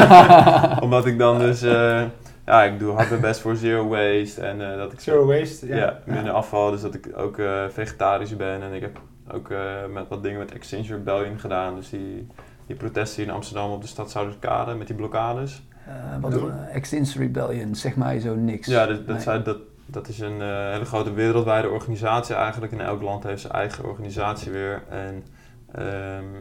Omdat 0.84 1.06
ik 1.06 1.18
dan 1.18 1.38
dus, 1.38 1.62
eh, 1.62 2.02
ja, 2.46 2.62
ik 2.64 2.78
doe 2.78 2.92
hard 2.94 3.08
mijn 3.08 3.20
best 3.20 3.40
voor 3.40 3.56
zero 3.56 3.88
waste 3.88 4.40
en 4.40 4.70
eh, 4.72 4.76
dat 4.76 4.92
ik 4.92 5.00
Zero 5.00 5.26
waste? 5.26 5.66
Ja, 5.66 5.76
Ja. 5.76 5.98
minder 6.04 6.32
afval, 6.32 6.70
dus 6.70 6.80
dat 6.80 6.94
ik 6.94 7.08
ook 7.16 7.38
eh, 7.38 7.64
vegetarisch 7.68 8.36
ben. 8.36 8.62
En 8.62 8.72
ik 8.72 8.80
heb 8.80 9.00
ook 9.32 9.50
eh, 9.50 9.58
met 9.92 10.08
wat 10.08 10.22
dingen 10.22 10.38
met 10.38 10.52
Extinction 10.52 10.96
Rebellion 10.98 11.38
gedaan. 11.38 11.74
Dus 11.74 11.90
die, 11.90 12.26
die 12.66 12.76
protesten 12.76 13.16
hier 13.22 13.30
in 13.30 13.36
Amsterdam 13.36 13.70
op 13.70 13.82
de 13.82 13.88
stad 13.88 14.10
Zuiderkade 14.10 14.74
met 14.74 14.86
die 14.86 14.96
blokkades. 14.96 15.62
Eh, 15.86 15.92
wat 16.20 16.36
uh, 16.36 16.42
Extinction 16.74 17.22
Rebellion, 17.22 17.74
zeg 17.74 17.96
mij 17.96 18.20
zo 18.20 18.34
niks. 18.34 18.66
Ja, 18.66 18.86
dat, 18.86 18.96
dat, 18.96 19.06
Nee. 19.14 19.20
zijn- 19.24 19.42
dat, 19.42 19.56
dat 19.86 20.08
is 20.08 20.20
een 20.20 20.40
eh, 20.40 20.70
hele 20.70 20.84
grote 20.84 21.12
wereldwijde 21.12 21.68
organisatie 21.68 22.34
eigenlijk. 22.34 22.72
En 22.72 22.80
elk 22.80 23.02
land 23.02 23.22
heeft 23.22 23.40
zijn 23.40 23.52
eigen 23.52 23.84
organisatie 23.84 24.52
weer. 24.52 24.82
En 24.88 25.24
ehm, 25.72 26.34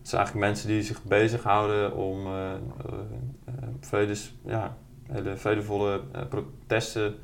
het 0.00 0.08
zijn 0.08 0.20
eigenlijk 0.20 0.50
mensen 0.50 0.68
die 0.68 0.82
zich 0.82 1.02
bezighouden 1.02 1.96
om 1.96 2.26
eh, 2.26 2.32
eh, 2.32 2.58
eh, 3.44 3.54
vredes, 3.80 4.34
ja, 4.44 4.76
hele 5.12 5.36
vredevolle 5.36 6.00
protesten 6.28 7.14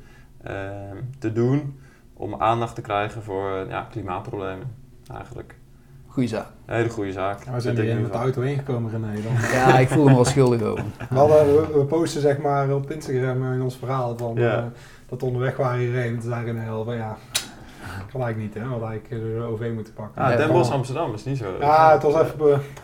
ehm, 0.43 0.97
te 1.19 1.31
doen. 1.31 1.79
Om 2.13 2.35
aandacht 2.35 2.75
te 2.75 2.81
krijgen 2.81 3.23
voor 3.23 3.65
ja, 3.69 3.87
klimaatproblemen 3.91 4.75
eigenlijk. 5.13 5.55
Goeie 6.07 6.29
zaak. 6.29 6.47
Een 6.65 6.75
hele 6.75 6.89
goede 6.89 7.11
zaak. 7.11 7.43
We 7.43 7.59
zijn 7.59 7.75
met 7.75 7.85
de 7.85 7.93
nu 7.93 8.07
van. 8.07 8.21
auto 8.21 8.41
ingekomen, 8.41 8.91
René. 8.91 9.21
Dan. 9.21 9.33
Ja, 9.59 9.79
ik 9.79 9.89
voel 9.89 10.03
me 10.03 10.13
wel 10.13 10.25
schuldig 10.25 10.61
over. 10.61 10.83
We, 11.09 11.15
hadden, 11.15 11.45
we, 11.45 11.77
we 11.77 11.85
posten 11.85 12.21
zeg 12.21 12.37
maar 12.37 12.73
op 12.73 12.91
Instagram 12.91 13.53
in 13.53 13.61
ons 13.61 13.77
verhaal 13.77 14.17
van, 14.17 14.35
Ja. 14.35 14.71
Dat 15.09 15.19
we 15.21 15.25
onderweg 15.27 15.57
waren 15.57 15.79
hierheen. 15.79 16.19
Toen 16.19 16.29
zei 16.29 16.45
René 16.45 16.69
al 16.69 16.83
van 16.83 16.95
ja, 16.95 17.17
kan 18.11 18.21
eigenlijk 18.21 18.37
niet 18.55 18.63
hè, 18.63 18.69
eigenlijk 18.69 19.05
eh, 19.11 19.17
de 19.39 19.43
OV 19.51 19.71
moeten 19.73 19.93
pakken. 19.93 20.21
Ja, 20.23 20.29
Ja, 20.31 20.37
Den 20.37 20.51
Bosch 20.51 20.71
Amsterdam 20.71 21.13
is 21.13 21.25
niet 21.25 21.37
zo. 21.37 21.45
Ja, 21.59 21.91
het 21.91 22.03
was 22.03 22.13
even. 22.21 22.37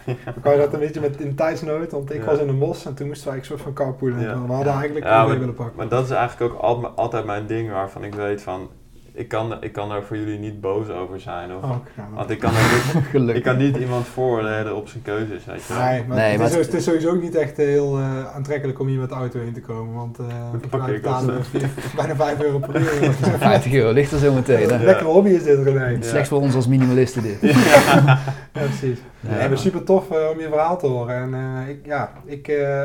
We 0.05 0.41
kan 0.41 0.51
je 0.51 0.57
dat 0.57 0.73
een 0.73 0.79
beetje 0.79 1.01
met 1.01 1.19
in 1.21 1.35
tijdsnood, 1.35 1.91
want 1.91 2.11
ik 2.13 2.19
Ja. 2.19 2.25
was 2.25 2.39
in 2.39 2.47
de 2.47 2.53
bos 2.53 2.85
en 2.85 2.93
toen 2.93 3.07
moesten 3.07 3.27
wij 3.29 3.37
een 3.37 3.45
soort 3.45 3.61
van 3.61 3.73
carpoolen. 3.73 4.19
Ja. 4.19 4.31
En 4.31 4.47
We 4.47 4.53
hadden 4.53 4.73
eigenlijk 4.73 5.05
Ja, 5.05 5.21
OV 5.23 5.27
maar- 5.29 5.39
willen 5.39 5.53
pakken. 5.55 5.75
Maar 5.77 5.87
dat 5.87 6.03
is 6.03 6.09
eigenlijk 6.11 6.53
ook 6.53 6.59
al- 6.61 6.87
altijd 6.87 7.25
mijn 7.25 7.45
ding 7.47 7.71
waarvan 7.71 8.03
ik 8.03 8.15
weet 8.15 8.41
van... 8.41 8.69
Ik 9.15 9.27
kan, 9.27 9.63
ik 9.63 9.71
kan 9.71 9.89
daar 9.89 10.03
voor 10.03 10.17
jullie 10.17 10.39
niet 10.39 10.61
boos 10.61 10.89
over 10.89 11.19
zijn. 11.19 11.55
Of, 11.55 11.63
Oh, 11.63 11.75
Want 12.13 12.29
ik 12.29 12.39
kan, 12.39 12.51
niet, 12.51 13.03
Gelukkig. 13.11 13.35
ik 13.35 13.43
kan 13.43 13.57
niet 13.57 13.77
iemand 13.77 14.07
vooroordelen 14.07 14.75
op 14.75 14.87
zijn 14.87 15.03
keuzes, 15.03 15.45
weet 15.45 15.63
je 15.67 15.73
wel. 15.73 15.83
Nee, 15.83 16.03
maar, 16.07 16.17
Nee, 16.17 16.29
het, 16.29 16.37
maar 16.37 16.47
is, 16.47 16.55
het- 16.55 16.65
het 16.65 16.73
is 16.73 16.83
sowieso 16.83 17.09
ook 17.09 17.21
niet 17.21 17.35
echt 17.35 17.57
heel 17.57 17.97
eh, 17.97 18.35
aantrekkelijk 18.35 18.79
om 18.79 18.87
hier 18.87 18.99
met 18.99 19.09
de 19.09 19.15
auto 19.15 19.39
heen 19.39 19.53
te 19.53 19.61
komen. 19.61 19.93
Want 19.93 20.17
eh 20.19 20.85
betalen 20.85 21.45
vier- 21.45 21.69
bijna 21.95 22.15
5 22.15 22.41
euro 22.41 22.59
per 22.59 22.81
uur. 22.81 23.13
50 23.39 23.73
euro 23.73 23.91
ligt 23.91 24.11
er 24.11 24.19
zo 24.19 24.33
meteen. 24.33 24.69
Hè? 24.69 24.83
Lekkere 24.83 25.09
hobby 25.09 25.29
is 25.29 25.43
dit, 25.43 25.59
René. 25.63 25.87
Ja. 25.87 26.01
Slechts 26.01 26.29
voor 26.29 26.39
ons 26.41 26.55
als 26.55 26.67
minimalisten 26.67 27.23
dit. 27.23 27.37
Ja, 27.41 28.19
precies. 28.51 28.99
Ja. 29.19 29.35
Nee, 29.37 29.47
maar 29.49 29.57
super 29.57 29.83
tof 29.83 30.11
eh, 30.11 30.29
om 30.33 30.39
je 30.39 30.47
verhaal 30.49 30.77
te 30.79 30.87
horen. 30.87 31.15
En 31.15 31.33
eh, 31.33 31.69
ik, 31.69 31.85
ja, 31.85 32.11
ik, 32.25 32.47
eh, 32.47 32.81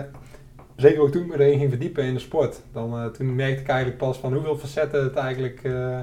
zeker 0.83 1.01
ook 1.01 1.11
toen 1.11 1.23
ik 1.23 1.29
me 1.29 1.45
erin 1.45 1.59
ging 1.59 1.71
verdiepen 1.71 2.05
in 2.05 2.15
de 2.15 2.21
sport, 2.21 2.61
dan, 2.73 2.93
eh, 2.99 3.07
toen 3.07 3.35
merkte 3.35 3.61
ik 3.63 3.69
eigenlijk 3.69 3.99
pas 3.99 4.19
van 4.19 4.33
hoeveel 4.33 4.57
facetten 4.57 5.03
het 5.05 5.15
eigenlijk, 5.15 5.61
eh, 5.63 5.99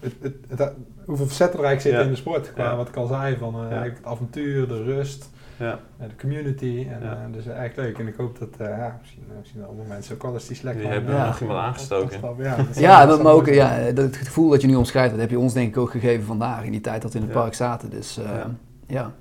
het, 0.00 0.14
het, 0.20 0.34
het- 0.58 0.72
hoeveel 1.04 1.26
facetten 1.26 1.58
er 1.58 1.64
eigenlijk 1.64 1.80
zitten 1.80 2.00
Ja. 2.00 2.04
in 2.06 2.10
de 2.10 2.16
sport. 2.16 2.52
Qua 2.52 2.64
Ja. 2.70 2.76
wat 2.76 2.88
ik 2.88 2.96
al 2.96 3.06
zei, 3.06 3.36
van 3.36 3.54
eh, 3.54 3.70
Ja. 3.70 3.82
het 3.82 3.98
avontuur, 4.02 4.68
de 4.68 4.82
rust, 4.82 5.30
Ja. 5.56 5.78
de 5.98 6.06
community. 6.20 6.86
En, 6.90 7.02
Ja. 7.02 7.12
eh, 7.12 7.32
dus 7.32 7.46
echt 7.46 7.76
leuk. 7.76 7.98
En 7.98 8.06
ik 8.06 8.14
hoop 8.16 8.38
dat, 8.38 8.48
eh, 8.58 8.66
ja, 8.76 8.98
misschien, 9.00 9.22
misschien 9.38 9.64
andere 9.66 9.88
mensen 9.88 10.14
ook 10.14 10.22
wel 10.22 10.32
eens 10.32 10.46
die 10.46 10.56
slecht 10.56 10.78
Die 10.78 10.86
hebben 10.86 11.14
Ja. 11.14 11.26
nog 11.40 11.50
aangestoken. 11.56 12.20
Ja, 12.38 12.56
dat 12.56 12.66
zou- 12.72 12.80
Ja, 12.86 13.06
dat 13.06 13.22
maar, 13.22 13.32
ook 13.32 13.46
ja, 13.48 13.90
dat 13.92 14.04
het 14.04 14.16
gevoel 14.16 14.48
dat 14.50 14.60
je 14.60 14.66
nu 14.66 14.74
omschrijft, 14.74 15.10
dat 15.10 15.20
heb 15.20 15.30
je 15.30 15.38
ons 15.38 15.52
denk 15.52 15.68
ik 15.68 15.76
ook 15.76 15.90
gegeven 15.90 16.26
vandaag 16.26 16.64
in 16.64 16.70
die 16.72 16.80
tijd 16.80 17.02
dat 17.02 17.12
we 17.12 17.18
in 17.18 17.24
het 17.24 17.34
Ja. 17.34 17.40
park 17.40 17.54
zaten. 17.54 17.90
Dus 17.90 18.18
eh, 18.18 18.30
Ja. 18.86 19.12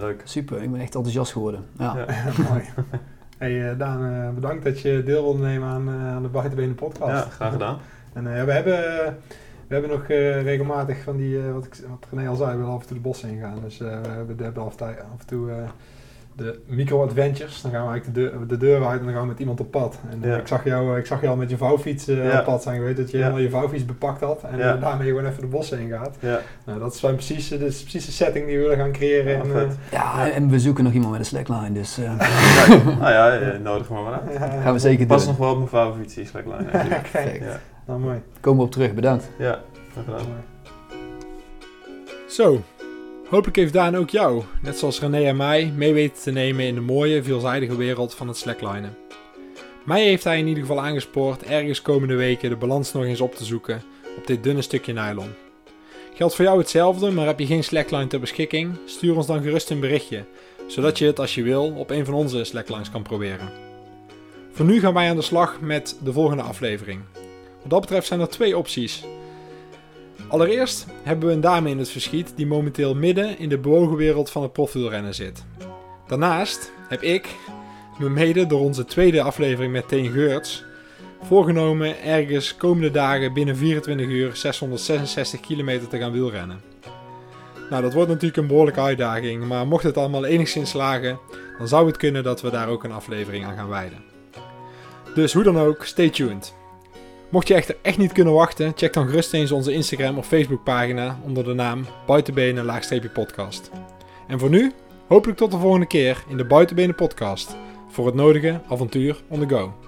leuk. 0.00 0.20
super. 0.24 0.62
Ik 0.62 0.70
ben 0.70 0.80
echt 0.80 0.94
enthousiast 0.94 1.32
geworden. 1.32 1.64
Ja. 1.78 1.96
Ja. 1.96 2.04
Mooi. 2.50 2.62
Hey 3.38 3.70
uh, 3.70 3.78
Daan, 3.78 4.04
uh, 4.04 4.30
bedankt 4.30 4.64
dat 4.64 4.80
je 4.80 5.02
deel 5.02 5.22
wilde 5.22 5.42
nemen 5.42 5.68
aan, 5.68 5.88
uh, 5.88 6.14
aan 6.14 6.22
de 6.22 6.28
Buitenbenen 6.28 6.74
podcast. 6.74 7.24
Ja, 7.24 7.30
graag 7.30 7.52
gedaan. 7.52 7.78
En 8.12 8.24
uh, 8.24 8.44
we, 8.44 8.52
hebben, 8.52 8.80
we 9.66 9.74
hebben 9.74 9.90
nog 9.90 10.08
uh, 10.08 10.42
regelmatig 10.42 11.02
van 11.02 11.16
die, 11.16 11.40
wat, 11.40 11.64
ik, 11.64 11.74
wat 11.88 12.06
René 12.10 12.28
al 12.28 12.36
zei, 12.36 12.50
we 12.50 12.56
willen 12.56 12.72
af 12.72 12.80
en 12.80 12.86
toe 12.86 12.96
de 12.96 13.02
bossen 13.02 13.28
ingaan. 13.28 13.60
Dus 13.60 13.78
we 13.78 13.84
hebben, 13.84 14.54
af 14.54 14.80
en 15.20 15.26
toe 15.26 15.50
de 16.38 16.58
micro-adventures. 16.66 17.60
Dan 17.62 17.70
gaan 17.70 17.84
we 17.86 17.90
eigenlijk 17.90 18.14
de, 18.14 18.38
deur, 18.38 18.46
de 18.46 18.56
deur 18.56 18.86
uit 18.86 19.00
en 19.00 19.04
dan 19.04 19.14
gaan 19.14 19.22
we 19.22 19.28
met 19.28 19.38
iemand 19.38 19.60
op 19.60 19.70
pad. 19.70 19.98
En 20.10 20.30
ja. 20.30 20.36
ik, 20.36 20.46
zag 20.46 20.64
jou, 20.64 20.98
ik 20.98 21.06
zag 21.06 21.20
jou 21.20 21.32
al 21.32 21.38
met 21.38 21.50
je 21.50 21.56
vouwfiets 21.56 22.04
ja. 22.04 22.38
op 22.38 22.44
pad 22.44 22.62
zijn. 22.62 22.76
Ik 22.76 22.82
weet 22.82 22.96
dat 22.96 23.10
je 23.10 23.16
ja. 23.16 23.22
helemaal 23.22 23.44
je 23.44 23.50
vouwfiets 23.50 23.84
bepakt 23.84 24.20
had 24.20 24.42
en 24.42 24.58
ja. 24.58 24.76
daarmee 24.76 25.08
gewoon 25.08 25.26
even 25.26 25.40
de 25.40 25.46
bossen 25.46 25.78
ingaat. 25.78 26.16
Ja. 26.20 26.40
Nou, 26.64 26.78
dat 26.78 26.94
is, 26.94 27.00
precies, 27.00 27.48
dat 27.48 27.60
is 27.60 27.80
precies 27.82 28.06
de 28.06 28.12
setting 28.12 28.46
die 28.46 28.56
we 28.56 28.62
willen 28.62 28.76
gaan 28.76 28.92
creëren. 28.92 29.32
Ja, 29.32 29.60
en, 29.60 29.76
ja, 29.90 30.30
en 30.30 30.48
we 30.48 30.60
zoeken 30.60 30.84
nog 30.84 30.92
iemand 30.92 31.10
met 31.10 31.20
een 31.20 31.26
slackline, 31.26 31.72
dus... 31.72 31.98
Uh. 31.98 32.18
nou 33.00 33.12
ja, 33.12 33.58
nodig 33.62 33.90
me 33.90 34.02
maar 34.02 34.20
uit. 34.20 34.38
gaan 34.62 34.72
we 34.72 34.78
zeker 34.78 35.06
Pas 35.06 35.20
doen. 35.20 35.30
nog 35.30 35.38
wel 35.38 35.50
op 35.50 35.56
mijn 35.56 35.68
vouwfiets, 35.68 36.14
die 36.14 36.26
slackline. 36.26 36.64
Perfect. 36.88 37.44
Ja. 37.44 37.60
Nou, 37.86 38.00
mooi. 38.00 38.22
Komen 38.40 38.58
we 38.60 38.64
op 38.64 38.72
terug, 38.72 38.94
bedankt. 38.94 39.30
Ja, 39.38 39.58
graag 39.92 40.04
gedaan. 40.04 40.26
Zo, 42.28 42.62
hopelijk 43.28 43.56
heeft 43.56 43.72
Daan 43.72 43.96
ook 43.96 44.10
jou, 44.10 44.42
net 44.62 44.78
zoals 44.78 45.00
René 45.00 45.24
en 45.24 45.36
mij, 45.36 45.72
mee 45.76 45.92
weten 45.92 46.22
te 46.22 46.30
nemen 46.30 46.64
in 46.64 46.74
de 46.74 46.80
mooie, 46.80 47.22
veelzijdige 47.22 47.76
wereld 47.76 48.14
van 48.14 48.28
het 48.28 48.36
slacklinen. 48.36 48.96
Mij 49.84 50.04
heeft 50.04 50.24
hij 50.24 50.38
in 50.38 50.46
ieder 50.46 50.62
geval 50.62 50.80
aangespoord 50.80 51.42
ergens 51.42 51.82
komende 51.82 52.14
weken 52.14 52.50
de 52.50 52.56
balans 52.56 52.92
nog 52.92 53.04
eens 53.04 53.20
op 53.20 53.34
te 53.34 53.44
zoeken 53.44 53.82
op 54.16 54.26
dit 54.26 54.42
dunne 54.42 54.62
stukje 54.62 54.92
nylon. 54.92 55.30
Geldt 56.14 56.34
voor 56.34 56.44
jou 56.44 56.58
hetzelfde, 56.58 57.10
maar 57.10 57.26
heb 57.26 57.38
je 57.38 57.46
geen 57.46 57.64
slackline 57.64 58.06
ter 58.06 58.20
beschikking? 58.20 58.78
Stuur 58.84 59.16
ons 59.16 59.26
dan 59.26 59.42
gerust 59.42 59.70
een 59.70 59.80
berichtje, 59.80 60.24
zodat 60.66 60.98
je 60.98 61.06
het 61.06 61.20
als 61.20 61.34
je 61.34 61.42
wil 61.42 61.72
op 61.76 61.90
een 61.90 62.04
van 62.04 62.14
onze 62.14 62.44
slacklines 62.44 62.90
kan 62.90 63.02
proberen. 63.02 63.50
Voor 64.52 64.66
nu 64.66 64.80
gaan 64.80 64.94
wij 64.94 65.08
aan 65.08 65.16
de 65.16 65.22
slag 65.22 65.60
met 65.60 65.96
de 66.02 66.12
volgende 66.12 66.42
aflevering. 66.42 67.00
Wat 67.60 67.70
dat 67.70 67.80
betreft 67.80 68.06
zijn 68.06 68.20
er 68.20 68.28
twee 68.28 68.58
opties. 68.58 69.04
Allereerst 70.28 70.86
hebben 71.02 71.28
we 71.28 71.34
een 71.34 71.40
dame 71.40 71.70
in 71.70 71.78
het 71.78 71.90
verschiet 71.90 72.32
die 72.36 72.46
momenteel 72.46 72.94
midden 72.94 73.38
in 73.38 73.48
de 73.48 73.58
bewogen 73.58 73.96
wereld 73.96 74.30
van 74.30 74.42
het 74.42 74.52
profielrennen 74.52 75.14
zit. 75.14 75.44
Daarnaast 76.06 76.72
heb 76.88 77.02
ik, 77.02 77.36
me 77.98 78.08
mede 78.08 78.46
door 78.46 78.60
onze 78.60 78.84
tweede 78.84 79.22
aflevering 79.22 79.72
met 79.72 79.88
Teen 79.88 80.10
Geurts, 80.10 80.64
voorgenomen 81.22 82.02
ergens 82.02 82.56
komende 82.56 82.90
dagen 82.90 83.32
binnen 83.32 83.56
24 83.56 84.06
uur 84.06 84.36
666 84.36 85.40
kilometer 85.40 85.88
te 85.88 85.98
gaan 85.98 86.12
wielrennen. 86.12 86.60
Nou, 87.70 87.82
dat 87.82 87.92
wordt 87.92 88.08
natuurlijk 88.08 88.36
een 88.36 88.46
behoorlijke 88.46 88.80
uitdaging, 88.80 89.44
maar 89.44 89.66
mocht 89.66 89.82
het 89.82 89.96
allemaal 89.96 90.24
enigszins 90.24 90.70
slagen, 90.70 91.18
dan 91.58 91.68
zou 91.68 91.86
het 91.86 91.96
kunnen 91.96 92.22
dat 92.22 92.40
we 92.40 92.50
daar 92.50 92.68
ook 92.68 92.84
een 92.84 92.92
aflevering 92.92 93.44
aan 93.44 93.56
gaan 93.56 93.68
wijden. 93.68 94.02
Dus 95.14 95.32
hoe 95.32 95.42
dan 95.42 95.58
ook, 95.58 95.84
stay 95.84 96.10
tuned. 96.10 96.54
Mocht 97.30 97.48
je 97.48 97.54
echter 97.54 97.76
echt 97.82 97.98
niet 97.98 98.12
kunnen 98.12 98.34
wachten, 98.34 98.72
check 98.76 98.92
dan 98.92 99.06
gerust 99.06 99.32
eens 99.32 99.52
onze 99.52 99.72
Instagram 99.72 100.18
of 100.18 100.26
Facebook 100.26 100.64
pagina 100.64 101.18
onder 101.24 101.44
de 101.44 101.54
naam 101.54 101.86
Buitenbenen-podcast. 102.06 103.70
En 104.26 104.38
voor 104.38 104.50
nu, 104.50 104.72
hopelijk 105.08 105.38
tot 105.38 105.50
de 105.50 105.58
volgende 105.58 105.86
keer 105.86 106.24
in 106.28 106.36
de 106.36 106.44
Buitenbenen 106.44 106.94
podcast 106.94 107.56
voor 107.88 108.06
het 108.06 108.14
nodige 108.14 108.60
avontuur 108.68 109.22
on 109.28 109.40
the 109.40 109.54
go. 109.54 109.87